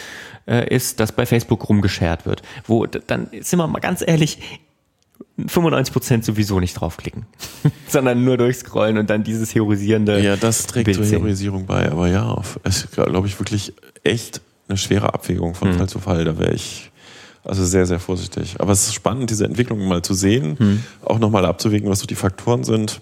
äh, 0.49 0.69
ist, 0.69 0.99
das 0.99 1.13
bei 1.13 1.27
Facebook 1.27 1.69
rumgeschert 1.69 2.27
wird. 2.27 2.43
Wo, 2.67 2.87
dann 2.87 3.29
sind 3.41 3.61
wir 3.61 3.69
mal 3.69 3.79
ganz 3.79 4.03
ehrlich, 4.05 4.41
95% 5.39 6.25
sowieso 6.25 6.59
nicht 6.59 6.75
draufklicken, 6.75 7.27
sondern 7.89 8.25
nur 8.25 8.37
durchscrollen 8.37 8.99
und 8.99 9.09
dann 9.09 9.23
dieses 9.23 9.55
heroisierende. 9.55 10.21
Ja, 10.21 10.37
das 10.37 10.67
trägt 10.67 10.87
Bild 10.87 10.97
zur 10.97 11.07
Heroisierung 11.07 11.67
bei, 11.67 11.91
aber 11.91 12.09
ja, 12.09 12.43
es 12.65 12.85
ist, 12.85 12.93
glaube 12.93 13.27
ich, 13.27 13.39
wirklich 13.39 13.73
echt 14.03 14.41
eine 14.69 14.77
schwere 14.77 15.15
Abwägung 15.15 15.55
von 15.55 15.69
hm. 15.69 15.79
Fall 15.79 15.89
zu 15.89 15.99
Fall. 15.99 16.25
Da 16.25 16.39
wäre 16.39 16.53
ich 16.53 16.91
also 17.45 17.65
sehr, 17.65 17.87
sehr 17.87 18.01
vorsichtig. 18.01 18.57
Aber 18.59 18.73
es 18.73 18.89
ist 18.89 18.95
spannend, 18.95 19.31
diese 19.31 19.45
Entwicklung 19.45 19.87
mal 19.87 20.03
zu 20.03 20.15
sehen, 20.15 20.59
hm. 20.59 20.85
auch 21.03 21.19
nochmal 21.19 21.47
abzuwägen, 21.47 21.89
was 21.89 22.01
so 22.01 22.07
die 22.07 22.17
Faktoren 22.17 22.65
sind. 22.65 23.01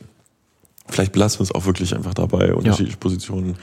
Vielleicht 0.88 1.12
belassen 1.12 1.40
wir 1.40 1.44
es 1.44 1.52
auch 1.52 1.66
wirklich 1.66 1.96
einfach 1.96 2.14
dabei, 2.14 2.54
unterschiedliche 2.54 2.96
ja. 2.96 3.00
Positionen 3.00 3.56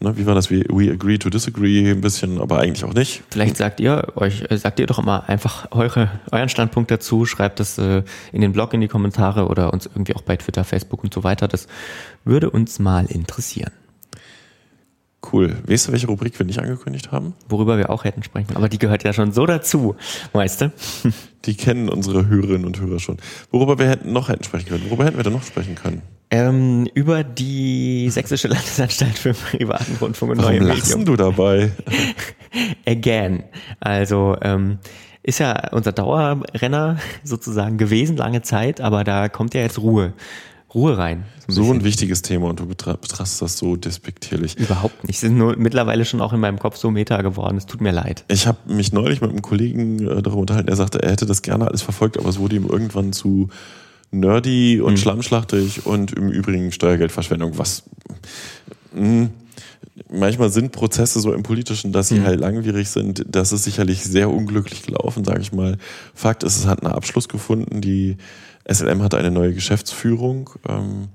Ne, 0.00 0.16
wie 0.16 0.26
war 0.26 0.36
das? 0.36 0.48
We, 0.50 0.64
we 0.68 0.92
agree 0.92 1.18
to 1.18 1.28
disagree 1.28 1.90
ein 1.90 2.00
bisschen, 2.00 2.40
aber 2.40 2.60
eigentlich 2.60 2.84
auch 2.84 2.94
nicht. 2.94 3.24
Vielleicht 3.30 3.56
sagt 3.56 3.80
ihr 3.80 4.12
euch, 4.14 4.44
äh, 4.48 4.56
sagt 4.56 4.78
ihr 4.78 4.86
doch 4.86 5.00
immer 5.00 5.28
einfach 5.28 5.72
eure, 5.72 6.08
euren 6.30 6.48
Standpunkt 6.48 6.90
dazu, 6.92 7.24
schreibt 7.24 7.58
das 7.58 7.78
äh, 7.78 8.04
in 8.32 8.40
den 8.40 8.52
Blog 8.52 8.74
in 8.74 8.80
die 8.80 8.86
Kommentare 8.86 9.48
oder 9.48 9.72
uns 9.72 9.86
irgendwie 9.86 10.14
auch 10.14 10.22
bei 10.22 10.36
Twitter, 10.36 10.62
Facebook 10.62 11.02
und 11.02 11.12
so 11.12 11.24
weiter. 11.24 11.48
Das 11.48 11.66
würde 12.24 12.50
uns 12.50 12.78
mal 12.78 13.06
interessieren. 13.06 13.72
Cool. 15.32 15.56
Weißt 15.66 15.88
du, 15.88 15.92
welche 15.92 16.06
Rubrik 16.06 16.38
wir 16.38 16.46
nicht 16.46 16.60
angekündigt 16.60 17.10
haben? 17.10 17.34
Worüber 17.48 17.76
wir 17.76 17.90
auch 17.90 18.04
hätten 18.04 18.22
sprechen. 18.22 18.54
Aber 18.54 18.68
die 18.68 18.78
gehört 18.78 19.02
ja 19.02 19.12
schon 19.12 19.32
so 19.32 19.46
dazu, 19.46 19.96
weißt 20.32 20.60
du? 20.60 20.72
Die 21.44 21.56
kennen 21.56 21.88
unsere 21.88 22.28
Hörerinnen 22.28 22.64
und 22.64 22.80
Hörer 22.80 23.00
schon. 23.00 23.16
Worüber 23.50 23.78
wir 23.78 23.88
hätten 23.88 24.12
noch 24.12 24.28
hätten 24.28 24.44
sprechen 24.44 24.68
können. 24.68 24.84
Worüber 24.86 25.04
hätten 25.04 25.16
wir 25.16 25.24
denn 25.24 25.32
noch 25.32 25.42
sprechen 25.42 25.74
können? 25.74 26.02
Ähm, 26.30 26.86
über 26.94 27.24
die 27.24 28.10
Sächsische 28.10 28.48
Landesanstalt 28.48 29.18
für 29.18 29.32
privaten 29.32 29.96
Rundfunk 30.00 30.32
und 30.32 30.38
Warum 30.38 30.58
neue 30.58 30.74
Medien. 30.74 31.04
Du 31.04 31.16
dabei? 31.16 31.70
Again. 32.86 33.44
Also 33.80 34.36
ähm, 34.42 34.78
ist 35.22 35.38
ja 35.38 35.70
unser 35.72 35.92
Dauerrenner 35.92 36.98
sozusagen 37.24 37.78
gewesen 37.78 38.16
lange 38.16 38.42
Zeit, 38.42 38.80
aber 38.80 39.04
da 39.04 39.28
kommt 39.28 39.54
ja 39.54 39.62
jetzt 39.62 39.78
Ruhe. 39.78 40.12
Ruhe 40.74 40.98
rein. 40.98 41.24
So 41.46 41.62
ein, 41.62 41.66
so 41.66 41.72
ein 41.72 41.84
wichtiges 41.84 42.20
Thema 42.20 42.48
und 42.48 42.60
du 42.60 42.66
betrachtest 42.66 43.40
das 43.40 43.56
so 43.56 43.76
despektierlich. 43.76 44.58
Überhaupt 44.58 45.04
nicht. 45.04 45.18
Sie 45.18 45.28
sind 45.28 45.38
nur 45.38 45.56
mittlerweile 45.56 46.04
schon 46.04 46.20
auch 46.20 46.34
in 46.34 46.40
meinem 46.40 46.58
Kopf 46.58 46.76
so 46.76 46.90
meta 46.90 47.22
geworden. 47.22 47.56
Es 47.56 47.64
tut 47.64 47.80
mir 47.80 47.92
leid. 47.92 48.24
Ich 48.28 48.46
habe 48.46 48.58
mich 48.66 48.92
neulich 48.92 49.22
mit 49.22 49.30
einem 49.30 49.40
Kollegen 49.40 49.98
äh, 50.00 50.20
darüber 50.22 50.36
unterhalten. 50.36 50.68
Er 50.68 50.76
sagte, 50.76 51.02
er 51.02 51.12
hätte 51.12 51.24
das 51.24 51.40
gerne 51.40 51.66
alles 51.66 51.80
verfolgt, 51.80 52.18
aber 52.18 52.28
es 52.28 52.38
wurde 52.38 52.56
ihm 52.56 52.66
irgendwann 52.66 53.14
zu 53.14 53.48
nerdy 54.10 54.80
und 54.80 54.92
mhm. 54.92 54.96
schlammschlachtig 54.96 55.86
und 55.86 56.12
im 56.12 56.30
Übrigen 56.30 56.72
Steuergeldverschwendung, 56.72 57.58
was 57.58 57.84
mh, 58.92 59.02
hm, 59.02 59.30
manchmal 60.10 60.50
sind 60.50 60.72
Prozesse 60.72 61.20
so 61.20 61.32
im 61.32 61.42
Politischen, 61.42 61.92
dass 61.92 62.08
sie 62.08 62.20
mhm. 62.20 62.24
halt 62.24 62.40
langwierig 62.40 62.88
sind. 62.88 63.24
Das 63.28 63.52
ist 63.52 63.64
sicherlich 63.64 64.04
sehr 64.04 64.30
unglücklich 64.30 64.82
gelaufen, 64.82 65.24
sage 65.24 65.40
ich 65.40 65.52
mal. 65.52 65.76
Fakt 66.14 66.42
ist, 66.42 66.56
es 66.56 66.66
hat 66.66 66.82
einen 66.82 66.92
Abschluss 66.92 67.28
gefunden. 67.28 67.80
Die 67.80 68.16
SLM 68.70 69.02
hat 69.02 69.14
eine 69.14 69.30
neue 69.30 69.54
Geschäftsführung. 69.54 70.50
Ähm, 70.68 71.08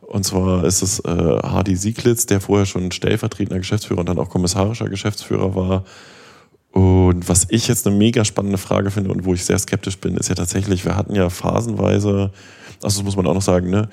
und 0.00 0.24
zwar 0.24 0.64
ist 0.64 0.82
es 0.82 1.00
äh, 1.00 1.08
Hardy 1.08 1.76
Sieglitz, 1.76 2.26
der 2.26 2.40
vorher 2.40 2.66
schon 2.66 2.90
stellvertretender 2.90 3.58
Geschäftsführer 3.58 4.00
und 4.00 4.08
dann 4.08 4.18
auch 4.18 4.28
kommissarischer 4.28 4.88
Geschäftsführer 4.88 5.54
war 5.54 5.84
und 6.72 7.28
was 7.28 7.46
ich 7.50 7.66
jetzt 7.66 7.86
eine 7.86 7.96
mega 7.96 8.24
spannende 8.24 8.58
Frage 8.58 8.90
finde 8.90 9.10
und 9.10 9.24
wo 9.24 9.34
ich 9.34 9.44
sehr 9.44 9.58
skeptisch 9.58 9.98
bin, 9.98 10.16
ist 10.16 10.28
ja 10.28 10.36
tatsächlich, 10.36 10.84
wir 10.84 10.96
hatten 10.96 11.14
ja 11.14 11.28
phasenweise, 11.28 12.30
also 12.82 12.98
das 12.98 13.02
muss 13.02 13.16
man 13.16 13.26
auch 13.26 13.34
noch 13.34 13.42
sagen, 13.42 13.70
ne, 13.70 13.88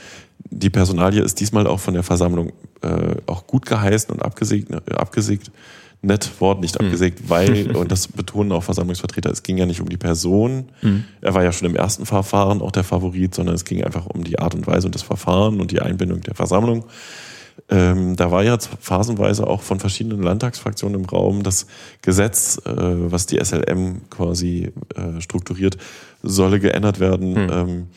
die 0.49 0.69
Personalie 0.69 1.21
ist 1.21 1.39
diesmal 1.39 1.65
auch 1.65 1.79
von 1.79 1.95
der 1.95 2.03
Versammlung 2.03 2.53
äh, 2.81 3.15
auch 3.25 3.47
gut 3.47 3.65
geheißen 3.65 4.13
und 4.13 4.21
abgesägt, 4.21 4.69
äh, 4.69 4.93
abgesägt 4.93 5.51
nett 6.03 6.29
Wort 6.39 6.61
nicht 6.61 6.77
hm. 6.77 6.85
abgesägt, 6.85 7.23
mhm. 7.23 7.29
weil, 7.29 7.71
und 7.75 7.91
das 7.91 8.07
betonen 8.07 8.51
auch 8.51 8.63
Versammlungsvertreter, 8.63 9.31
es 9.31 9.41
ging 9.41 9.57
ja 9.57 9.65
nicht 9.65 9.81
um 9.81 9.89
die 9.89 9.97
Person. 9.97 10.65
Mhm. 10.81 11.05
Er 11.21 11.33
war 11.33 11.43
ja 11.43 11.51
schon 11.51 11.67
im 11.67 11.75
ersten 11.75 12.05
Verfahren 12.05 12.61
auch 12.61 12.71
der 12.71 12.83
Favorit, 12.83 13.33
sondern 13.33 13.55
es 13.55 13.65
ging 13.65 13.83
einfach 13.83 14.05
um 14.05 14.23
die 14.23 14.37
Art 14.37 14.53
und 14.53 14.67
Weise 14.67 14.87
und 14.87 14.95
das 14.95 15.01
Verfahren 15.01 15.59
und 15.59 15.71
die 15.71 15.81
Einbindung 15.81 16.21
der 16.21 16.35
Versammlung. 16.35 16.85
Ähm, 17.69 18.15
da 18.15 18.31
war 18.31 18.43
ja 18.43 18.57
phasenweise 18.79 19.45
auch 19.45 19.61
von 19.61 19.79
verschiedenen 19.79 20.23
Landtagsfraktionen 20.23 21.01
im 21.01 21.05
Raum 21.05 21.43
das 21.43 21.67
Gesetz, 22.01 22.61
äh, 22.65 22.71
was 22.75 23.25
die 23.25 23.43
SLM 23.43 24.09
quasi 24.09 24.71
äh, 24.95 25.19
strukturiert, 25.19 25.77
solle 26.23 26.59
geändert 26.59 26.99
werden. 26.99 27.35
Hm. 27.35 27.49
Ähm, 27.51 27.87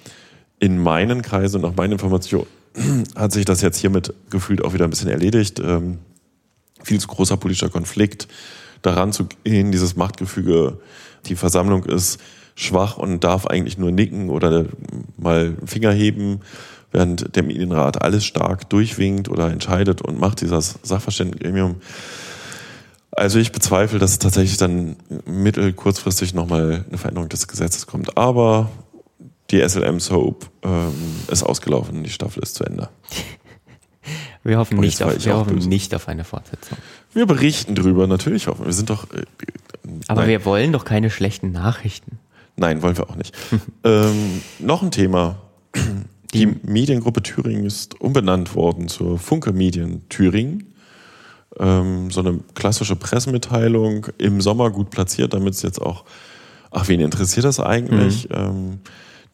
in 0.59 0.79
meinen 0.79 1.23
Kreisen 1.23 1.57
und 1.57 1.71
nach 1.71 1.77
meinen 1.77 1.93
Informationen 1.93 2.47
hat 3.17 3.33
sich 3.33 3.45
das 3.45 3.63
jetzt 3.63 3.79
hiermit 3.79 4.13
gefühlt 4.29 4.65
auch 4.65 4.75
wieder 4.75 4.85
ein 4.85 4.91
bisschen 4.91 5.09
erledigt. 5.09 5.61
Ähm, 5.61 5.99
viel 6.83 7.01
zu 7.01 7.09
großer 7.09 7.37
politischer 7.37 7.71
Konflikt, 7.71 8.27
daran 8.83 9.13
zu 9.13 9.27
gehen, 9.45 9.73
dieses 9.73 9.97
Machtgefüge, 9.97 10.79
die 11.27 11.37
Versammlung 11.37 11.85
ist 11.85 12.21
schwach 12.55 12.99
und 12.99 13.25
darf 13.25 13.47
eigentlich 13.47 13.79
nur 13.79 13.91
nicken 13.91 14.31
oder 14.31 14.67
mal 15.17 15.55
Finger 15.65 15.93
heben 15.93 16.41
während 16.93 17.37
der 17.37 17.43
Medienrat 17.43 18.03
alles 18.03 18.25
stark 18.25 18.69
durchwinkt 18.71 19.29
oder 19.29 19.51
entscheidet 19.51 20.03
und 20.03 20.19
macht 20.19 20.41
dieses 20.41 20.79
Sachverständigengremium. 20.83 21.77
Also 23.13 23.39
ich 23.39 23.53
bezweifle, 23.53 23.99
dass 23.99 24.13
es 24.13 24.19
tatsächlich 24.19 24.57
dann 24.57 24.97
mittel 25.27 25.73
kurzfristig 25.73 26.33
nochmal 26.35 26.85
eine 26.89 26.99
Veränderung 26.99 27.29
des 27.29 27.49
Gesetzes 27.49 27.87
kommt. 27.87 28.17
Aber 28.17 28.71
die 29.51 29.67
SLM 29.69 30.01
Soap 30.01 30.49
ähm, 30.63 30.93
ist 31.29 31.43
ausgelaufen, 31.43 32.05
die 32.05 32.11
Staffel 32.11 32.43
ist 32.43 32.55
zu 32.55 32.65
Ende. 32.65 32.89
Wir 34.43 34.57
hoffen, 34.57 34.81
nicht 34.81 35.03
auf, 35.03 35.23
wir 35.23 35.37
hoffen 35.37 35.59
nicht 35.59 35.95
auf 35.95 36.09
eine 36.09 36.25
Fortsetzung. 36.25 36.79
Wir 37.13 37.27
berichten 37.27 37.75
drüber, 37.75 38.07
natürlich 38.07 38.47
hoffen 38.47 38.61
wir. 38.61 38.67
Wir 38.69 38.73
sind 38.73 38.89
doch. 38.89 39.05
Äh, 39.13 39.25
Aber 40.09 40.23
nein, 40.23 40.31
wir 40.31 40.45
wollen 40.47 40.73
doch 40.73 40.87
keine 40.87 41.11
schlechten 41.11 41.53
Nachrichten. 41.53 42.19
nein, 42.57 42.81
wollen 42.81 42.97
wir 42.97 43.11
auch 43.11 43.17
nicht. 43.17 43.37
ähm, 43.85 44.41
noch 44.59 44.83
ein 44.83 44.91
Thema. 44.91 45.43
Die 46.35 46.47
Mediengruppe 46.47 47.23
Thüringen 47.23 47.67
ist 47.67 48.01
umbenannt 48.01 48.55
worden 48.55 48.89
zur 48.89 49.19
Funke 49.19 49.53
Medien 49.53 50.09
Thüringen. 50.09 50.75
Ähm, 51.59 52.11
so 52.11 52.21
eine 52.21 52.39
klassische 52.55 52.95
Pressemitteilung 52.95 54.07
im 54.19 54.41
Sommer 54.41 54.71
gut 54.71 54.91
platziert, 54.91 55.35
damit 55.35 55.55
es 55.55 55.63
jetzt 55.63 55.83
auch, 55.83 56.05
ach, 56.71 56.89
wen 56.89 57.01
interessiert 57.01 57.45
das 57.45 57.59
eigentlich? 57.59 58.29
Ähm, 58.31 58.79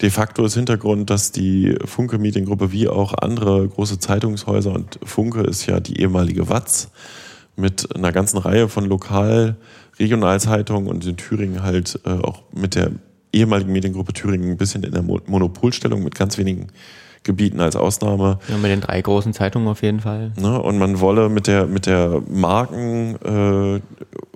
de 0.00 0.08
facto 0.08 0.44
ist 0.46 0.54
Hintergrund, 0.54 1.10
dass 1.10 1.32
die 1.32 1.76
Funke 1.84 2.18
Mediengruppe 2.18 2.72
wie 2.72 2.88
auch 2.88 3.12
andere 3.12 3.68
große 3.68 3.98
Zeitungshäuser 3.98 4.72
und 4.72 4.98
Funke 5.04 5.42
ist 5.42 5.66
ja 5.66 5.80
die 5.80 6.00
ehemalige 6.00 6.48
Watz 6.48 6.90
mit 7.56 7.94
einer 7.94 8.12
ganzen 8.12 8.38
Reihe 8.38 8.68
von 8.68 8.86
Lokal-, 8.86 9.56
Regionalzeitungen 9.98 10.88
und 10.88 11.04
in 11.06 11.16
Thüringen 11.16 11.62
halt 11.62 12.00
äh, 12.04 12.10
auch 12.10 12.42
mit 12.52 12.74
der 12.74 12.92
ehemaligen 13.36 13.72
Mediengruppe 13.72 14.12
Thüringen 14.12 14.50
ein 14.50 14.56
bisschen 14.56 14.82
in 14.82 14.92
der 14.92 15.02
Mo 15.02 15.20
Monopolstellung 15.26 16.02
mit 16.02 16.14
ganz 16.14 16.38
wenigen 16.38 16.68
Gebieten 17.26 17.60
als 17.60 17.76
Ausnahme. 17.76 18.38
Ja, 18.48 18.56
mit 18.56 18.70
den 18.70 18.80
drei 18.80 19.02
großen 19.02 19.32
Zeitungen 19.32 19.68
auf 19.68 19.82
jeden 19.82 20.00
Fall. 20.00 20.32
Ne? 20.40 20.62
Und 20.62 20.78
man 20.78 21.00
wolle 21.00 21.28
mit 21.28 21.48
der, 21.48 21.66
mit 21.66 21.86
der 21.86 22.22
Marken, 22.30 23.16
äh, 23.24 23.80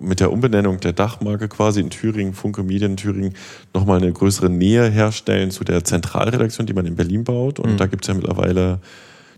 mit 0.01 0.19
der 0.19 0.33
Umbenennung 0.33 0.81
der 0.81 0.93
Dachmarke 0.93 1.49
quasi 1.49 1.81
in 1.81 1.91
Thüringen, 1.91 2.35
Funke 2.35 2.65
Medien 2.65 2.97
Thüringen, 2.97 3.35
nochmal 3.73 3.99
eine 3.99 4.13
größere 4.13 4.51
Nähe 4.51 4.91
herstellen 4.91 5.53
zu 5.53 5.63
der 5.63 5.85
Zentralredaktion, 5.85 6.67
die 6.67 6.73
man 6.73 6.85
in 6.85 6.97
Berlin 6.97 7.23
baut. 7.23 7.61
Und 7.61 7.79
da 7.79 7.87
gibt 7.87 8.05
es 8.05 8.09
ja 8.09 8.15
mittlerweile, 8.15 8.81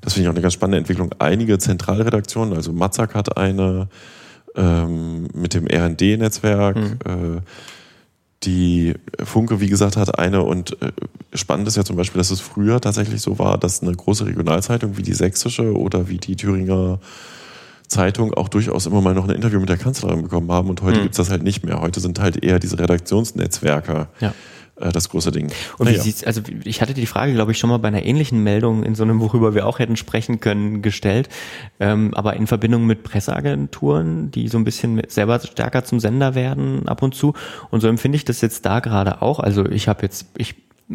das 0.00 0.14
finde 0.14 0.24
ich 0.24 0.28
auch 0.28 0.34
eine 0.34 0.42
ganz 0.42 0.54
spannende 0.54 0.78
Entwicklung, 0.78 1.10
einige 1.18 1.58
Zentralredaktionen. 1.58 2.54
Also 2.54 2.72
Matzak 2.72 3.14
hat 3.14 3.36
eine 3.36 3.88
ähm, 4.56 5.28
mit 5.34 5.54
dem 5.54 5.66
RD-Netzwerk. 5.66 6.76
Äh, 6.76 7.40
die 8.44 8.94
Funke, 9.22 9.60
wie 9.60 9.68
gesagt, 9.68 9.96
hat 9.96 10.18
eine 10.18 10.42
und 10.42 10.80
äh, 10.82 10.90
spannend 11.34 11.68
ist 11.68 11.76
ja 11.76 11.84
zum 11.84 11.96
Beispiel, 11.96 12.18
dass 12.18 12.30
es 12.30 12.40
früher 12.40 12.80
tatsächlich 12.80 13.20
so 13.22 13.38
war, 13.38 13.56
dass 13.58 13.82
eine 13.82 13.92
große 13.92 14.26
Regionalzeitung 14.26 14.96
wie 14.96 15.02
die 15.02 15.14
Sächsische 15.14 15.76
oder 15.76 16.08
wie 16.08 16.18
die 16.18 16.34
Thüringer 16.36 16.98
Zeitung 17.88 18.32
auch 18.34 18.48
durchaus 18.48 18.86
immer 18.86 19.00
mal 19.02 19.14
noch 19.14 19.28
ein 19.28 19.34
Interview 19.34 19.60
mit 19.60 19.68
der 19.68 19.76
Kanzlerin 19.76 20.22
bekommen 20.22 20.50
haben 20.50 20.70
und 20.70 20.82
heute 20.82 20.98
Mhm. 20.98 21.02
gibt's 21.02 21.18
das 21.18 21.30
halt 21.30 21.42
nicht 21.42 21.64
mehr. 21.64 21.80
Heute 21.80 22.00
sind 22.00 22.18
halt 22.20 22.42
eher 22.42 22.58
diese 22.58 22.78
Redaktionsnetzwerke 22.78 24.08
Ja. 24.20 24.34
Äh, 24.82 24.92
das 24.92 25.08
große 25.08 25.30
Ding. 25.30 25.50
Und 25.78 25.86
wie 25.86 25.92
Naja. 25.92 26.02
sieht's, 26.02 26.24
also 26.24 26.42
ich 26.64 26.82
hatte 26.82 26.94
die 26.94 27.06
Frage, 27.06 27.32
glaube 27.32 27.52
ich, 27.52 27.58
schon 27.58 27.70
mal 27.70 27.78
bei 27.78 27.88
einer 27.88 28.04
ähnlichen 28.04 28.42
Meldung 28.42 28.82
in 28.82 28.94
so 28.94 29.02
einem, 29.02 29.20
worüber 29.20 29.54
wir 29.54 29.66
auch 29.66 29.78
hätten 29.78 29.96
sprechen 29.96 30.40
können, 30.40 30.82
gestellt, 30.82 31.28
ähm, 31.80 32.12
aber 32.14 32.34
in 32.34 32.46
Verbindung 32.46 32.86
mit 32.86 33.02
Presseagenturen, 33.02 34.30
die 34.30 34.48
so 34.48 34.58
ein 34.58 34.64
bisschen 34.64 35.00
selber 35.08 35.40
stärker 35.40 35.84
zum 35.84 36.00
Sender 36.00 36.34
werden 36.34 36.88
ab 36.88 37.02
und 37.02 37.14
zu. 37.14 37.34
Und 37.70 37.80
so 37.80 37.88
empfinde 37.88 38.16
ich 38.16 38.24
das 38.24 38.40
jetzt 38.40 38.66
da 38.66 38.80
gerade 38.80 39.22
auch. 39.22 39.38
Also 39.40 39.66
ich 39.66 39.88
habe 39.88 40.02
jetzt, 40.02 40.26
ich 40.36 40.54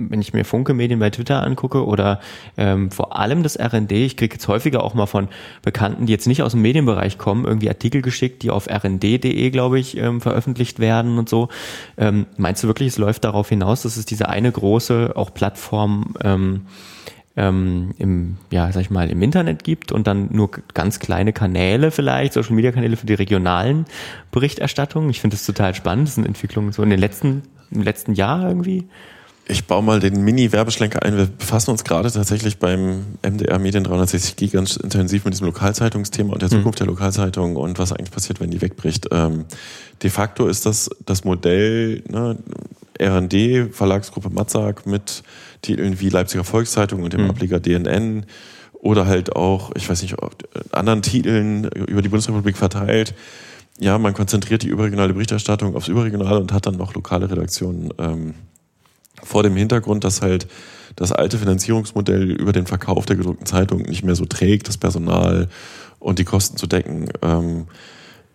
wenn 0.09 0.21
ich 0.21 0.33
mir 0.33 0.45
Funke 0.45 0.73
Medien 0.73 0.99
bei 0.99 1.09
Twitter 1.09 1.43
angucke 1.43 1.85
oder 1.85 2.19
ähm, 2.57 2.91
vor 2.91 3.17
allem 3.17 3.43
das 3.43 3.57
RND, 3.59 3.91
ich 3.91 4.17
kriege 4.17 4.35
jetzt 4.35 4.47
häufiger 4.47 4.83
auch 4.83 4.93
mal 4.93 5.05
von 5.05 5.27
Bekannten, 5.61 6.05
die 6.05 6.13
jetzt 6.13 6.27
nicht 6.27 6.43
aus 6.43 6.51
dem 6.51 6.61
Medienbereich 6.61 7.17
kommen, 7.17 7.45
irgendwie 7.45 7.69
Artikel 7.69 8.01
geschickt, 8.01 8.43
die 8.43 8.51
auf 8.51 8.67
rnd.de, 8.69 9.49
glaube 9.49 9.79
ich, 9.79 9.97
ähm, 9.97 10.21
veröffentlicht 10.21 10.79
werden 10.79 11.17
und 11.17 11.29
so. 11.29 11.49
Ähm, 11.97 12.25
meinst 12.37 12.63
du 12.63 12.67
wirklich, 12.67 12.89
es 12.89 12.97
läuft 12.97 13.23
darauf 13.23 13.49
hinaus, 13.49 13.81
dass 13.81 13.97
es 13.97 14.05
diese 14.05 14.29
eine 14.29 14.51
große 14.51 15.13
auch 15.15 15.33
Plattform 15.33 16.13
ähm, 16.23 16.61
ähm, 17.37 17.93
im, 17.99 18.37
ja, 18.51 18.71
sag 18.71 18.81
ich 18.81 18.89
mal, 18.89 19.09
im 19.09 19.21
Internet 19.21 19.63
gibt 19.63 19.91
und 19.91 20.07
dann 20.07 20.29
nur 20.31 20.49
ganz 20.73 20.99
kleine 20.99 21.31
Kanäle 21.31 21.91
vielleicht, 21.91 22.33
Social 22.33 22.55
Media 22.55 22.71
Kanäle 22.71 22.97
für 22.97 23.05
die 23.05 23.13
regionalen 23.13 23.85
Berichterstattungen. 24.31 25.09
Ich 25.11 25.21
finde 25.21 25.35
das 25.37 25.45
total 25.45 25.75
spannend. 25.75 26.07
Das 26.07 26.15
sind 26.15 26.25
Entwicklungen 26.25 26.71
so 26.71 26.81
in 26.81 26.89
den 26.89 26.99
letzten, 26.99 27.43
im 27.69 27.83
letzten 27.83 28.13
Jahr 28.13 28.47
irgendwie. 28.47 28.87
Ich 29.49 29.65
baue 29.65 29.81
mal 29.81 30.01
den 30.01 30.25
Mini-Werbeschlenker 30.25 31.03
ein. 31.03 31.15
Wir 31.15 31.25
befassen 31.25 31.71
uns 31.71 31.85
gerade 31.85 32.11
tatsächlich 32.11 32.59
beim 32.59 33.05
MDR 33.21 33.59
Medien 33.59 33.85
360G 33.85 34.51
ganz 34.51 34.75
intensiv 34.75 35.23
mit 35.23 35.33
diesem 35.33 35.47
Lokalzeitungsthema 35.47 36.33
und 36.33 36.41
der 36.41 36.49
Zukunft 36.49 36.81
der 36.81 36.87
Lokalzeitung 36.87 37.55
und 37.55 37.79
was 37.79 37.93
eigentlich 37.93 38.11
passiert, 38.11 38.41
wenn 38.41 38.51
die 38.51 38.61
wegbricht. 38.61 39.07
Ähm, 39.11 39.45
de 40.03 40.09
facto 40.09 40.47
ist 40.47 40.65
das 40.65 40.89
das 41.05 41.23
Modell 41.23 42.03
ne, 42.09 42.37
RND, 42.99 43.73
Verlagsgruppe 43.73 44.29
Matzak 44.29 44.85
mit 44.85 45.23
Titeln 45.61 46.01
wie 46.01 46.09
Leipziger 46.09 46.43
Volkszeitung 46.43 47.03
und 47.03 47.13
dem 47.13 47.29
Ableger 47.29 47.61
DNN 47.61 48.25
oder 48.73 49.07
halt 49.07 49.33
auch, 49.33 49.71
ich 49.75 49.89
weiß 49.89 50.01
nicht, 50.01 50.15
anderen 50.71 51.01
Titeln 51.01 51.63
über 51.65 52.01
die 52.01 52.09
Bundesrepublik 52.09 52.57
verteilt. 52.57 53.13
Ja, 53.79 53.97
man 53.97 54.13
konzentriert 54.13 54.63
die 54.63 54.67
überregionale 54.67 55.13
Berichterstattung 55.13 55.73
aufs 55.75 55.87
Überregionale 55.87 56.41
und 56.41 56.51
hat 56.51 56.65
dann 56.65 56.75
noch 56.75 56.95
lokale 56.95 57.29
Redaktionen. 57.29 57.93
Ähm, 57.97 58.33
vor 59.27 59.43
dem 59.43 59.55
Hintergrund, 59.55 60.03
dass 60.03 60.21
halt 60.21 60.47
das 60.95 61.11
alte 61.11 61.37
Finanzierungsmodell 61.37 62.31
über 62.31 62.53
den 62.53 62.65
Verkauf 62.65 63.05
der 63.05 63.17
gedruckten 63.17 63.45
Zeitung 63.45 63.83
nicht 63.83 64.03
mehr 64.03 64.15
so 64.15 64.25
trägt, 64.25 64.67
das 64.67 64.77
Personal 64.77 65.47
und 65.99 66.19
die 66.19 66.23
Kosten 66.23 66.57
zu 66.57 66.65
decken. 66.65 67.09
Ähm, 67.21 67.67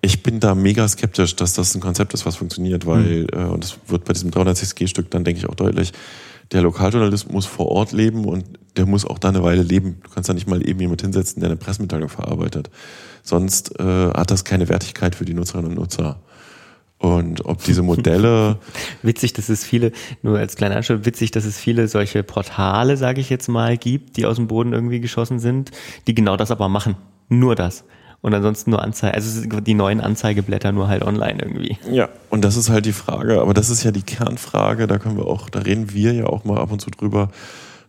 ich 0.00 0.22
bin 0.22 0.40
da 0.40 0.55
mega 0.55 0.87
skeptisch, 0.87 1.37
dass 1.37 1.55
das 1.55 1.74
ein 1.74 1.81
Konzept 1.81 2.12
ist, 2.12 2.26
was 2.26 2.37
funktioniert, 2.37 2.87
weil, 2.87 3.26
äh, 3.33 3.44
und 3.44 3.64
das 3.64 3.78
wird 3.87 4.05
bei 4.05 4.12
diesem 4.12 4.31
360G-Stück 4.31 5.11
dann, 5.11 5.24
denke 5.24 5.40
ich, 5.40 5.48
auch 5.48 5.55
deutlich, 5.55 5.92
der 6.50 6.62
Lokaljournalist 6.62 7.33
muss 7.33 7.46
vor 7.46 7.68
Ort 7.68 7.92
leben 7.92 8.24
und 8.24 8.44
der 8.76 8.87
muss 8.87 9.05
auch 9.05 9.18
da 9.18 9.28
eine 9.28 9.42
Weile 9.42 9.62
leben. 9.62 9.98
Du 10.02 10.11
kannst 10.11 10.28
da 10.28 10.35
nicht 10.35 10.48
mal 10.48 10.66
eben 10.66 10.81
jemand 10.81 11.02
hinsetzen, 11.02 11.40
der 11.40 11.50
eine 11.50 11.57
Pressemitteilung 11.57 12.09
verarbeitet. 12.09 12.70
Sonst 13.22 13.78
äh, 13.78 14.11
hat 14.11 14.31
das 14.31 14.44
keine 14.44 14.68
Wertigkeit 14.68 15.14
für 15.14 15.24
die 15.24 15.35
Nutzerinnen 15.35 15.70
und 15.70 15.76
Nutzer. 15.76 16.20
Und 17.03 17.45
ob 17.47 17.65
diese 17.65 17.83
Modelle 17.83 18.59
Witzig, 19.03 19.33
dass 19.33 19.49
es 19.49 19.65
viele, 19.65 19.91
nur 20.23 20.38
als 20.38 20.55
kleiner 20.55 20.77
Anschluss, 20.77 21.05
witzig, 21.05 21.33
dass 21.33 21.45
es 21.45 21.59
viele 21.59 21.88
solche 21.88 22.23
Portale, 22.23 22.97
sage 22.97 23.21
ich 23.21 23.29
jetzt 23.29 23.49
mal, 23.49 23.77
gibt, 23.77 24.17
die 24.17 24.25
aus 24.25 24.37
dem 24.37 24.47
Boden 24.47 24.73
irgendwie 24.73 25.01
geschossen 25.01 25.41
sind, 25.41 25.73
die 26.07 26.15
genau 26.15 26.37
das 26.37 26.53
aber 26.53 26.69
machen. 26.69 26.95
Nur 27.29 27.57
das. 27.57 27.83
Und 28.21 28.35
ansonsten 28.35 28.71
nur 28.71 28.83
Anzeige, 28.83 29.15
also 29.15 29.61
die 29.61 29.75
neuen 29.75 30.01
Anzeigeblätter 30.01 30.71
nur 30.71 30.87
halt 30.87 31.03
online 31.03 31.43
irgendwie. 31.43 31.77
Ja, 31.91 32.09
und 32.31 32.45
das 32.45 32.57
ist 32.57 32.71
halt 32.71 32.87
die 32.87 32.93
Frage, 32.93 33.41
aber 33.41 33.53
das 33.53 33.69
ist 33.69 33.83
ja 33.83 33.91
die 33.91 34.03
Kernfrage, 34.03 34.87
da 34.87 34.99
können 34.99 35.17
wir 35.17 35.27
auch, 35.27 35.51
da 35.51 35.59
reden 35.59 35.93
wir 35.93 36.12
ja 36.12 36.27
auch 36.27 36.45
mal 36.45 36.59
ab 36.59 36.71
und 36.71 36.81
zu 36.81 36.91
drüber, 36.91 37.31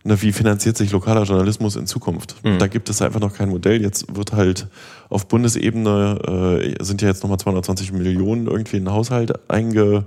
ne, 0.04 0.20
wie 0.22 0.32
finanziert 0.32 0.76
sich 0.76 0.92
lokaler 0.92 1.24
Journalismus 1.24 1.76
in 1.76 1.86
Zukunft? 1.86 2.36
Da 2.58 2.66
gibt 2.66 2.88
es 2.90 3.02
einfach 3.02 3.20
noch 3.20 3.34
kein 3.34 3.48
Modell. 3.48 3.82
Jetzt 3.82 4.14
wird 4.14 4.32
halt 4.32 4.68
auf 5.08 5.26
Bundesebene, 5.26 6.62
äh, 6.78 6.84
sind 6.84 7.02
ja 7.02 7.08
jetzt 7.08 7.22
nochmal 7.22 7.38
220 7.38 7.92
Millionen 7.92 8.46
irgendwie 8.46 8.76
in 8.76 8.84
den 8.84 8.92
Haushalt 8.92 9.32
einge, 9.50 10.04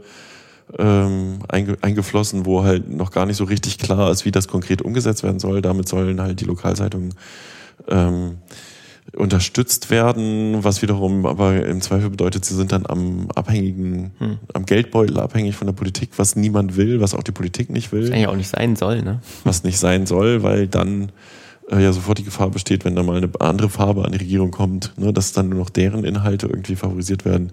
ähm, 0.77 1.39
einge, 1.49 1.77
eingeflossen, 1.81 2.45
wo 2.45 2.63
halt 2.63 2.89
noch 2.89 3.11
gar 3.11 3.25
nicht 3.25 3.37
so 3.37 3.43
richtig 3.43 3.77
klar 3.79 4.11
ist, 4.11 4.25
wie 4.25 4.31
das 4.31 4.47
konkret 4.47 4.81
umgesetzt 4.81 5.23
werden 5.23 5.39
soll. 5.39 5.61
Damit 5.61 5.89
sollen 5.89 6.21
halt 6.21 6.39
die 6.39 6.45
Lokalzeitungen 6.45 7.13
ähm, 7.87 8.37
unterstützt 9.15 9.89
werden, 9.89 10.63
was 10.63 10.81
wiederum 10.81 11.25
aber 11.25 11.65
im 11.65 11.81
Zweifel 11.81 12.09
bedeutet, 12.09 12.45
sie 12.45 12.55
sind 12.55 12.71
dann 12.71 12.85
am 12.85 13.29
abhängigen, 13.33 14.11
am 14.53 14.65
Geldbeutel 14.65 15.19
abhängig 15.19 15.55
von 15.55 15.67
der 15.67 15.73
Politik, 15.73 16.11
was 16.17 16.35
niemand 16.35 16.75
will, 16.75 16.99
was 16.99 17.13
auch 17.13 17.23
die 17.23 17.31
Politik 17.31 17.69
nicht 17.69 17.91
will, 17.91 18.03
Was 18.03 18.11
eigentlich 18.11 18.27
auch 18.27 18.35
nicht 18.35 18.49
sein 18.49 18.75
soll, 18.75 19.01
ne? 19.01 19.21
was 19.43 19.63
nicht 19.63 19.77
sein 19.77 20.05
soll, 20.05 20.43
weil 20.43 20.67
dann 20.67 21.11
äh, 21.69 21.81
ja 21.81 21.93
sofort 21.93 22.17
die 22.17 22.23
Gefahr 22.23 22.49
besteht, 22.49 22.85
wenn 22.85 22.95
da 22.95 23.03
mal 23.03 23.17
eine 23.17 23.29
andere 23.39 23.69
Farbe 23.69 24.05
an 24.05 24.11
die 24.11 24.19
Regierung 24.19 24.51
kommt, 24.51 24.93
ne, 24.97 25.13
dass 25.13 25.31
dann 25.31 25.49
nur 25.49 25.59
noch 25.59 25.69
deren 25.69 26.03
Inhalte 26.03 26.47
irgendwie 26.47 26.75
favorisiert 26.75 27.25
werden. 27.25 27.51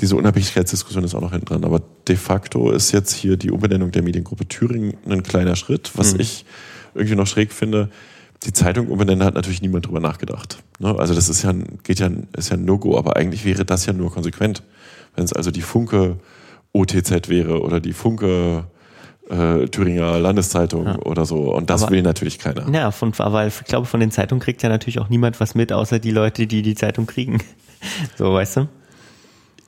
Diese 0.00 0.16
Unabhängigkeitsdiskussion 0.16 1.04
ist 1.04 1.14
auch 1.14 1.20
noch 1.20 1.32
hinten 1.32 1.46
dran. 1.46 1.64
Aber 1.64 1.82
de 2.08 2.16
facto 2.16 2.70
ist 2.70 2.92
jetzt 2.92 3.12
hier 3.12 3.36
die 3.36 3.50
Umbenennung 3.50 3.92
der 3.92 4.02
Mediengruppe 4.02 4.48
Thüringen 4.48 4.94
ein 5.06 5.22
kleiner 5.22 5.54
Schritt, 5.54 5.92
was 5.96 6.14
ich 6.14 6.46
irgendwie 6.94 7.14
noch 7.14 7.26
schräg 7.26 7.52
finde. 7.52 7.90
Die 8.44 8.52
Zeitung 8.52 8.88
umbenennen 8.88 9.24
hat 9.24 9.34
natürlich 9.34 9.62
niemand 9.62 9.86
drüber 9.86 10.00
nachgedacht. 10.00 10.62
Ne? 10.78 10.94
Also 10.98 11.14
das 11.14 11.28
ist 11.28 11.42
ja 11.42 11.50
ein, 11.50 11.78
geht 11.84 12.00
ja, 12.00 12.10
ist 12.36 12.50
ja 12.50 12.56
ein 12.56 12.64
No-Go, 12.64 12.98
aber 12.98 13.16
eigentlich 13.16 13.44
wäre 13.44 13.64
das 13.64 13.86
ja 13.86 13.92
nur 13.92 14.12
konsequent. 14.12 14.62
Wenn 15.14 15.24
es 15.24 15.32
also 15.32 15.50
die 15.50 15.62
Funke 15.62 16.16
OTZ 16.72 17.28
wäre 17.28 17.60
oder 17.60 17.80
die 17.80 17.92
Funke 17.92 18.64
äh, 19.28 19.66
Thüringer 19.66 20.18
Landeszeitung 20.18 20.96
oder 20.96 21.24
so. 21.24 21.54
Und 21.54 21.70
das 21.70 21.84
Aber- 21.84 21.92
will 21.92 22.02
natürlich 22.02 22.38
keiner. 22.38 22.68
Ja, 22.72 22.90
von, 22.90 23.12
weil 23.16 23.48
ich 23.48 23.64
glaube, 23.64 23.86
von 23.86 24.00
den 24.00 24.10
Zeitungen 24.10 24.40
kriegt 24.40 24.62
ja 24.62 24.68
natürlich 24.68 24.98
auch 24.98 25.08
niemand 25.08 25.40
was 25.40 25.54
mit, 25.54 25.72
außer 25.72 25.98
die 25.98 26.10
Leute, 26.10 26.46
die 26.46 26.62
die 26.62 26.74
Zeitung 26.74 27.06
kriegen. 27.06 27.38
So, 28.16 28.32
weißt 28.32 28.58
du? 28.58 28.68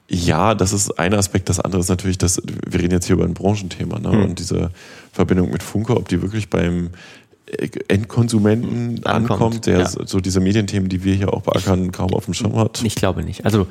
Ja, 0.09 0.55
das 0.55 0.73
ist 0.73 1.01
ein 1.01 1.15
Aspekt. 1.15 1.49
Das 1.49 1.59
andere 1.59 1.81
ist 1.81 1.89
natürlich, 1.89 2.17
dass 2.17 2.41
wir 2.45 2.79
reden 2.79 2.93
jetzt 2.93 3.07
hier 3.07 3.17
über 3.17 3.25
ein 3.25 3.35
Branchenthema 3.35 3.99
ne? 3.99 4.13
Hm. 4.13 4.23
und 4.23 4.39
diese 4.39 4.71
Verbindung 5.11 5.51
mit 5.51 5.65
Funke, 5.65 5.97
ob 5.97 6.07
die 6.07 6.23
wirklich 6.23 6.49
beim 6.49 6.91
Endkonsumenten 7.89 9.05
Ankommt, 9.05 9.31
ankommt, 9.31 9.67
der 9.67 9.79
ja. 9.81 9.87
so 9.89 10.21
diese 10.21 10.41
Medienthemen, 10.41 10.89
die 10.89 11.05
wir 11.05 11.15
hier 11.15 11.33
auch 11.33 11.43
beackern, 11.43 11.93
kaum 11.93 12.13
auf 12.15 12.25
dem 12.27 12.35
Schirm 12.35 12.57
hat. 12.57 12.83
Ich 12.85 12.95
glaube 12.95 13.23
nicht. 13.23 13.45
Also 13.45 13.67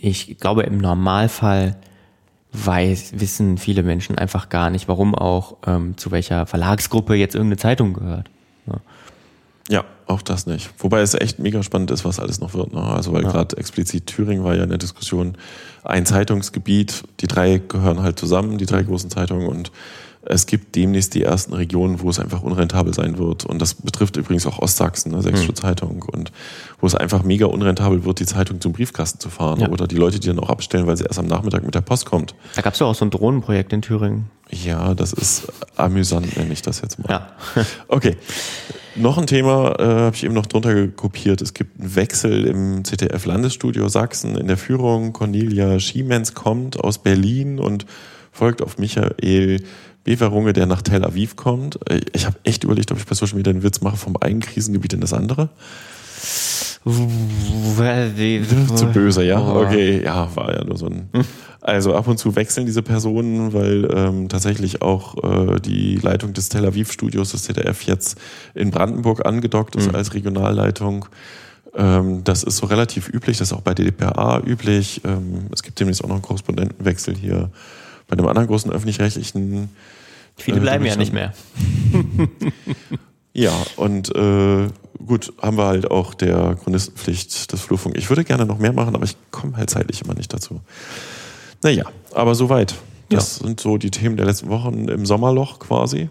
ich 0.00 0.38
glaube 0.38 0.62
im 0.62 0.78
Normalfall 0.78 1.76
weiß, 2.52 3.14
wissen 3.16 3.58
viele 3.58 3.82
Menschen 3.82 4.16
einfach 4.16 4.48
gar 4.48 4.70
nicht, 4.70 4.86
warum 4.88 5.14
auch 5.14 5.56
ähm, 5.66 5.96
zu 5.96 6.10
welcher 6.12 6.46
Verlagsgruppe 6.46 7.14
jetzt 7.14 7.34
irgendeine 7.34 7.56
Zeitung 7.58 7.94
gehört. 7.94 8.30
Ja. 8.66 8.74
Ja, 9.70 9.84
auch 10.06 10.20
das 10.20 10.46
nicht. 10.46 10.70
Wobei 10.78 11.00
es 11.00 11.14
echt 11.14 11.38
mega 11.38 11.62
spannend 11.62 11.90
ist, 11.90 12.04
was 12.04 12.20
alles 12.20 12.38
noch 12.38 12.52
wird. 12.52 12.74
Ne? 12.74 12.82
Also 12.82 13.12
weil 13.12 13.22
Ja. 13.22 13.30
gerade 13.30 13.56
explizit 13.56 14.06
Thüringen 14.06 14.44
war 14.44 14.54
ja 14.54 14.62
in 14.62 14.68
der 14.68 14.78
Diskussion 14.78 15.36
ein 15.82 16.04
Zeitungsgebiet. 16.04 17.04
Die 17.20 17.26
drei 17.26 17.62
gehören 17.66 18.02
halt 18.02 18.18
zusammen, 18.18 18.58
die 18.58 18.66
drei 18.66 18.82
großen 18.82 19.08
Zeitungen. 19.10 19.48
Und 19.48 19.72
es 20.26 20.46
gibt 20.46 20.74
demnächst 20.74 21.14
die 21.14 21.22
ersten 21.22 21.52
Regionen, 21.52 22.00
wo 22.00 22.10
es 22.10 22.18
einfach 22.18 22.42
unrentabel 22.42 22.94
sein 22.94 23.18
wird. 23.18 23.44
Und 23.44 23.60
das 23.60 23.74
betrifft 23.74 24.16
übrigens 24.16 24.46
auch 24.46 24.58
Ostsachsen, 24.58 25.12
ne? 25.12 25.22
Sächsische 25.22 25.54
Zeitung. 25.54 26.02
Und 26.02 26.32
wo 26.80 26.86
es 26.86 26.94
einfach 26.94 27.22
mega 27.22 27.46
unrentabel 27.46 28.04
wird, 28.04 28.20
die 28.20 28.26
Zeitung 28.26 28.60
zum 28.60 28.72
Briefkasten 28.72 29.20
zu 29.20 29.28
fahren. 29.28 29.60
Ja. 29.60 29.68
Oder 29.68 29.86
die 29.86 29.96
Leute, 29.96 30.20
die 30.20 30.28
dann 30.28 30.38
auch 30.38 30.50
abstellen, 30.50 30.86
weil 30.86 30.96
sie 30.96 31.04
erst 31.04 31.18
am 31.18 31.26
Nachmittag 31.26 31.64
mit 31.64 31.74
der 31.74 31.82
Post 31.82 32.06
kommt. 32.06 32.34
Da 32.54 32.62
gab 32.62 32.72
es 32.72 32.78
doch 32.78 32.88
auch 32.88 32.94
so 32.94 33.04
ein 33.04 33.10
Drohnenprojekt 33.10 33.72
in 33.72 33.82
Thüringen. 33.82 34.30
Ja, 34.50 34.94
das 34.94 35.12
ist 35.12 35.52
amüsant, 35.76 36.36
nenne 36.36 36.52
ich 36.52 36.62
das 36.62 36.80
jetzt 36.80 36.98
mal. 36.98 37.10
Ja. 37.10 37.28
Okay. 37.88 38.16
Noch 38.96 39.18
ein 39.18 39.26
Thema 39.26 39.74
äh, 39.78 39.82
habe 39.82 40.14
ich 40.14 40.22
eben 40.22 40.34
noch 40.34 40.46
drunter 40.46 40.86
kopiert. 40.88 41.42
Es 41.42 41.52
gibt 41.52 41.80
einen 41.80 41.96
Wechsel 41.96 42.46
im 42.46 42.84
ZDF-Landesstudio 42.84 43.88
Sachsen 43.88 44.36
in 44.36 44.46
der 44.46 44.56
Führung. 44.56 45.12
Cornelia 45.12 45.80
Schiemens 45.80 46.34
kommt 46.34 46.78
aus 46.78 46.98
Berlin 46.98 47.58
und 47.58 47.86
folgt 48.30 48.62
auf 48.62 48.78
Michael 48.78 49.64
Beverunge, 50.04 50.52
der 50.52 50.66
nach 50.66 50.82
Tel 50.82 51.04
Aviv 51.04 51.36
kommt. 51.36 51.78
Äh, 51.90 52.00
Ich 52.12 52.26
habe 52.26 52.36
echt 52.44 52.64
überlegt, 52.64 52.92
ob 52.92 52.98
ich 52.98 53.06
bei 53.06 53.14
Social 53.14 53.36
Media 53.36 53.52
einen 53.52 53.62
Witz 53.62 53.80
mache 53.80 53.96
vom 53.96 54.16
einen 54.18 54.40
Krisengebiet 54.40 54.92
in 54.92 55.00
das 55.00 55.12
andere. 55.12 55.48
Zu 58.76 58.86
böse, 58.86 59.24
ja? 59.24 59.40
Oh. 59.40 59.62
Okay, 59.64 60.02
ja, 60.04 60.28
war 60.36 60.54
ja 60.54 60.64
nur 60.64 60.76
so 60.76 60.86
ein. 60.86 61.08
Also 61.62 61.94
ab 61.94 62.06
und 62.08 62.18
zu 62.18 62.36
wechseln 62.36 62.66
diese 62.66 62.82
Personen, 62.82 63.54
weil 63.54 63.88
ähm, 63.94 64.28
tatsächlich 64.28 64.82
auch 64.82 65.16
äh, 65.24 65.60
die 65.60 65.96
Leitung 65.96 66.34
des 66.34 66.50
Tel 66.50 66.66
Aviv-Studios 66.66 67.32
des 67.32 67.44
ZDF 67.44 67.82
jetzt 67.82 68.18
in 68.54 68.70
Brandenburg 68.70 69.24
angedockt 69.24 69.74
ist 69.76 69.94
als 69.94 70.12
Regionalleitung. 70.12 71.06
Ähm, 71.74 72.22
das 72.22 72.42
ist 72.42 72.58
so 72.58 72.66
relativ 72.66 73.08
üblich, 73.08 73.38
das 73.38 73.48
ist 73.48 73.54
auch 73.54 73.62
bei 73.62 73.72
DDPA 73.72 74.42
üblich. 74.44 75.00
Ähm, 75.06 75.46
es 75.52 75.62
gibt 75.62 75.80
demnächst 75.80 76.04
auch 76.04 76.08
noch 76.08 76.16
einen 76.16 76.22
Korrespondentenwechsel 76.22 77.16
hier 77.16 77.48
bei 78.06 78.14
einem 78.14 78.26
anderen 78.26 78.48
großen 78.48 78.70
öffentlich-rechtlichen. 78.70 79.70
Viele 80.36 80.58
Äh, 80.58 80.60
bleiben 80.60 80.84
ja 80.84 80.96
nicht 80.96 81.12
mehr. 81.12 81.32
Ja, 83.36 83.52
und 83.76 84.14
äh, 84.14 84.68
gut, 85.04 85.32
haben 85.42 85.56
wir 85.58 85.66
halt 85.66 85.90
auch 85.90 86.14
der 86.14 86.54
Chronistenpflicht 86.62 87.52
des 87.52 87.60
Flurfunk. 87.60 87.96
Ich 87.98 88.08
würde 88.08 88.22
gerne 88.22 88.46
noch 88.46 88.58
mehr 88.58 88.72
machen, 88.72 88.94
aber 88.94 89.04
ich 89.04 89.16
komme 89.32 89.56
halt 89.56 89.70
zeitlich 89.70 90.02
immer 90.02 90.14
nicht 90.14 90.32
dazu. 90.32 90.60
Naja, 91.62 91.84
aber 92.12 92.36
soweit. 92.36 92.76
Das 93.08 93.36
sind 93.36 93.58
so 93.58 93.76
die 93.76 93.90
Themen 93.90 94.16
der 94.16 94.26
letzten 94.26 94.48
Wochen 94.50 94.88
im 94.88 95.04
Sommerloch 95.04 95.58
quasi. 95.58 96.08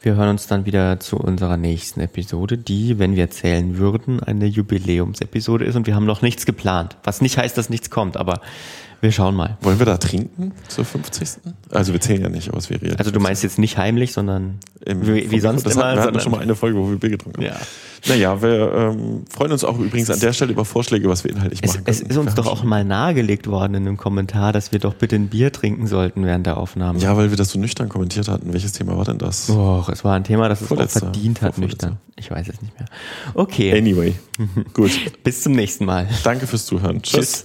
Wir 0.00 0.16
hören 0.16 0.30
uns 0.30 0.46
dann 0.48 0.66
wieder 0.66 1.00
zu 1.00 1.18
unserer 1.18 1.56
nächsten 1.56 2.00
Episode, 2.00 2.58
die, 2.58 2.98
wenn 2.98 3.16
wir 3.16 3.30
zählen 3.30 3.78
würden, 3.78 4.20
eine 4.22 4.46
Jubiläumsepisode 4.46 5.64
ist 5.64 5.76
und 5.76 5.86
wir 5.86 5.94
haben 5.94 6.04
noch 6.04 6.20
nichts 6.20 6.46
geplant. 6.46 6.96
Was 7.04 7.20
nicht 7.20 7.38
heißt, 7.38 7.56
dass 7.56 7.70
nichts 7.70 7.90
kommt, 7.90 8.16
aber 8.16 8.40
wir 9.06 9.12
schauen 9.12 9.36
mal. 9.36 9.56
Wollen 9.60 9.78
wir 9.78 9.86
da 9.86 9.98
trinken 9.98 10.50
zur 10.66 10.84
50. 10.84 11.28
Also 11.70 11.92
wir 11.92 12.00
zählen 12.00 12.22
ja 12.22 12.28
nicht, 12.28 12.48
aber 12.48 12.58
es 12.58 12.70
wäre 12.70 12.84
ja 12.84 12.96
Also 12.96 13.12
du 13.12 13.20
meinst 13.20 13.44
jetzt 13.44 13.56
nicht 13.56 13.78
heimlich, 13.78 14.12
sondern 14.12 14.58
im, 14.84 15.06
wie, 15.06 15.30
wie 15.30 15.38
sonst 15.38 15.64
das 15.64 15.74
immer. 15.74 15.84
Hatten, 15.84 15.96
wir 15.98 16.02
hatten 16.02 16.20
schon 16.20 16.32
mal 16.32 16.40
eine 16.40 16.56
Folge, 16.56 16.76
wo 16.76 16.90
wir 16.90 16.96
Bier 16.98 17.10
getrunken 17.10 17.44
haben. 17.44 17.46
Ja. 17.54 17.56
Naja, 18.08 18.42
wir 18.42 18.72
ähm, 18.72 19.24
freuen 19.30 19.52
uns 19.52 19.62
auch 19.64 19.78
übrigens 19.78 20.10
an 20.10 20.18
der 20.20 20.32
Stelle 20.32 20.52
über 20.52 20.64
Vorschläge, 20.64 21.08
was 21.08 21.22
wir 21.24 21.30
inhaltlich 21.30 21.60
Es, 21.62 21.74
machen 21.74 21.82
es 21.86 21.98
könnten. 21.98 22.10
ist 22.12 22.16
uns 22.18 22.34
doch 22.34 22.46
auch 22.46 22.62
mal 22.64 22.84
nahegelegt 22.84 23.46
worden 23.46 23.74
in 23.74 23.86
einem 23.86 23.96
Kommentar, 23.96 24.52
dass 24.52 24.72
wir 24.72 24.78
doch 24.80 24.94
bitte 24.94 25.14
ein 25.16 25.28
Bier 25.28 25.52
trinken 25.52 25.86
sollten 25.86 26.24
während 26.24 26.46
der 26.46 26.56
Aufnahme. 26.56 26.98
Ja, 26.98 27.16
weil 27.16 27.30
wir 27.30 27.36
das 27.36 27.50
so 27.50 27.58
nüchtern 27.60 27.88
kommentiert 27.88 28.28
hatten. 28.28 28.52
Welches 28.52 28.72
Thema 28.72 28.96
war 28.96 29.04
denn 29.04 29.18
das? 29.18 29.48
Och, 29.50 29.88
es 29.88 30.04
war 30.04 30.14
ein 30.14 30.24
Thema, 30.24 30.48
das 30.48 30.62
es 30.62 30.70
auch 30.72 30.88
verdient 30.88 31.42
hat, 31.42 31.58
nüchtern. 31.58 31.98
Ich 32.16 32.30
weiß 32.30 32.48
es 32.48 32.60
nicht 32.62 32.78
mehr. 32.78 32.88
Okay, 33.34 33.76
Anyway, 33.76 34.14
gut. 34.72 34.90
bis 35.22 35.42
zum 35.42 35.52
nächsten 35.52 35.84
Mal. 35.84 36.08
Danke 36.24 36.46
fürs 36.46 36.64
Zuhören. 36.66 37.02
Tschüss. 37.02 37.44